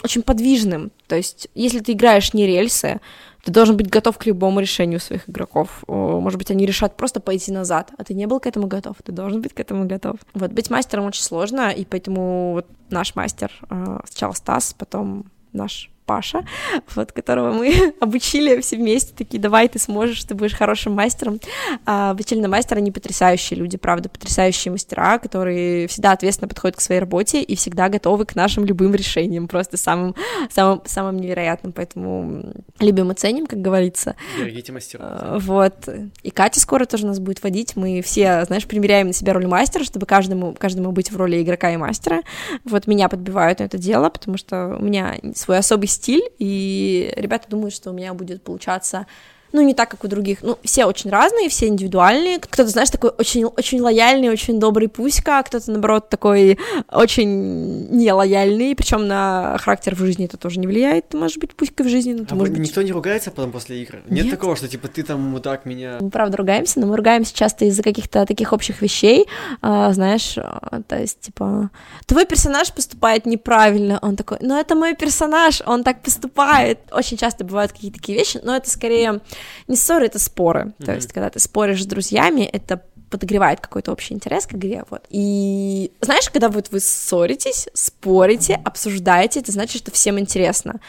очень 0.03 0.21
подвижным. 0.21 0.91
То 1.07 1.15
есть, 1.15 1.47
если 1.55 1.80
ты 1.80 1.93
играешь 1.93 2.34
не 2.34 2.45
рельсы, 2.45 2.99
ты 3.43 3.51
должен 3.51 3.78
быть 3.78 3.89
готов 3.89 4.17
к 4.17 4.25
любому 4.25 4.59
решению 4.59 4.99
своих 4.99 5.30
игроков. 5.30 5.84
Может 5.88 6.38
быть, 6.38 6.51
они 6.51 6.65
решат 6.65 6.97
просто 6.97 7.21
пойти 7.21 7.53
назад, 7.53 7.91
а 7.97 8.03
ты 8.03 8.13
не 8.13 8.28
был 8.28 8.41
к 8.41 8.45
этому 8.45 8.67
готов, 8.67 8.97
ты 9.03 9.13
должен 9.13 9.41
быть 9.41 9.53
к 9.53 9.59
этому 9.61 9.86
готов. 9.86 10.17
Вот, 10.34 10.51
быть 10.51 10.69
мастером 10.69 11.05
очень 11.05 11.23
сложно, 11.23 11.71
и 11.71 11.86
поэтому 11.86 12.51
вот 12.53 12.65
наш 12.89 13.15
мастер, 13.15 13.51
э, 13.69 13.99
сначала 14.05 14.34
Стас, 14.34 14.75
потом 14.78 15.25
наш 15.53 15.89
Паша, 16.07 16.45
вот, 16.95 17.11
которого 17.11 17.51
мы 17.51 17.93
обучили 17.99 18.61
все 18.61 18.77
вместе, 18.77 19.13
такие, 19.15 19.39
давай, 19.39 19.67
ты 19.67 19.77
сможешь, 19.77 20.23
ты 20.23 20.33
будешь 20.33 20.55
хорошим 20.55 20.93
мастером. 20.93 21.39
А, 21.85 22.11
обучили 22.11 22.39
на 22.39 22.47
мастера, 22.47 22.77
они 22.77 22.91
потрясающие 22.91 23.59
люди, 23.59 23.77
правда, 23.77 24.09
потрясающие 24.09 24.71
мастера, 24.71 25.19
которые 25.19 25.87
всегда 25.87 26.13
ответственно 26.13 26.47
подходят 26.47 26.77
к 26.77 26.81
своей 26.81 27.01
работе 27.01 27.41
и 27.41 27.55
всегда 27.55 27.89
готовы 27.89 28.25
к 28.25 28.35
нашим 28.35 28.65
любым 28.65 28.95
решениям, 28.95 29.47
просто 29.47 29.75
самым, 29.75 30.15
самым, 30.49 30.81
самым 30.85 31.17
невероятным, 31.17 31.73
поэтому 31.73 32.53
любим 32.79 33.11
и 33.11 33.15
ценим, 33.15 33.45
как 33.45 33.61
говорится. 33.61 34.15
Берегите 34.39 34.71
мастеров. 34.71 35.05
А, 35.09 35.37
вот, 35.39 35.89
и 36.23 36.31
Катя 36.31 36.61
скоро 36.61 36.85
тоже 36.85 37.05
нас 37.05 37.19
будет 37.19 37.43
водить, 37.43 37.75
мы 37.75 38.01
все, 38.01 38.45
знаешь, 38.45 38.65
примеряем 38.65 39.07
на 39.07 39.13
себя 39.13 39.33
роль 39.33 39.47
мастера, 39.47 39.83
чтобы 39.83 40.05
каждому, 40.05 40.53
каждому 40.53 40.93
быть 40.93 41.11
в 41.11 41.17
роли 41.17 41.41
игрока 41.43 41.73
и 41.73 41.77
мастера, 41.77 42.21
вот 42.63 42.87
меня 42.87 43.09
подбивают 43.09 43.59
на 43.59 43.63
это 43.65 43.77
дело, 43.77 44.09
потому 44.09 44.37
что 44.37 44.77
у 44.79 44.83
меня 44.83 45.17
свой 45.35 45.57
особый 45.57 45.96
стиль, 45.97 46.23
и 46.39 47.11
ребята 47.15 47.49
думают, 47.49 47.73
что 47.73 47.89
у 47.89 47.93
меня 47.93 48.13
будет 48.13 48.41
получаться 48.41 49.07
ну, 49.51 49.61
не 49.61 49.73
так, 49.73 49.89
как 49.89 50.03
у 50.03 50.07
других. 50.07 50.39
Ну, 50.41 50.57
все 50.63 50.85
очень 50.85 51.09
разные, 51.09 51.49
все 51.49 51.67
индивидуальные. 51.67 52.39
Кто-то, 52.39 52.67
знаешь, 52.67 52.89
такой 52.89 53.11
очень, 53.17 53.45
очень 53.45 53.81
лояльный, 53.81 54.29
очень 54.29 54.59
добрый 54.59 54.87
пуська, 54.89 55.39
а 55.39 55.43
кто-то, 55.43 55.71
наоборот, 55.71 56.09
такой 56.09 56.59
очень 56.91 57.87
нелояльный, 57.89 58.75
причем 58.75 59.07
на 59.07 59.57
характер 59.59 59.95
в 59.95 59.99
жизни 59.99 60.25
это 60.25 60.37
тоже 60.37 60.59
не 60.59 60.67
влияет. 60.67 61.09
Ты 61.09 61.17
можешь 61.17 61.37
быть 61.37 61.55
пуськой 61.55 61.85
в 61.85 61.89
жизни, 61.89 62.13
но 62.13 62.25
ты 62.25 62.33
а 62.33 62.35
можешь 62.35 62.57
никто 62.57 62.81
быть... 62.81 62.87
не 62.87 62.91
ругается 62.91 63.31
потом 63.31 63.51
после 63.51 63.81
игры? 63.81 64.01
Нет, 64.09 64.25
Нет 64.25 64.31
такого, 64.31 64.55
что, 64.55 64.67
типа, 64.67 64.87
ты 64.87 65.03
там 65.03 65.33
вот 65.33 65.43
так 65.43 65.65
меня... 65.65 65.97
Мы, 66.01 66.09
правда, 66.09 66.37
ругаемся, 66.37 66.79
но 66.79 66.87
мы 66.87 66.97
ругаемся 66.97 67.33
часто 67.33 67.65
из-за 67.65 67.83
каких-то 67.83 68.25
таких 68.25 68.53
общих 68.53 68.81
вещей, 68.81 69.27
а, 69.61 69.93
знаешь, 69.93 70.37
а, 70.37 70.81
то 70.87 70.99
есть, 70.99 71.21
типа, 71.21 71.69
твой 72.05 72.25
персонаж 72.25 72.73
поступает 72.73 73.25
неправильно, 73.25 73.99
он 74.01 74.15
такой, 74.15 74.37
ну, 74.41 74.57
это 74.57 74.75
мой 74.75 74.95
персонаж, 74.95 75.61
он 75.65 75.83
так 75.83 76.01
поступает. 76.01 76.79
Очень 76.91 77.17
часто 77.17 77.43
бывают 77.43 77.71
какие-то 77.71 77.97
такие 77.99 78.17
вещи, 78.17 78.39
но 78.43 78.55
это 78.55 78.69
скорее 78.69 79.21
не 79.67 79.75
ссоры, 79.75 80.05
это 80.05 80.19
споры. 80.19 80.73
Mm-hmm. 80.79 80.85
То 80.85 80.95
есть, 80.95 81.13
когда 81.13 81.29
ты 81.29 81.39
споришь 81.39 81.83
с 81.83 81.85
друзьями, 81.85 82.41
это 82.41 82.81
подогревает 83.09 83.59
какой-то 83.59 83.91
общий 83.91 84.13
интерес 84.13 84.45
к 84.45 84.53
игре, 84.53 84.83
вот. 84.89 85.05
И 85.09 85.91
знаешь, 86.01 86.29
когда 86.29 86.49
вот 86.49 86.69
вы 86.71 86.79
ссоритесь, 86.79 87.67
спорите, 87.73 88.59
обсуждаете, 88.63 89.39
это 89.39 89.51
значит, 89.51 89.77
что 89.77 89.91
всем 89.91 90.19
интересно. 90.19 90.79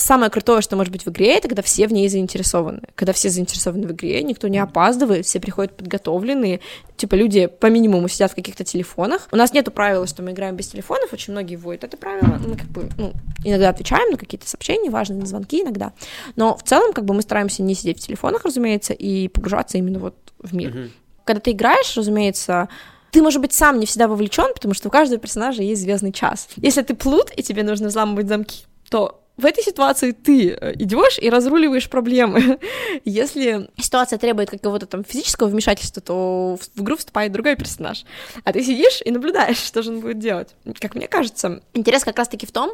Самое 0.00 0.30
крутое, 0.30 0.62
что 0.62 0.76
может 0.76 0.90
быть 0.90 1.04
в 1.04 1.10
игре, 1.10 1.36
это 1.36 1.46
когда 1.46 1.62
все 1.62 1.86
в 1.86 1.92
ней 1.92 2.08
заинтересованы. 2.08 2.80
Когда 2.94 3.12
все 3.12 3.28
заинтересованы 3.28 3.86
в 3.86 3.92
игре, 3.92 4.22
никто 4.22 4.48
не 4.48 4.58
опаздывает, 4.58 5.26
все 5.26 5.40
приходят 5.40 5.76
подготовленные. 5.76 6.60
Типа 6.96 7.16
люди 7.16 7.46
по 7.46 7.66
минимуму 7.66 8.08
сидят 8.08 8.32
в 8.32 8.34
каких-то 8.34 8.64
телефонах. 8.64 9.28
У 9.30 9.36
нас 9.36 9.52
нету 9.52 9.70
правила, 9.70 10.06
что 10.06 10.22
мы 10.22 10.32
играем 10.32 10.56
без 10.56 10.68
телефонов, 10.68 11.12
очень 11.12 11.32
многие 11.32 11.56
вводят 11.56 11.84
это 11.84 11.98
правило. 11.98 12.38
Мы 12.46 12.56
как 12.56 12.68
бы, 12.68 12.88
ну, 12.96 13.12
иногда 13.44 13.68
отвечаем 13.68 14.10
на 14.10 14.16
какие-то 14.16 14.48
сообщения, 14.48 14.88
важные 14.88 15.20
на 15.20 15.26
звонки 15.26 15.60
иногда. 15.60 15.92
Но 16.34 16.56
в 16.56 16.62
целом, 16.62 16.94
как 16.94 17.04
бы 17.04 17.12
мы 17.12 17.20
стараемся 17.20 17.62
не 17.62 17.74
сидеть 17.74 17.98
в 17.98 18.06
телефонах, 18.06 18.44
разумеется, 18.44 18.94
и 18.94 19.28
погружаться 19.28 19.76
именно 19.76 19.98
вот 19.98 20.14
в 20.38 20.54
мир. 20.54 20.70
Mm-hmm. 20.70 20.90
Когда 21.24 21.40
ты 21.40 21.50
играешь, 21.50 21.94
разумеется, 21.96 22.70
ты, 23.10 23.20
может 23.20 23.42
быть, 23.42 23.52
сам 23.52 23.78
не 23.78 23.84
всегда 23.84 24.08
вовлечен, 24.08 24.54
потому 24.54 24.72
что 24.72 24.88
у 24.88 24.90
каждого 24.90 25.20
персонажа 25.20 25.62
есть 25.62 25.82
звездный 25.82 26.12
час. 26.12 26.48
Если 26.56 26.80
ты 26.80 26.94
плут, 26.94 27.30
и 27.36 27.42
тебе 27.42 27.62
нужно 27.64 27.88
взламывать 27.88 28.28
замки, 28.28 28.64
то 28.88 29.19
в 29.40 29.44
этой 29.44 29.64
ситуации 29.64 30.12
ты 30.12 30.50
э, 30.50 30.74
идешь 30.74 31.18
и 31.20 31.30
разруливаешь 31.30 31.88
проблемы. 31.88 32.58
Если 33.04 33.68
ситуация 33.76 34.18
требует 34.18 34.50
какого-то 34.50 34.86
там 34.86 35.04
физического 35.04 35.48
вмешательства, 35.48 36.02
то 36.02 36.58
в 36.74 36.82
игру 36.82 36.96
вступает 36.96 37.32
другой 37.32 37.56
персонаж. 37.56 38.04
А 38.44 38.52
ты 38.52 38.62
сидишь 38.62 39.00
и 39.04 39.10
наблюдаешь, 39.10 39.56
что 39.64 39.82
же 39.82 39.90
он 39.90 40.00
будет 40.00 40.18
делать. 40.18 40.48
Как 40.78 40.94
мне 40.94 41.08
кажется, 41.08 41.62
интерес 41.74 42.04
как 42.04 42.18
раз-таки 42.18 42.46
в 42.46 42.52
том, 42.52 42.72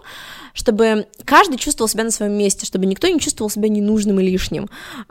чтобы 0.54 1.06
каждый 1.24 1.58
чувствовал 1.58 1.88
себя 1.88 2.04
на 2.04 2.10
своем 2.10 2.32
месте, 2.32 2.66
чтобы 2.66 2.86
никто 2.86 3.08
не 3.08 3.20
чувствовал 3.20 3.50
себя 3.50 3.68
ненужным 3.68 4.20
и 4.20 4.24
лишним. 4.24 4.68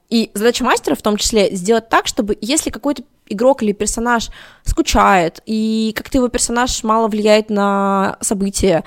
И 0.10 0.32
задача 0.34 0.64
мастера 0.64 0.96
в 0.96 1.02
том 1.02 1.18
числе 1.18 1.56
сделать 1.56 1.90
так, 1.90 2.08
чтобы 2.08 2.38
если 2.42 2.70
какой-то 2.70 3.04
игрок 3.28 3.64
или 3.64 3.72
персонаж 3.72 4.30
скучает, 4.64 5.42
и 5.46 5.94
как-то 5.96 6.18
его 6.18 6.28
персонаж 6.28 6.84
мало 6.84 7.08
влияет 7.08 7.50
на 7.50 8.18
события, 8.22 8.84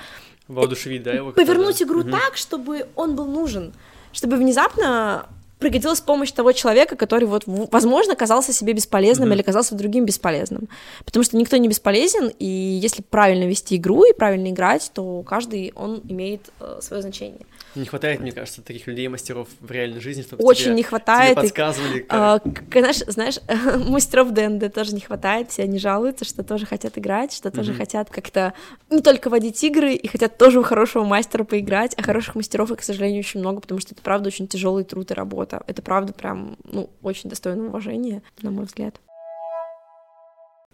Воодушевить, 0.49 1.03
да, 1.03 1.13
его? 1.13 1.31
Повернуть 1.31 1.81
игру 1.81 2.01
угу. 2.01 2.11
так, 2.11 2.35
чтобы 2.35 2.87
он 2.95 3.15
был 3.15 3.25
нужен, 3.25 3.71
чтобы 4.11 4.35
внезапно 4.35 5.27
пригодилась 5.59 6.01
помощь 6.01 6.31
того 6.31 6.53
человека, 6.53 6.95
который 6.95 7.25
вот, 7.25 7.43
возможно, 7.45 8.15
казался 8.15 8.53
себе 8.53 8.73
бесполезным 8.73 9.29
mm-hmm. 9.29 9.35
или 9.35 9.41
казался 9.41 9.75
другим 9.75 10.05
бесполезным. 10.05 10.69
Потому 11.05 11.23
что 11.23 11.37
никто 11.37 11.57
не 11.57 11.67
бесполезен, 11.67 12.31
и 12.39 12.45
если 12.45 13.03
правильно 13.03 13.43
вести 13.43 13.75
игру 13.75 14.05
и 14.05 14.13
правильно 14.13 14.49
играть, 14.49 14.89
то 14.93 15.21
каждый 15.23 15.73
он 15.75 16.01
имеет 16.07 16.49
э, 16.61 16.79
свое 16.81 17.01
значение. 17.01 17.45
Не 17.79 17.85
хватает, 17.85 18.19
мне 18.19 18.31
кажется, 18.31 18.61
таких 18.61 18.87
людей, 18.87 19.07
мастеров 19.07 19.47
в 19.59 19.71
реальной 19.71 20.01
жизни, 20.01 20.21
чтобы 20.21 20.43
Очень 20.43 20.65
тебе, 20.65 20.73
не 20.75 20.83
хватает. 20.83 21.31
Тебе 21.31 21.41
подсказывали. 21.43 21.99
И, 21.99 22.05
а, 22.09 22.41
знаешь, 22.71 22.97
знаешь 23.07 23.39
мастеров 23.87 24.31
ДНД 24.31 24.73
тоже 24.73 24.93
не 24.93 25.01
хватает, 25.01 25.49
все 25.51 25.63
они 25.63 25.79
жалуются, 25.79 26.25
что 26.25 26.43
тоже 26.43 26.65
хотят 26.65 26.97
играть, 26.97 27.33
что 27.33 27.51
тоже 27.51 27.71
mm-hmm. 27.71 27.77
хотят 27.77 28.09
как-то 28.09 28.53
не 28.89 29.01
только 29.01 29.29
водить 29.29 29.63
игры, 29.63 29.93
и 29.93 30.07
хотят 30.07 30.37
тоже 30.37 30.59
у 30.59 30.63
хорошего 30.63 31.03
мастера 31.05 31.43
поиграть, 31.43 31.93
а 31.95 32.03
хороших 32.03 32.35
мастеров, 32.35 32.75
к 32.75 32.81
сожалению, 32.81 33.19
очень 33.19 33.39
много, 33.39 33.61
потому 33.61 33.79
что 33.79 33.93
это, 33.93 34.01
правда, 34.01 34.27
очень 34.27 34.47
тяжелый 34.47 34.83
труд 34.83 35.11
и 35.11 35.13
работа. 35.13 35.63
Это, 35.67 35.81
правда, 35.81 36.13
прям, 36.13 36.57
ну, 36.63 36.89
очень 37.01 37.29
достойно 37.29 37.67
уважения, 37.67 38.21
на 38.41 38.51
мой 38.51 38.65
взгляд. 38.65 38.99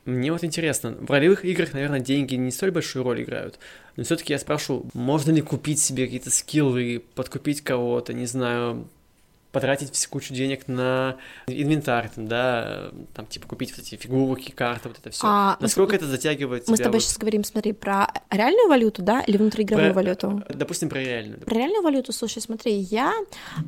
Мне 0.06 0.32
вот 0.32 0.44
интересно, 0.44 0.96
в 1.00 1.10
ролевых 1.10 1.44
играх, 1.44 1.74
наверное, 1.74 2.00
деньги 2.00 2.36
не 2.36 2.52
столь 2.52 2.72
большую 2.72 3.04
роль 3.04 3.24
играют, 3.24 3.58
но 3.96 4.04
все-таки 4.04 4.34
я 4.34 4.40
спрошу, 4.40 4.86
можно 4.94 5.32
ли 5.32 5.42
купить 5.42 5.80
себе 5.80 6.06
какие-то 6.06 6.30
скиллы, 6.30 7.04
подкупить 7.16 7.62
кого-то, 7.62 8.14
не 8.14 8.28
знаю, 8.28 8.88
потратить 9.56 9.94
всю 9.94 10.10
кучу 10.10 10.34
денег 10.34 10.68
на 10.68 11.16
инвентарь, 11.48 12.12
там, 12.14 12.28
да, 12.28 12.92
там, 13.14 13.26
типа, 13.26 13.48
купить 13.48 13.72
вот 13.72 13.80
эти 13.80 13.96
фигурки, 13.96 14.52
карты, 14.52 14.90
вот 14.90 15.00
это 15.00 15.10
все. 15.10 15.26
А, 15.26 15.58
Насколько 15.62 15.94
мы, 15.94 15.98
это 15.98 16.08
затягивает 16.08 16.68
Мы 16.68 16.76
с 16.76 16.80
тобой 16.80 17.00
вот... 17.00 17.04
сейчас 17.04 17.18
говорим, 17.18 17.46
смотри, 17.46 17.72
про 17.72 18.12
реальную 18.30 18.68
валюту, 18.68 19.02
да, 19.02 19.22
или 19.22 19.38
внутриигровую 19.38 19.94
про, 19.94 20.02
валюту? 20.02 20.44
Допустим, 20.50 20.90
про 20.90 21.00
реальную. 21.00 21.40
Про 21.40 21.56
реальную 21.56 21.82
валюту, 21.82 22.12
слушай, 22.12 22.42
смотри, 22.42 22.74
я, 22.74 23.14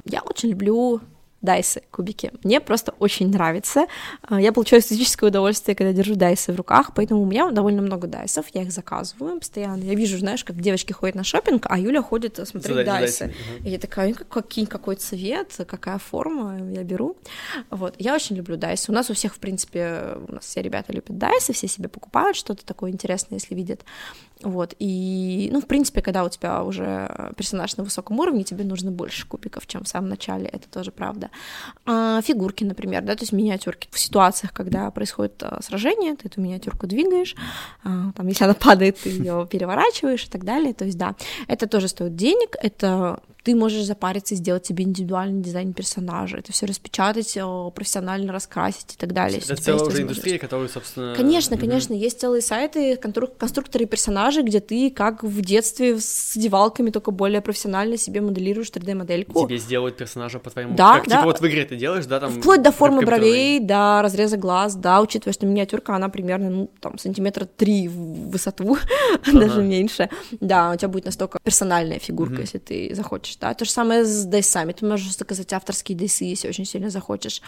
я 0.03 0.21
очень 0.21 0.49
люблю 0.49 1.01
дайсы, 1.47 1.81
кубики. 1.91 2.31
Мне 2.43 2.59
просто 2.59 2.93
очень 2.99 3.29
нравится. 3.29 3.87
А, 4.21 4.41
я 4.41 4.51
получаю 4.51 4.81
эстетическое 4.81 5.29
удовольствие, 5.29 5.75
когда 5.75 5.93
держу 5.93 6.15
дайсы 6.15 6.51
в 6.51 6.57
руках, 6.57 6.91
поэтому 6.93 7.21
у 7.21 7.25
меня 7.25 7.51
довольно 7.51 7.81
много 7.81 8.05
дайсов, 8.05 8.47
я 8.53 8.63
их 8.63 8.71
заказываю 8.73 9.39
постоянно. 9.39 9.83
Я 9.83 9.95
вижу, 9.95 10.17
знаешь, 10.17 10.43
как 10.43 10.59
девочки 10.59 10.91
ходят 10.91 11.15
на 11.15 11.23
шопинг, 11.23 11.65
а 11.69 11.79
Юля 11.79 12.01
ходит 12.01 12.35
смотреть 12.35 12.75
Задать 12.75 12.85
дайсы. 12.85 13.25
Угу. 13.25 13.67
И 13.67 13.69
я 13.69 13.79
такая, 13.79 14.13
какие, 14.13 14.65
какой 14.65 14.95
цвет, 14.97 15.53
какая 15.65 15.99
форма, 15.99 16.59
я 16.73 16.83
беру. 16.83 17.15
Вот, 17.69 17.95
я 17.97 18.13
очень 18.13 18.35
люблю 18.35 18.57
дайсы. 18.57 18.91
У 18.91 18.93
нас 18.93 19.09
у 19.09 19.13
всех, 19.13 19.33
в 19.33 19.39
принципе, 19.39 20.17
у 20.27 20.33
нас 20.33 20.43
все 20.43 20.61
ребята 20.61 20.91
любят 20.91 21.17
дайсы, 21.17 21.53
все 21.53 21.67
себе 21.69 21.87
покупают 21.87 22.35
что-то 22.35 22.65
такое 22.65 22.91
интересное, 22.91 23.39
если 23.39 23.55
видят. 23.55 23.85
Вот, 24.43 24.75
и, 24.77 25.49
ну, 25.51 25.61
в 25.61 25.65
принципе, 25.65 26.01
когда 26.01 26.23
у 26.23 26.29
тебя 26.29 26.63
уже 26.63 27.33
персонаж 27.37 27.75
на 27.77 27.83
высоком 27.83 28.19
уровне, 28.19 28.43
тебе 28.43 28.63
нужно 28.63 28.91
больше 28.91 29.27
кубиков, 29.27 29.65
чем 29.65 29.83
в 29.83 29.87
самом 29.87 30.09
начале, 30.09 30.45
это 30.45 30.69
тоже 30.69 30.91
правда. 30.91 31.31
А, 31.85 32.21
фигурки, 32.21 32.63
например, 32.63 33.03
да, 33.03 33.15
то 33.15 33.23
есть 33.23 33.33
миниатюрки. 33.33 33.87
В 33.91 33.97
ситуациях, 33.97 34.53
когда 34.53 34.91
происходит 34.91 35.41
а, 35.41 35.59
сражение, 35.63 36.15
ты 36.15 36.27
эту 36.27 36.39
миниатюрку 36.39 36.85
двигаешь, 36.85 37.35
а, 37.83 38.11
там, 38.15 38.27
если 38.27 38.43
она 38.43 38.53
падает, 38.53 38.99
ты 38.99 39.09
ее 39.09 39.47
переворачиваешь 39.49 40.25
и 40.25 40.29
так 40.29 40.43
далее, 40.43 40.73
то 40.73 40.85
есть, 40.85 40.97
да, 40.97 41.15
это 41.47 41.67
тоже 41.67 41.87
стоит 41.87 42.15
денег, 42.15 42.55
это 42.61 43.19
ты 43.47 43.55
можешь 43.55 43.85
запариться 43.85 44.33
и 44.33 44.37
сделать 44.37 44.65
себе 44.65 44.83
индивидуальный 44.83 45.41
дизайн 45.41 45.71
персонажа, 45.71 46.35
это 46.35 46.51
все 46.51 46.65
распечатать, 46.65 47.37
профессионально 47.73 48.33
раскрасить 48.33 48.95
и 48.95 48.97
так 48.97 49.13
далее. 49.13 49.39
Это 49.39 49.55
целая 49.55 49.85
уже 49.85 50.01
индустрия, 50.01 50.37
которая, 50.37 50.67
собственно... 50.67 51.15
Конечно, 51.15 51.55
mm-hmm. 51.55 51.59
конечно, 51.59 51.93
есть 51.93 52.19
целые 52.19 52.41
сайты, 52.41 52.97
конструкторы 52.97 53.85
персонажей, 53.85 54.43
где 54.43 54.59
ты, 54.59 54.91
как 54.91 55.23
в 55.23 55.39
детстве, 55.39 55.97
с 55.97 56.35
одевалками, 56.35 56.89
только 56.89 57.11
более 57.11 57.39
профессионально 57.39 57.95
себе 57.95 58.19
моделируешь 58.19 58.67
3D-модельку. 58.67 59.47
Тебе 59.47 59.59
сделают 59.59 59.95
персонажа 59.95 60.39
по 60.39 60.49
твоему... 60.49 60.75
Да, 60.75 60.95
как, 60.95 61.07
да. 61.07 61.15
Типа 61.15 61.23
вот 61.27 61.39
в 61.39 61.47
игре 61.47 61.63
ты 61.63 61.77
делаешь, 61.77 62.05
да, 62.05 62.19
там... 62.19 62.41
Вплоть 62.41 62.61
до 62.61 62.73
формы 62.73 63.03
бровей, 63.03 63.61
до 63.61 64.01
разреза 64.01 64.35
глаз, 64.35 64.75
да, 64.75 64.99
учитывая, 64.99 65.31
что 65.31 65.45
миниатюрка, 65.45 65.95
она 65.95 66.09
примерно, 66.09 66.49
ну, 66.49 66.69
там, 66.81 66.97
сантиметра 66.97 67.45
три 67.45 67.87
в 67.87 68.29
высоту, 68.29 68.77
ага. 69.25 69.39
даже 69.39 69.63
меньше. 69.63 70.09
Да, 70.41 70.71
у 70.71 70.75
тебя 70.75 70.89
будет 70.89 71.05
настолько 71.05 71.39
персональная 71.41 71.99
фигурка, 71.99 72.35
mm-hmm. 72.35 72.41
если 72.41 72.57
ты 72.57 72.93
захочешь 72.93 73.36
да, 73.39 73.53
то 73.53 73.65
же 73.65 73.71
самое 73.71 74.05
с 74.05 74.25
дейсами, 74.25 74.73
ты 74.73 74.85
можешь 74.85 75.15
заказать 75.17 75.53
авторские 75.53 75.97
дейсы, 75.97 76.23
если 76.23 76.47
очень 76.47 76.65
сильно 76.65 76.89
захочешь, 76.89 77.41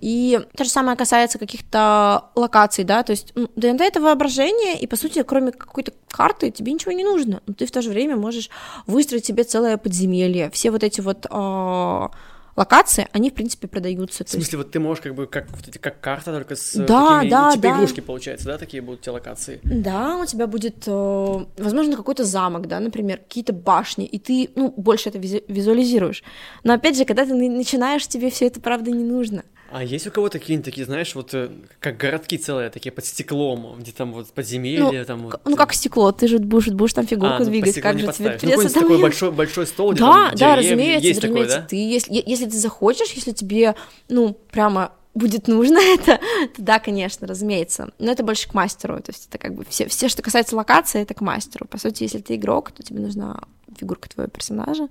и 0.00 0.40
то 0.56 0.64
же 0.64 0.70
самое 0.70 0.96
касается 0.96 1.38
каких-то 1.38 2.30
локаций, 2.34 2.84
да, 2.84 3.02
то 3.02 3.12
есть 3.12 3.32
ДНД— 3.34 3.80
это 3.82 4.00
воображение, 4.00 4.78
и, 4.78 4.86
по 4.86 4.96
сути, 4.96 5.22
кроме 5.22 5.52
какой-то 5.52 5.92
карты 6.08 6.50
тебе 6.50 6.72
ничего 6.72 6.92
не 6.92 7.04
нужно, 7.04 7.42
но 7.46 7.54
ты 7.54 7.66
в 7.66 7.70
то 7.70 7.82
же 7.82 7.90
время 7.90 8.16
можешь 8.16 8.50
выстроить 8.86 9.26
себе 9.26 9.44
целое 9.44 9.76
подземелье, 9.76 10.50
все 10.50 10.70
вот 10.70 10.82
эти 10.82 11.00
вот 11.00 11.26
э, 11.30 12.08
локации, 12.56 13.06
они, 13.12 13.30
в 13.30 13.34
принципе, 13.34 13.68
продаются. 13.68 14.24
В 14.24 14.28
смысле, 14.28 14.40
есть... 14.40 14.54
вот 14.54 14.70
ты 14.72 14.80
можешь 14.80 15.02
как 15.02 15.14
бы, 15.14 15.26
как, 15.26 15.48
вот 15.50 15.68
эти, 15.68 15.78
как 15.78 16.00
карта, 16.00 16.32
только 16.32 16.56
с 16.56 16.74
да, 16.74 17.16
такими, 17.16 17.30
да, 17.30 17.50
типа 17.52 17.62
да. 17.62 17.76
игрушки, 17.76 18.00
получается, 18.00 18.46
да, 18.46 18.58
такие 18.58 18.82
будут 18.82 19.02
те 19.02 19.10
локации? 19.10 19.60
Да, 19.62 20.18
у 20.18 20.26
тебя 20.26 20.46
будет, 20.46 20.84
э, 20.86 21.44
возможно, 21.58 21.96
какой-то 21.96 22.24
замок, 22.24 22.66
да, 22.66 22.80
например, 22.80 23.18
какие-то 23.18 23.52
башни, 23.52 24.06
и 24.06 24.18
ты, 24.18 24.50
ну, 24.54 24.72
больше 24.76 25.10
это 25.10 25.18
визуализируешь. 25.18 26.22
Но, 26.64 26.74
опять 26.74 26.96
же, 26.96 27.04
когда 27.04 27.24
ты 27.24 27.34
начинаешь, 27.34 28.06
тебе 28.06 28.30
все 28.30 28.46
это, 28.46 28.60
правда, 28.60 28.90
не 28.90 29.04
нужно. 29.04 29.44
А 29.76 29.84
есть 29.84 30.06
у 30.06 30.10
кого-то 30.10 30.38
какие-нибудь 30.38 30.64
такие, 30.64 30.86
знаешь, 30.86 31.14
вот 31.14 31.34
э, 31.34 31.50
как 31.80 31.98
городки 31.98 32.38
целые, 32.38 32.70
такие 32.70 32.90
под 32.90 33.04
стеклом, 33.04 33.76
где 33.78 33.92
там 33.92 34.14
вот 34.14 34.28
подземелья, 34.28 35.00
ну, 35.00 35.04
там 35.04 35.24
вот... 35.24 35.38
Ну, 35.44 35.54
как 35.54 35.74
стекло, 35.74 36.12
ты 36.12 36.28
же 36.28 36.38
будешь, 36.38 36.68
будешь 36.68 36.94
там 36.94 37.06
фигурку 37.06 37.34
а, 37.34 37.38
ну, 37.40 37.44
двигать, 37.44 37.78
как 37.82 37.98
же 37.98 38.10
тебе 38.10 38.30
придется 38.30 38.68
ну, 38.68 38.72
там... 38.72 38.82
такой 38.84 39.02
большой, 39.02 39.32
большой 39.32 39.66
стол, 39.66 39.92
где 39.92 40.00
да, 40.00 40.28
там 40.30 40.36
Да, 40.38 40.56
разумеется, 40.56 41.06
есть 41.06 41.20
разумеется, 41.22 41.56
такое, 41.56 41.62
да? 41.62 41.68
ты, 41.68 41.76
если, 41.76 42.22
если 42.24 42.46
ты 42.46 42.56
захочешь, 42.56 43.10
если 43.10 43.32
тебе, 43.32 43.74
ну, 44.08 44.38
прямо 44.50 44.92
будет 45.12 45.46
нужно 45.46 45.78
это, 45.94 46.20
то 46.56 46.62
да, 46.62 46.78
конечно, 46.78 47.26
разумеется. 47.26 47.90
Но 47.98 48.10
это 48.10 48.22
больше 48.22 48.48
к 48.48 48.54
мастеру, 48.54 48.98
то 49.02 49.12
есть 49.12 49.28
это 49.28 49.36
как 49.36 49.54
бы 49.54 49.66
все, 49.68 49.88
все, 49.88 50.08
что 50.08 50.22
касается 50.22 50.56
локации, 50.56 51.02
это 51.02 51.12
к 51.12 51.20
мастеру. 51.20 51.66
По 51.66 51.76
сути, 51.76 52.04
если 52.04 52.20
ты 52.20 52.36
игрок, 52.36 52.70
то 52.70 52.82
тебе 52.82 53.00
нужна 53.00 53.40
фигурка 53.78 54.08
твоего 54.08 54.30
персонажа. 54.30 54.88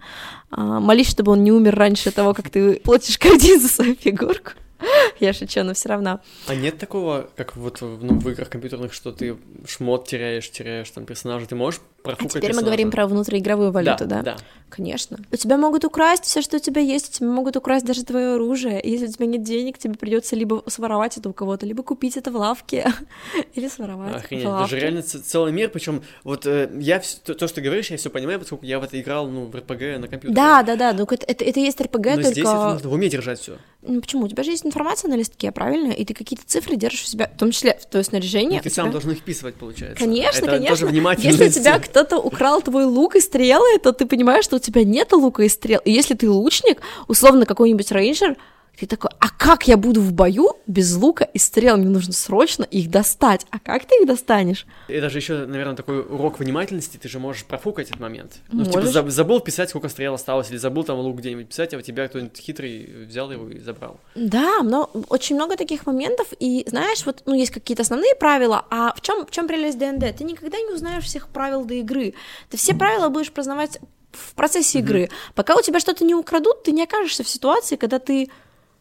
А, 0.52 0.80
молись, 0.80 1.10
чтобы 1.10 1.32
он 1.32 1.44
не 1.44 1.52
умер 1.52 1.74
раньше 1.76 2.12
того, 2.12 2.36
как 2.36 2.52
ты 2.52 2.76
платишь 2.82 3.18
кредит 3.18 3.62
за 3.64 3.68
свою 3.68 3.96
фигурку. 3.96 4.52
Я 5.20 5.34
шучу, 5.34 5.64
но 5.64 5.74
все 5.74 5.90
равно. 5.90 6.22
А 6.48 6.56
нет 6.56 6.78
такого, 6.78 7.30
как 7.36 7.56
вот 7.56 7.82
ну, 7.82 8.20
в 8.20 8.30
играх 8.30 8.50
компьютерных, 8.50 8.94
что 8.94 9.12
ты 9.12 9.38
шмот 9.68 10.08
теряешь, 10.08 10.50
теряешь 10.50 10.90
там 10.92 11.06
персонажа, 11.06 11.48
ты 11.48 11.56
можешь 11.56 11.82
профукать 12.06 12.36
А 12.36 12.40
теперь 12.40 12.56
мы 12.56 12.62
говорим 12.64 12.92
про 12.92 13.08
внутриигровую 13.08 13.72
валюту, 13.72 14.06
да? 14.06 14.22
Да, 14.22 14.34
да. 14.34 14.38
Конечно. 14.70 15.20
У 15.32 15.36
тебя 15.36 15.58
могут 15.58 15.86
украсть 15.86 16.26
все, 16.26 16.42
что 16.42 16.58
у 16.58 16.60
тебя 16.60 16.82
есть, 16.82 17.10
у 17.10 17.12
тебя 17.14 17.28
могут 17.28 17.56
украсть 17.56 17.86
даже 17.86 18.04
твое 18.04 18.36
оружие. 18.36 18.82
И 18.82 18.92
если 18.92 19.08
у 19.08 19.12
тебя 19.12 19.26
нет 19.26 19.44
денег, 19.44 19.78
тебе 19.78 19.94
придется 19.94 20.36
либо 20.36 20.64
своровать 20.68 21.18
это 21.18 21.30
у 21.30 21.34
кого-то, 21.34 21.66
либо 21.66 21.84
купить 21.84 22.18
это 22.18 22.32
в 22.32 22.36
лавке, 22.36 22.92
или 23.54 23.68
своровать 23.68 24.16
Охренеть, 24.16 24.46
в 24.46 24.50
лавке. 24.50 24.72
даже 24.72 24.82
реально 24.82 25.02
целый 25.04 25.52
мир, 25.52 25.70
причем 25.70 26.02
вот 26.24 26.46
э, 26.46 26.70
я, 26.80 27.02
то, 27.24 27.36
то, 27.36 27.48
что 27.48 27.56
ты 27.56 27.62
говоришь, 27.62 27.90
я 27.92 27.98
все 27.98 28.10
понимаю, 28.10 28.40
поскольку 28.40 28.66
я 28.66 28.80
в 28.80 28.84
это 28.84 29.00
играл, 29.00 29.28
ну, 29.28 29.46
в 29.46 29.56
РПГ 29.56 30.00
на 30.00 30.08
компьютере. 30.08 30.34
Да, 30.34 30.64
да, 30.64 30.76
да, 30.76 30.94
ну 30.94 31.04
это, 31.04 31.26
это, 31.26 31.60
есть 31.60 31.80
РПГ, 31.80 32.04
только... 32.04 32.24
здесь 32.24 32.38
это 32.40 32.74
нужно 32.74 32.90
в 32.90 32.94
уме 32.94 33.08
держать 33.10 33.40
все. 33.40 33.58
Ну 33.88 34.02
почему? 34.02 34.26
У 34.26 34.28
тебя 34.28 34.44
же 34.44 34.52
есть 34.52 34.66
информация 34.66 35.10
на 35.10 35.16
листке, 35.16 35.52
правильно? 35.52 35.92
И 35.92 36.04
ты 36.06 36.14
какие-то 36.14 36.46
цифры 36.46 36.76
держишь 36.76 37.04
у 37.04 37.08
себя, 37.08 37.30
в 37.34 37.38
том 37.38 37.52
числе 37.52 37.78
в 37.80 37.86
твое 37.86 38.04
снаряжение. 38.04 38.60
Ну, 38.60 38.64
ты 38.64 38.70
сам 38.70 38.92
должен 38.92 39.12
их 39.12 39.20
вписывать, 39.20 39.56
получается. 39.56 40.04
Конечно, 40.04 40.40
это 40.40 40.58
конечно. 40.58 40.88
Тоже 40.88 41.18
Если 41.22 41.46
у 41.46 41.50
тебя 41.50 41.80
кто-то 41.96 42.18
украл 42.18 42.62
твой 42.62 42.84
лук 42.84 43.16
и 43.16 43.22
стрелы, 43.22 43.80
то 43.82 43.94
ты 43.94 44.06
понимаешь, 44.06 44.44
что 44.44 44.58
у 44.58 44.60
тебя 44.60 44.84
нет 44.84 45.14
лука 45.14 45.44
и 45.44 45.48
стрел. 45.48 45.80
И 45.86 45.92
если 45.94 46.14
ты 46.14 46.30
лучник, 46.30 46.82
условно 47.08 47.46
какой-нибудь 47.46 47.90
рейнджер, 47.90 48.36
ты 48.80 48.88
такой, 48.88 49.12
а 49.20 49.30
как 49.30 49.68
я 49.68 49.78
буду 49.78 50.02
в 50.02 50.14
бою 50.14 50.58
без 50.68 50.96
лука 50.96 51.26
и 51.26 51.40
стрел? 51.40 51.78
Мне 51.78 51.90
нужно 51.90 52.14
срочно 52.14 52.64
их 52.64 52.90
достать. 52.90 53.46
А 53.50 53.60
как 53.60 53.86
ты 53.86 53.96
их 54.02 54.08
достанешь? 54.08 54.66
И 54.88 55.00
даже 55.00 55.18
еще, 55.18 55.46
наверное, 55.46 55.76
такой 55.76 56.00
урок 56.00 56.40
внимательности, 56.40 56.98
ты 56.98 57.08
же 57.08 57.20
можешь 57.20 57.46
профукать 57.46 57.90
этот 57.90 58.00
момент. 58.00 58.40
Можешь. 58.50 58.74
Ну, 58.74 58.82
типа, 58.82 59.10
забыл 59.10 59.40
писать, 59.40 59.70
сколько 59.70 59.90
стрел 59.90 60.14
осталось, 60.14 60.50
или 60.50 60.58
забыл 60.58 60.84
там 60.84 61.00
лук 61.00 61.18
где-нибудь 61.18 61.50
писать, 61.50 61.74
а 61.74 61.78
у 61.78 61.82
тебя 61.82 62.08
кто-нибудь 62.08 62.38
хитрый 62.38 63.06
взял 63.08 63.32
его 63.32 63.50
и 63.50 63.60
забрал. 63.60 64.00
Да, 64.16 64.62
но 64.64 64.90
очень 65.10 65.36
много 65.36 65.56
таких 65.58 65.86
моментов, 65.86 66.28
и 66.40 66.66
знаешь, 66.68 67.06
вот, 67.06 67.24
ну, 67.26 67.34
есть 67.34 67.52
какие-то 67.52 67.84
основные 67.84 68.16
правила, 68.16 68.66
а 68.70 68.94
в 68.96 69.02
чем 69.02 69.26
в 69.26 69.32
чем 69.32 69.48
прелесть 69.48 69.78
ДНД? 69.78 70.18
Ты 70.18 70.24
никогда 70.24 70.58
не 70.58 70.74
узнаешь 70.74 71.04
всех 71.04 71.30
правил 71.30 71.66
до 71.66 71.76
игры. 71.76 72.14
Ты 72.50 72.58
все 72.58 72.74
правила 72.74 73.10
будешь 73.10 73.32
познавать 73.32 73.80
в 74.12 74.34
процессе 74.34 74.80
игры. 74.80 75.04
Mm-hmm. 75.04 75.34
Пока 75.36 75.56
у 75.56 75.62
тебя 75.62 75.80
что-то 75.80 76.06
не 76.06 76.16
украдут, 76.16 76.64
ты 76.64 76.72
не 76.72 76.84
окажешься 76.84 77.24
в 77.24 77.30
ситуации, 77.30 77.76
когда 77.76 78.00
ты 78.00 78.30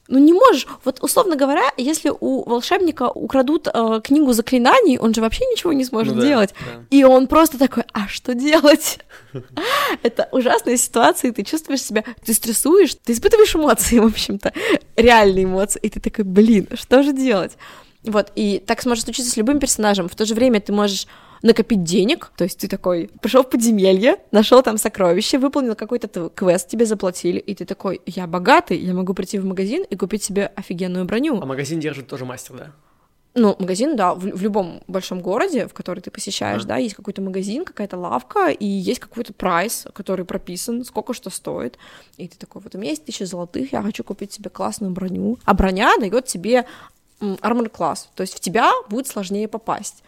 ну 0.09 0.19
не 0.19 0.33
можешь. 0.33 0.67
Вот 0.85 1.03
условно 1.03 1.37
говоря, 1.37 1.65
если 1.77 2.13
у 2.19 2.49
волшебника 2.49 3.09
украдут 3.09 3.69
э, 3.73 4.01
книгу 4.03 4.33
заклинаний, 4.33 4.99
он 4.99 5.15
же 5.15 5.21
вообще 5.21 5.45
ничего 5.47 5.73
не 5.73 5.85
сможет 5.85 6.15
ну, 6.15 6.21
да, 6.21 6.27
делать. 6.27 6.55
Да. 6.61 6.85
И 6.91 7.05
он 7.05 7.27
просто 7.27 7.59
такой, 7.59 7.85
а 7.93 8.07
что 8.09 8.35
делать? 8.35 8.99
Это 10.03 10.29
ужасная 10.33 10.77
ситуация, 10.77 11.31
и 11.31 11.35
ты 11.35 11.43
чувствуешь 11.43 11.83
себя, 11.83 12.05
ты 12.25 12.35
стрессуешь, 12.35 12.95
ты 13.03 13.13
испытываешь 13.13 13.57
эмоции, 13.57 13.99
в 13.99 14.07
общем-то, 14.07 14.53
реальные 14.97 15.45
эмоции, 15.45 15.81
и 15.83 15.89
ты 15.89 16.01
такой, 16.01 16.25
блин, 16.25 16.69
что 16.75 17.03
же 17.03 17.13
делать? 17.13 17.53
Вот, 18.05 18.31
и 18.35 18.63
так 18.65 18.83
сможет 18.83 19.05
случиться 19.05 19.31
с 19.31 19.37
любым 19.37 19.59
персонажем. 19.59 20.11
В 20.11 20.15
то 20.15 20.27
же 20.27 20.35
время 20.35 20.61
ты 20.61 20.73
можешь 20.73 21.07
накопить 21.45 21.85
денег, 21.85 22.33
то 22.37 22.45
есть 22.45 22.59
ты 22.59 22.69
такой 22.69 23.11
пришел 23.21 23.43
в 23.43 23.51
подземелье, 23.51 24.17
нашел 24.33 24.63
там 24.63 24.79
сокровище, 24.79 25.39
выполнил 25.39 25.75
какой-то 25.75 26.31
квест, 26.31 26.69
тебе 26.69 26.87
заплатили, 26.87 27.39
и 27.39 27.55
ты 27.55 27.67
такой, 27.67 28.01
я 28.07 28.27
богатый, 28.27 28.79
я 28.79 28.95
могу 28.95 29.13
прийти 29.13 29.39
в 29.39 29.45
магазин 29.45 29.85
и 29.89 29.95
купить 29.95 30.25
себе 30.25 30.51
офигенную 30.57 31.05
броню. 31.05 31.39
А 31.41 31.45
магазин 31.45 31.81
держит 31.81 32.09
тоже 32.09 32.25
мастер, 32.25 32.57
да? 32.57 32.73
Ну, 33.35 33.57
магазин, 33.59 33.95
да, 33.95 34.15
в, 34.15 34.21
в 34.21 34.43
любом 34.43 34.81
большом 34.87 35.21
городе, 35.21 35.67
в 35.67 35.75
который 35.75 36.01
ты 36.01 36.11
посещаешь, 36.11 36.63
а. 36.65 36.67
да, 36.67 36.77
есть 36.79 36.95
какой-то 36.95 37.21
магазин, 37.21 37.65
какая-то 37.65 37.99
лавка, 37.99 38.49
и 38.49 38.65
есть 38.65 39.01
какой-то 39.01 39.35
прайс, 39.35 39.87
который 39.93 40.25
прописан, 40.25 40.85
сколько 40.85 41.13
что 41.13 41.29
стоит. 41.29 41.77
И 42.17 42.27
ты 42.27 42.39
такой, 42.39 42.63
вот 42.63 42.75
у 42.75 42.79
меня 42.79 42.91
есть 42.91 43.05
тысяча 43.05 43.27
золотых, 43.27 43.73
я 43.73 43.83
хочу 43.83 44.03
купить 44.03 44.33
себе 44.33 44.49
классную 44.49 44.93
броню. 44.93 45.39
А 45.45 45.53
броня 45.53 45.95
дает 45.99 46.25
тебе 46.25 46.65
армор 47.43 47.69
класс, 47.69 48.09
то 48.15 48.23
есть 48.23 48.35
в 48.35 48.41
тебя 48.41 48.71
будет 48.89 49.09
сложнее 49.09 49.49
попасть. 49.49 50.03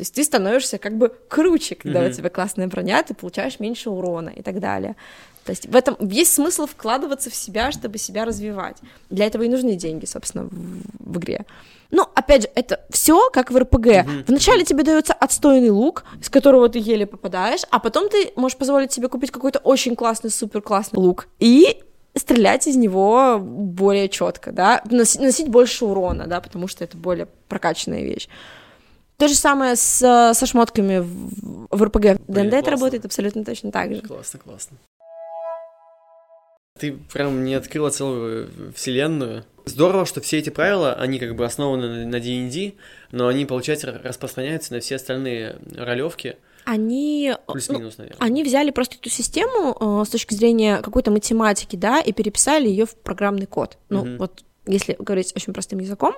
То 0.00 0.02
есть 0.02 0.14
ты 0.14 0.24
становишься 0.24 0.78
как 0.78 0.96
бы 0.96 1.12
круче, 1.28 1.74
когда 1.74 2.02
mm-hmm. 2.02 2.10
у 2.10 2.12
тебя 2.14 2.30
классная 2.30 2.68
броня, 2.68 3.02
ты 3.02 3.12
получаешь 3.12 3.60
меньше 3.60 3.90
урона 3.90 4.30
и 4.30 4.40
так 4.40 4.58
далее. 4.58 4.96
То 5.44 5.50
есть 5.50 5.66
в 5.66 5.76
этом 5.76 5.94
есть 6.00 6.32
смысл 6.32 6.64
вкладываться 6.64 7.28
в 7.28 7.34
себя, 7.34 7.70
чтобы 7.70 7.98
себя 7.98 8.24
развивать. 8.24 8.78
Для 9.10 9.26
этого 9.26 9.42
и 9.42 9.48
нужны 9.50 9.74
деньги, 9.74 10.06
собственно, 10.06 10.44
в, 10.44 11.12
в 11.12 11.18
игре. 11.18 11.44
Ну, 11.90 12.06
опять 12.14 12.44
же, 12.44 12.48
это 12.54 12.80
все 12.88 13.28
как 13.28 13.50
в 13.50 13.58
РПГ. 13.58 13.86
Mm-hmm. 13.88 14.24
Вначале 14.26 14.64
тебе 14.64 14.84
дается 14.84 15.12
отстойный 15.12 15.68
лук, 15.68 16.04
с 16.22 16.30
которого 16.30 16.70
ты 16.70 16.78
еле 16.78 17.04
попадаешь, 17.04 17.64
а 17.70 17.78
потом 17.78 18.08
ты 18.08 18.32
можешь 18.36 18.56
позволить 18.56 18.94
себе 18.94 19.08
купить 19.08 19.30
какой-то 19.30 19.58
очень 19.58 19.96
классный, 19.96 20.30
супер 20.30 20.62
классный 20.62 20.98
лук 20.98 21.28
и 21.40 21.82
стрелять 22.14 22.66
из 22.66 22.76
него 22.76 23.38
более 23.38 24.08
четко, 24.08 24.50
да, 24.50 24.82
носить 24.90 25.48
больше 25.48 25.84
урона, 25.84 26.26
да, 26.26 26.40
потому 26.40 26.68
что 26.68 26.84
это 26.84 26.96
более 26.96 27.28
прокачанная 27.48 28.00
вещь. 28.02 28.28
То 29.20 29.28
же 29.28 29.34
самое 29.34 29.76
с, 29.76 29.98
со 30.34 30.46
шмотками 30.46 31.00
в, 31.00 31.66
в 31.70 31.82
РПГ. 31.82 32.22
ДНД 32.26 32.54
это 32.54 32.70
работает 32.70 33.04
абсолютно 33.04 33.44
точно 33.44 33.70
так 33.70 33.94
же. 33.94 34.00
Классно, 34.00 34.38
классно. 34.38 34.78
Ты 36.78 36.92
прям 37.12 37.44
не 37.44 37.52
открыла 37.52 37.90
целую 37.90 38.48
вселенную. 38.74 39.44
Здорово, 39.66 40.06
что 40.06 40.22
все 40.22 40.38
эти 40.38 40.48
правила, 40.48 40.94
они 40.94 41.18
как 41.18 41.36
бы 41.36 41.44
основаны 41.44 42.06
на 42.06 42.18
D&D, 42.18 42.72
но 43.12 43.28
они, 43.28 43.44
получается, 43.44 44.00
распространяются 44.02 44.72
на 44.72 44.80
все 44.80 44.96
остальные 44.96 45.56
ролевки. 45.76 46.38
Они, 46.64 47.34
Плюс-минус, 47.46 47.98
наверное. 47.98 48.24
они 48.24 48.42
взяли 48.42 48.70
просто 48.70 48.96
эту 48.96 49.10
систему 49.10 49.76
э, 49.78 50.04
с 50.06 50.08
точки 50.08 50.32
зрения 50.32 50.78
какой-то 50.78 51.10
математики, 51.10 51.76
да, 51.76 52.00
и 52.00 52.12
переписали 52.12 52.68
ее 52.68 52.86
в 52.86 52.94
программный 52.94 53.46
код. 53.46 53.76
Ну, 53.90 54.00
угу. 54.00 54.16
вот 54.18 54.44
если 54.66 54.96
говорить 54.98 55.32
очень 55.34 55.52
простым 55.52 55.78
языком, 55.78 56.14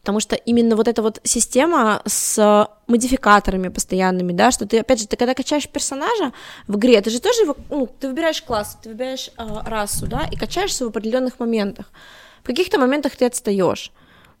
потому 0.00 0.20
что 0.20 0.36
именно 0.36 0.76
вот 0.76 0.88
эта 0.88 1.02
вот 1.02 1.20
система 1.24 2.02
с 2.06 2.68
модификаторами 2.86 3.68
постоянными, 3.68 4.32
да, 4.32 4.50
что 4.50 4.66
ты, 4.66 4.78
опять 4.78 5.00
же, 5.00 5.08
ты 5.08 5.16
когда 5.16 5.34
качаешь 5.34 5.68
персонажа 5.68 6.32
в 6.68 6.76
игре, 6.76 7.00
ты 7.00 7.10
же 7.10 7.20
тоже 7.20 7.42
его, 7.42 7.56
ну, 7.70 7.86
ты 7.86 8.08
выбираешь 8.08 8.42
класс, 8.42 8.78
ты 8.82 8.90
выбираешь 8.90 9.30
э, 9.36 9.46
расу, 9.64 10.06
да, 10.06 10.28
и 10.30 10.36
качаешься 10.36 10.84
в 10.84 10.88
определенных 10.88 11.40
моментах. 11.40 11.90
В 12.42 12.46
каких-то 12.46 12.78
моментах 12.78 13.16
ты 13.16 13.24
отстаешь. 13.24 13.90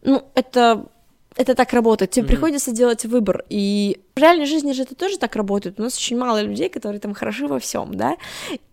Ну, 0.02 0.24
это 0.34 0.86
это 1.36 1.54
так 1.54 1.72
работает. 1.72 2.10
Тебе 2.10 2.24
mm-hmm. 2.24 2.28
приходится 2.28 2.72
делать 2.72 3.04
выбор. 3.04 3.44
И 3.48 4.00
в 4.14 4.18
реальной 4.18 4.46
жизни 4.46 4.72
же 4.72 4.82
это 4.82 4.94
тоже 4.94 5.18
так 5.18 5.36
работает. 5.36 5.78
У 5.78 5.82
нас 5.82 5.96
очень 5.96 6.16
мало 6.16 6.42
людей, 6.42 6.68
которые 6.68 6.98
там 6.98 7.14
хороши 7.14 7.46
во 7.46 7.58
всем, 7.58 7.94
да. 7.94 8.16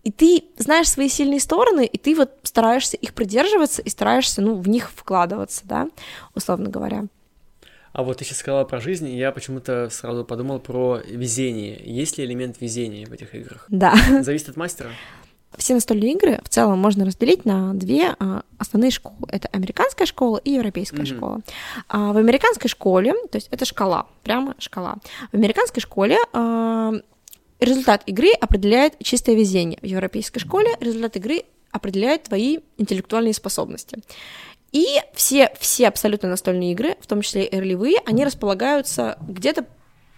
И 0.02 0.10
ты 0.10 0.44
знаешь 0.56 0.88
свои 0.88 1.08
сильные 1.08 1.40
стороны, 1.40 1.84
и 1.84 1.98
ты 1.98 2.14
вот 2.14 2.30
стараешься 2.42 2.96
их 2.96 3.14
придерживаться 3.14 3.82
и 3.82 3.88
стараешься, 3.88 4.40
ну, 4.42 4.56
в 4.56 4.68
них 4.68 4.90
вкладываться, 4.94 5.62
да, 5.64 5.88
условно 6.34 6.70
говоря. 6.70 7.04
А 7.92 8.02
вот 8.02 8.18
ты 8.18 8.24
сейчас 8.24 8.38
сказала 8.38 8.64
про 8.64 8.80
жизнь, 8.80 9.08
и 9.08 9.16
я 9.16 9.30
почему-то 9.30 9.88
сразу 9.88 10.24
подумал 10.24 10.58
про 10.58 11.00
везение. 11.06 11.80
Есть 11.84 12.18
ли 12.18 12.24
элемент 12.24 12.60
везения 12.60 13.06
в 13.06 13.12
этих 13.12 13.34
играх? 13.36 13.66
Да. 13.68 13.94
Зависит 14.22 14.48
от 14.48 14.56
мастера? 14.56 14.90
Все 15.58 15.74
настольные 15.74 16.12
игры 16.12 16.40
в 16.44 16.48
целом 16.48 16.78
можно 16.78 17.04
разделить 17.04 17.44
на 17.44 17.74
две 17.74 18.14
а, 18.18 18.42
основные 18.58 18.90
школы. 18.90 19.16
Это 19.28 19.48
американская 19.48 20.06
школа 20.06 20.38
и 20.38 20.52
европейская 20.52 21.02
mm-hmm. 21.02 21.16
школа. 21.16 21.40
А, 21.88 22.12
в 22.12 22.16
американской 22.16 22.68
школе, 22.68 23.14
то 23.30 23.36
есть 23.36 23.48
это 23.50 23.64
шкала, 23.64 24.06
прямо 24.22 24.54
шкала. 24.58 24.96
В 25.32 25.36
американской 25.36 25.80
школе 25.80 26.18
а, 26.32 26.92
результат 27.60 28.02
игры 28.06 28.32
определяет 28.40 28.94
чистое 29.02 29.34
везение. 29.34 29.78
В 29.80 29.86
европейской 29.86 30.40
школе 30.40 30.76
результат 30.80 31.16
игры 31.16 31.44
определяет 31.70 32.24
твои 32.24 32.58
интеллектуальные 32.78 33.34
способности. 33.34 33.98
И 34.72 35.00
все, 35.14 35.52
все 35.58 35.88
абсолютно 35.88 36.28
настольные 36.28 36.72
игры, 36.72 36.96
в 37.00 37.06
том 37.06 37.22
числе 37.22 37.44
и 37.44 37.56
ролевые, 37.56 37.98
они 38.06 38.24
располагаются 38.24 39.18
где-то 39.20 39.66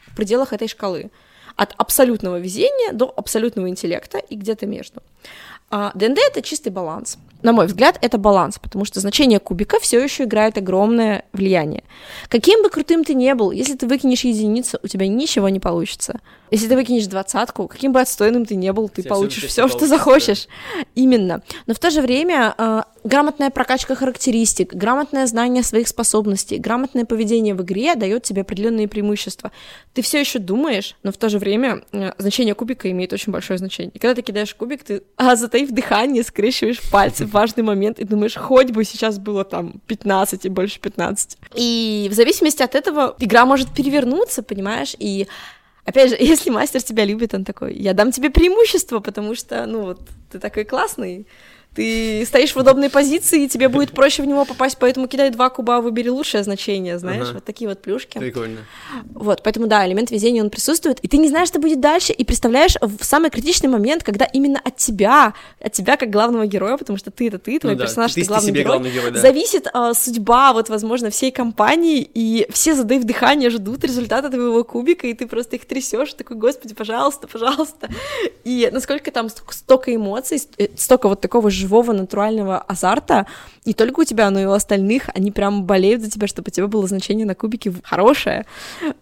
в 0.07 0.17
пределах 0.17 0.55
этой 0.55 0.67
шкалы 0.67 1.11
от 1.57 1.75
абсолютного 1.77 2.39
везения 2.39 2.93
до 2.93 3.13
абсолютного 3.17 3.69
интеллекта 3.69 4.19
и 4.19 4.37
где-то 4.37 4.67
между. 4.67 5.03
А 5.71 5.93
ДНД 5.95 6.19
это 6.19 6.43
чистый 6.43 6.71
баланс. 6.71 7.19
На 7.43 7.53
мой 7.53 7.67
взгляд, 7.67 7.99
это 8.01 8.19
баланс, 8.19 8.59
потому 8.59 8.85
что 8.85 9.01
значение 9.01 9.39
кубика 9.39 9.79
все 9.79 10.03
еще 10.03 10.25
играет 10.25 10.59
огромное 10.59 11.25
влияние. 11.33 11.85
Каким 12.29 12.63
бы 12.63 12.71
крутым 12.71 13.05
ты 13.05 13.15
не 13.15 13.35
был, 13.35 13.51
если 13.51 13.77
ты 13.77 13.87
выкинешь 13.87 14.25
единицу, 14.25 14.79
у 14.83 14.89
тебя 14.89 15.07
ничего 15.07 15.49
не 15.49 15.61
получится. 15.61 16.21
Если 16.51 16.69
ты 16.69 16.77
выкинешь 16.77 17.07
двадцатку, 17.07 17.67
каким 17.67 17.93
бы 17.93 18.01
отстойным 18.01 18.47
ты 18.47 18.55
не 18.55 18.73
был, 18.73 18.89
ты 18.89 19.03
все, 19.03 19.09
получишь 19.09 19.45
все, 19.47 19.69
что 19.69 19.87
захочешь. 19.87 20.47
Да. 20.47 20.85
Именно. 20.95 21.43
Но 21.67 21.75
в 21.75 21.79
то 21.79 21.91
же 21.91 22.01
время 22.01 22.55
э, 22.57 22.83
грамотная 23.05 23.51
прокачка 23.51 23.95
характеристик, 23.97 24.73
грамотное 24.73 25.27
знание 25.27 25.63
своих 25.63 25.89
способностей, 25.89 26.59
грамотное 26.59 27.05
поведение 27.05 27.55
в 27.55 27.63
игре 27.63 27.97
дает 27.97 28.23
тебе 28.23 28.43
определенные 28.43 28.87
преимущества. 28.87 29.51
Ты 29.93 30.03
все 30.03 30.21
еще 30.21 30.39
думаешь, 30.39 30.97
но 31.03 31.11
в 31.11 31.17
то 31.17 31.29
же 31.29 31.39
время 31.39 31.83
э, 31.93 32.13
значение 32.19 32.55
кубика 32.55 32.91
имеет 32.91 33.13
очень 33.13 33.33
большое 33.33 33.59
значение. 33.59 33.91
И 33.95 33.99
когда 33.99 34.15
ты 34.15 34.23
кидаешь 34.23 34.55
кубик, 34.55 34.85
ты, 34.85 35.03
а, 35.17 35.35
затаив 35.57 35.71
дыхание, 35.71 36.23
скрещиваешь 36.23 36.81
пальцы 36.91 37.25
в 37.25 37.31
важный 37.31 37.63
момент 37.63 37.99
и 37.99 38.05
думаешь, 38.05 38.35
хоть 38.35 38.71
бы 38.71 38.85
сейчас 38.85 39.19
было 39.19 39.45
там 39.45 39.75
15 39.87 40.45
и 40.45 40.49
больше 40.49 40.81
15. 40.81 41.39
И 41.55 42.09
в 42.11 42.15
зависимости 42.15 42.63
от 42.63 42.75
этого 42.75 43.17
игра 43.19 43.47
может 43.47 43.69
перевернуться, 43.75 44.43
понимаешь, 44.43 44.95
и 44.99 45.27
Опять 45.89 46.11
же, 46.11 46.17
если 46.21 46.51
мастер 46.51 46.83
тебя 46.83 47.05
любит, 47.05 47.33
он 47.33 47.45
такой, 47.45 47.75
я 47.75 47.95
дам 47.95 48.11
тебе 48.11 48.29
преимущество, 48.29 48.99
потому 48.99 49.37
что, 49.37 49.67
ну 49.67 49.83
вот, 49.83 50.01
ты 50.33 50.41
такой 50.41 50.65
классный, 50.65 51.27
ты 51.77 52.25
стоишь 52.27 52.55
в 52.55 52.57
удобной 52.57 52.89
позиции, 52.89 53.45
и 53.45 53.49
тебе 53.49 53.69
будет 53.69 53.93
проще 53.93 54.23
в 54.23 54.27
него 54.27 54.45
попасть, 54.45 54.79
поэтому 54.81 55.07
кидай 55.07 55.31
два 55.31 55.51
куба, 55.51 55.81
выбери 55.81 56.09
лучшее 56.09 56.43
значение, 56.43 56.99
знаешь, 56.99 57.25
ага. 57.25 57.35
вот 57.35 57.45
такие 57.45 57.69
вот 57.69 57.83
плюшки. 57.83 58.19
Прикольно. 58.19 58.61
Вот, 59.13 59.43
поэтому 59.43 59.67
да, 59.67 59.87
элемент 59.87 60.11
везения, 60.11 60.43
он 60.43 60.49
присутствует, 60.49 60.99
и 61.01 61.09
ты 61.09 61.19
не 61.19 61.29
знаешь, 61.29 61.49
что 61.49 61.59
будет 61.59 61.81
дальше, 61.81 62.15
и 62.15 62.25
представляешь 62.25 62.77
в 62.81 63.05
самый 63.05 63.31
критичный 63.31 63.69
момент, 63.69 64.03
когда 64.03 64.25
именно 64.25 64.59
от 64.65 64.77
тебя, 64.77 65.35
от 65.61 65.73
тебя 65.73 65.97
как 65.97 66.11
главного 66.11 66.47
героя, 66.47 66.79
потому 66.79 66.97
что 66.97 67.11
ты 67.11 67.29
это 67.29 67.39
ты, 67.39 67.59
твой 67.59 67.75
ну, 67.75 67.81
персонаж, 67.81 68.15
да, 68.15 68.21
ты, 68.21 68.23
ты 68.23 68.27
главный 68.27 68.53
герой, 68.53 68.65
главный 68.65 68.91
герой 68.91 69.11
да. 69.11 69.21
зависит 69.21 69.69
а, 69.73 69.93
судьба, 69.93 70.55
вот, 70.55 70.71
возможно, 70.71 71.11
всей 71.11 71.31
компании, 71.31 72.09
и 72.15 72.47
все, 72.51 72.75
задав 72.75 73.05
дыхание, 73.05 73.51
ждут 73.51 73.85
результата 73.85 74.31
твоего 74.31 74.65
кубика, 74.65 75.07
и 75.07 75.13
ты 75.13 75.27
просто 75.27 75.57
их 75.57 75.67
трясешь, 75.67 76.15
такой, 76.15 76.37
господи, 76.37 76.75
пожалуйста, 76.75 77.29
пожалуйста. 77.29 77.91
И 78.45 78.71
насколько 78.73 79.11
там 79.11 79.29
столько 79.29 79.95
эмоций, 79.95 80.41
э, 80.57 80.69
столько 80.77 81.09
вот 81.09 81.21
такого 81.21 81.51
же 81.51 81.66
живого 81.67 81.93
натурального 81.93 82.59
азарта, 82.59 83.27
не 83.65 83.75
только 83.75 84.01
у 84.01 84.05
тебя, 84.05 84.31
но 84.31 84.41
и 84.41 84.45
у 84.45 84.53
остальных, 84.53 85.09
они 85.15 85.33
прям 85.33 85.65
болеют 85.65 86.03
за 86.03 86.11
тебя, 86.11 86.27
чтобы 86.27 86.49
у 86.49 86.51
тебя 86.53 86.69
было 86.69 86.87
значение 86.87 87.27
на 87.27 87.35
кубике 87.35 87.73
хорошее, 87.83 88.47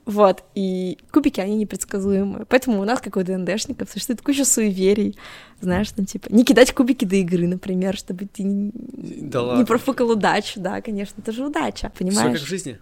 вот, 0.06 0.42
и 0.54 0.98
кубики, 1.12 1.40
они 1.40 1.56
непредсказуемые, 1.56 2.46
поэтому 2.48 2.80
у 2.80 2.84
нас, 2.84 3.00
как 3.00 3.16
у 3.16 3.22
ДНДшников, 3.22 3.90
существует 3.90 4.22
куча 4.22 4.44
суеверий, 4.44 5.18
знаешь, 5.60 5.90
там, 5.90 6.06
типа, 6.06 6.28
не 6.30 6.44
кидать 6.44 6.72
кубики 6.72 7.04
до 7.04 7.16
игры, 7.16 7.46
например, 7.46 7.96
чтобы 7.96 8.26
ты 8.26 8.42
не, 8.42 8.72
да 8.74 9.56
не 9.56 9.64
профукал 9.64 10.10
удачу, 10.10 10.60
да, 10.60 10.80
конечно, 10.80 11.20
это 11.20 11.32
же 11.32 11.46
удача, 11.46 11.92
понимаешь? 11.98 12.30
Все 12.30 12.38
как 12.38 12.40
в 12.40 12.48
жизни. 12.48 12.78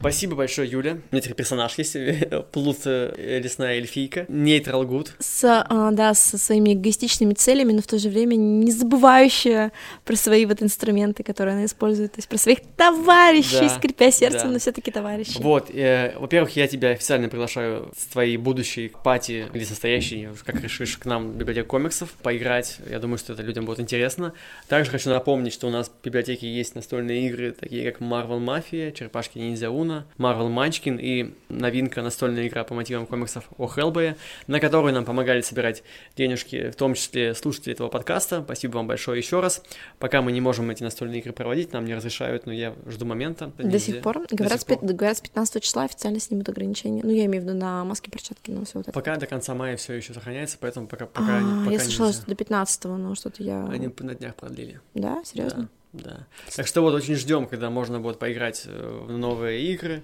Спасибо 0.00 0.34
большое, 0.34 0.66
Юля. 0.66 0.92
У 0.92 1.14
меня 1.14 1.20
теперь 1.20 1.34
персонаж 1.34 1.76
есть, 1.76 1.94
плут 2.52 2.78
э, 2.86 3.40
лесная 3.44 3.74
эльфийка, 3.74 4.24
нейтрал 4.28 4.86
гуд. 4.86 5.12
С, 5.18 5.44
а, 5.44 5.90
да, 5.90 6.14
со 6.14 6.38
своими 6.38 6.72
эгоистичными 6.72 7.34
целями, 7.34 7.72
но 7.72 7.82
в 7.82 7.86
то 7.86 7.98
же 7.98 8.08
время 8.08 8.34
не 8.36 8.72
забывающая 8.72 9.72
про 10.06 10.16
свои 10.16 10.46
вот 10.46 10.62
инструменты, 10.62 11.22
которые 11.22 11.54
она 11.54 11.66
использует, 11.66 12.12
то 12.12 12.18
есть 12.18 12.30
про 12.30 12.38
своих 12.38 12.60
товарищей, 12.78 13.60
да, 13.60 13.68
скрипя 13.68 14.10
сердце, 14.10 14.44
да. 14.44 14.48
но 14.48 14.58
все 14.58 14.72
таки 14.72 14.90
товарищи. 14.90 15.36
Вот, 15.38 15.68
э, 15.68 16.14
во-первых, 16.18 16.56
я 16.56 16.66
тебя 16.66 16.92
официально 16.92 17.28
приглашаю 17.28 17.92
с 17.94 18.06
твоей 18.06 18.38
будущей 18.38 18.90
пати, 19.04 19.48
или 19.52 19.64
состоящей, 19.64 20.30
как 20.46 20.62
решишь, 20.62 20.96
к 20.96 21.04
нам 21.04 21.32
в 21.32 21.36
библиотеку 21.36 21.68
комиксов 21.68 22.10
поиграть. 22.22 22.78
Я 22.88 23.00
думаю, 23.00 23.18
что 23.18 23.34
это 23.34 23.42
людям 23.42 23.66
будет 23.66 23.80
интересно. 23.80 24.32
Также 24.66 24.90
хочу 24.90 25.10
напомнить, 25.10 25.52
что 25.52 25.66
у 25.66 25.70
нас 25.70 25.90
в 25.90 26.02
библиотеке 26.02 26.50
есть 26.50 26.74
настольные 26.74 27.26
игры, 27.26 27.52
такие 27.52 27.92
как 27.92 28.00
Marvel 28.00 28.42
Mafia, 28.42 28.92
Черепашки 28.92 29.36
Ниндзя 29.36 29.68
Уна, 29.90 30.06
Марвел 30.18 30.48
Манчкин 30.48 30.98
и 30.98 31.34
новинка 31.48 32.02
настольная 32.02 32.46
игра 32.46 32.64
по 32.64 32.74
мотивам 32.74 33.06
комиксов 33.06 33.48
о 33.58 33.66
Хеллбое, 33.66 34.16
на 34.46 34.60
которую 34.60 34.94
нам 34.94 35.04
помогали 35.04 35.40
собирать 35.40 35.82
денежки, 36.16 36.70
в 36.70 36.76
том 36.76 36.94
числе 36.94 37.34
слушатели 37.34 37.72
этого 37.72 37.88
подкаста. 37.88 38.42
Спасибо 38.44 38.76
вам 38.76 38.86
большое 38.86 39.18
еще 39.18 39.40
раз. 39.40 39.62
Пока 39.98 40.22
мы 40.22 40.30
не 40.32 40.40
можем 40.40 40.70
эти 40.70 40.82
настольные 40.82 41.20
игры 41.20 41.32
проводить, 41.32 41.72
нам 41.72 41.84
не 41.84 41.94
разрешают, 41.94 42.46
но 42.46 42.52
я 42.52 42.74
жду 42.86 43.04
момента. 43.04 43.52
До 43.58 43.78
сих 43.78 44.00
пор? 44.00 44.26
До 44.28 44.36
говорят, 44.36 44.60
сих 44.60 44.66
пор. 44.66 44.78
говорят, 44.78 45.18
с 45.18 45.20
15 45.20 45.62
числа 45.62 45.84
официально 45.84 46.20
снимут 46.20 46.48
ограничения. 46.48 47.02
Ну, 47.02 47.10
я 47.10 47.26
имею 47.26 47.42
в 47.42 47.46
виду 47.46 47.58
на 47.58 47.84
маски, 47.84 48.10
перчатки, 48.10 48.50
на 48.52 48.64
все 48.64 48.78
вот 48.78 48.88
это. 48.88 48.92
Пока 48.92 49.16
до 49.16 49.26
конца 49.26 49.54
мая 49.54 49.76
все 49.76 49.94
еще 49.94 50.14
сохраняется, 50.14 50.56
поэтому 50.60 50.86
пока, 50.86 51.06
пока, 51.06 51.38
а, 51.38 51.64
пока 51.64 51.72
Я 51.72 51.80
слышала, 51.80 52.12
что 52.12 52.26
до 52.26 52.34
15 52.36 52.84
но 52.84 53.14
что-то 53.14 53.42
я... 53.42 53.66
Они 53.66 53.90
на 53.98 54.14
днях 54.14 54.36
продлили. 54.36 54.80
Да? 54.94 55.22
Серьезно? 55.24 55.62
Да. 55.62 55.79
Да. 55.92 56.26
Так 56.54 56.66
что 56.66 56.82
вот 56.82 56.94
очень 56.94 57.16
ждем, 57.16 57.46
когда 57.46 57.68
можно 57.68 58.00
будет 58.00 58.18
поиграть 58.18 58.64
э, 58.66 59.04
в 59.06 59.16
новые 59.18 59.60
игры. 59.72 60.02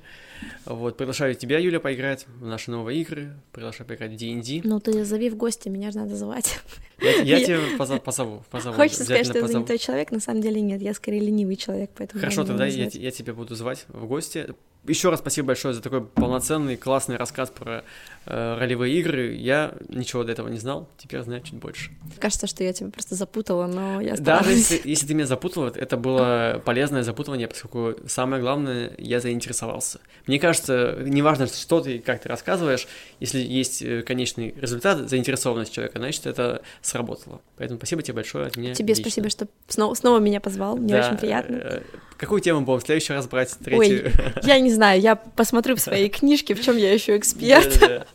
Вот, 0.65 0.97
приглашаю 0.97 1.35
тебя, 1.35 1.59
Юля, 1.59 1.81
поиграть 1.81 2.27
в 2.41 2.47
наши 2.47 2.71
новые 2.71 3.01
игры. 3.01 3.35
Приглашаю 3.53 3.87
поиграть 3.87 4.13
в 4.13 4.17
D&D. 4.17 4.63
Ну, 4.65 4.81
ты 4.81 5.05
зови 5.05 5.31
в 5.31 5.37
гости, 5.37 5.69
меня 5.69 5.91
же 5.91 5.99
надо 5.99 6.17
звать. 6.17 6.59
Я, 7.01 7.21
я 7.23 7.45
тебя 7.45 7.61
позову, 7.79 8.01
позову. 8.01 8.43
позову 8.51 8.77
Хочется 8.77 9.05
сказать, 9.05 9.27
что 9.27 9.37
я 9.37 9.43
позову. 9.43 9.65
занятой 9.67 9.79
человек, 9.79 10.11
на 10.11 10.21
самом 10.21 10.41
деле 10.41 10.61
нет, 10.61 10.81
я 10.81 10.95
скорее 10.95 11.21
ленивый 11.21 11.57
человек, 11.57 11.91
поэтому... 11.97 12.21
Хорошо, 12.21 12.41
я 12.41 12.47
тогда 12.47 12.67
я, 12.67 12.89
я 12.91 13.11
тебя 13.11 13.35
буду 13.35 13.55
звать 13.55 13.85
в 13.89 14.07
гости. 14.07 14.49
Еще 14.89 15.11
раз 15.11 15.19
спасибо 15.19 15.49
большое 15.49 15.75
за 15.75 15.83
такой 15.83 16.05
полноценный, 16.05 16.77
классный 16.77 17.17
рассказ 17.17 17.51
про 17.51 17.83
э, 18.25 18.57
ролевые 18.59 18.95
игры. 19.01 19.35
Я 19.35 19.75
ничего 19.89 20.23
до 20.23 20.33
этого 20.33 20.49
не 20.49 20.59
знал, 20.59 20.89
теперь 20.97 21.23
знаю 21.23 21.43
чуть 21.43 21.55
больше. 21.55 21.91
Кажется, 22.21 22.47
что 22.47 22.63
я 22.63 22.73
тебя 22.73 22.91
просто 22.91 23.17
запутала, 23.17 23.67
но 23.67 24.01
я 24.01 24.11
Даже 24.17 24.23
старалась. 24.23 24.71
если, 24.71 24.89
если 24.89 25.07
ты 25.09 25.15
меня 25.15 25.27
запутал, 25.27 25.65
это 25.67 25.97
было 25.97 26.63
полезное 26.65 27.03
запутывание, 27.03 27.49
поскольку 27.49 28.09
самое 28.09 28.41
главное, 28.41 28.93
я 28.99 29.19
заинтересовался. 29.21 29.99
Мне 30.27 30.39
кажется, 30.41 30.97
неважно, 31.05 31.47
что 31.47 31.81
ты 31.81 31.97
и 31.97 31.99
как 31.99 32.21
ты 32.21 32.29
рассказываешь, 32.29 32.87
если 33.21 33.39
есть 33.39 33.81
э, 33.83 34.03
конечный 34.03 34.55
результат, 34.61 35.09
заинтересованность 35.09 35.73
человека, 35.73 35.99
значит, 35.99 36.27
это 36.27 36.63
сработало. 36.83 37.41
Поэтому 37.57 37.79
спасибо 37.79 38.03
тебе 38.03 38.15
большое 38.15 38.47
от 38.47 38.57
меня. 38.57 38.75
Тебе 38.75 38.95
лично. 38.95 39.05
спасибо, 39.05 39.31
что 39.31 39.47
снова, 39.69 39.95
снова 39.95 40.19
меня 40.19 40.41
позвал, 40.41 40.77
мне 40.77 40.95
Да, 40.95 41.09
очень 41.09 41.19
приятно. 41.19 41.57
э, 41.57 41.83
Какую 42.17 42.41
тему 42.41 42.63
будем 42.63 42.81
в 42.81 42.83
следующий 42.85 43.13
раз 43.13 43.29
брать? 43.29 43.55
Ой, 43.67 43.89
Третью? 43.89 44.13
я 44.43 44.59
не 44.59 44.73
знаю, 44.73 45.01
я 45.01 45.17
посмотрю 45.17 45.77
в 45.77 45.81
своей 45.87 46.09
книжке, 46.09 46.55
в 46.55 46.63
чем 46.63 46.77
я 46.77 46.93
еще 46.93 47.17
эксперт. 47.17 48.07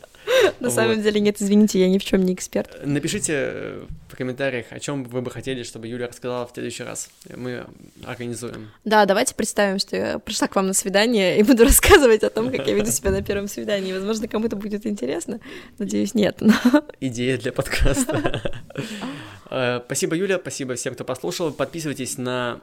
На 0.60 0.70
самом 0.70 1.02
деле 1.02 1.20
нет, 1.20 1.40
извините, 1.40 1.80
я 1.80 1.88
ни 1.88 1.98
в 1.98 2.04
чем 2.04 2.24
не 2.24 2.34
эксперт. 2.34 2.70
Напишите 2.84 3.32
э, 3.34 3.84
в 4.08 4.16
комментариях, 4.16 4.66
о 4.70 4.80
чем 4.80 5.04
вы 5.04 5.22
бы 5.22 5.30
хотели, 5.30 5.62
чтобы 5.62 5.86
Юля 5.88 6.08
рассказала 6.08 6.46
в 6.46 6.50
следующий 6.52 6.82
раз. 6.84 7.10
Мы 7.34 7.64
организуем. 8.04 8.70
Да, 8.84 9.04
давайте 9.06 9.34
представим, 9.34 9.78
что 9.78 9.96
я 9.96 10.18
пришла 10.18 10.48
к 10.48 10.56
вам 10.56 10.66
на 10.68 10.72
свидание 10.74 11.38
и 11.38 11.42
буду 11.42 11.64
рассказывать 11.70 12.22
о 12.24 12.30
том, 12.30 12.50
как 12.50 12.66
я 12.66 12.74
веду 12.74 12.90
себя 12.90 13.10
на 13.10 13.22
первом 13.22 13.48
свидании. 13.48 13.92
Возможно, 13.92 14.28
кому-то 14.28 14.56
будет 14.56 14.86
интересно. 14.86 15.40
Надеюсь, 15.78 16.14
нет. 16.14 16.36
но- 16.40 16.54
Идея 17.00 17.38
для 17.38 17.52
подкаста. 17.52 18.42
Э, 19.54 19.80
Спасибо, 19.84 20.16
Юля, 20.16 20.38
спасибо 20.38 20.74
всем, 20.76 20.94
кто 20.94 21.04
послушал. 21.04 21.52
Подписывайтесь 21.52 22.16
на 22.16 22.60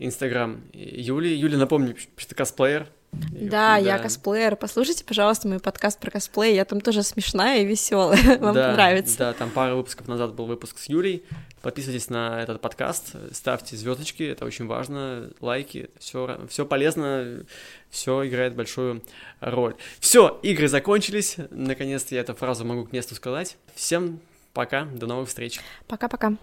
Инстаграм 0.00 0.60
Юли. 0.72 1.32
Юля, 1.32 1.58
напомню, 1.58 1.94
что 2.16 2.30
ты 2.30 2.34
косплеер. 2.34 2.88
Да, 3.30 3.76
я 3.76 3.98
косплеер. 3.98 4.56
Послушайте, 4.56 5.04
пожалуйста, 5.04 5.48
мой 5.48 5.60
подкаст 5.60 5.98
про 5.98 6.10
косплей. 6.10 6.54
Я 6.54 6.64
там 6.64 6.80
тоже 6.80 7.02
смешная 7.02 7.62
и 7.62 7.64
веселая. 7.64 8.38
Вам 8.38 8.54
Да, 8.54 8.68
понравится. 8.70 9.18
Да, 9.18 9.32
там 9.32 9.50
пару 9.50 9.76
выпусков 9.76 10.08
назад 10.08 10.34
был 10.34 10.46
выпуск 10.46 10.78
с 10.78 10.88
Юлей. 10.88 11.24
Подписывайтесь 11.62 12.10
на 12.10 12.42
этот 12.42 12.60
подкаст, 12.60 13.14
ставьте 13.32 13.74
звездочки, 13.74 14.22
это 14.22 14.44
очень 14.44 14.66
важно, 14.66 15.30
лайки, 15.40 15.88
все, 15.98 16.38
все 16.50 16.66
полезно, 16.66 17.42
все 17.88 18.26
играет 18.26 18.54
большую 18.54 19.02
роль. 19.40 19.74
Все, 19.98 20.38
игры 20.42 20.68
закончились. 20.68 21.36
Наконец-то 21.50 22.14
я 22.14 22.20
эту 22.20 22.34
фразу 22.34 22.66
могу 22.66 22.84
к 22.84 22.92
месту 22.92 23.14
сказать. 23.14 23.56
Всем 23.74 24.20
пока, 24.52 24.84
до 24.84 25.06
новых 25.06 25.28
встреч. 25.28 25.58
Пока-пока. 25.86 26.36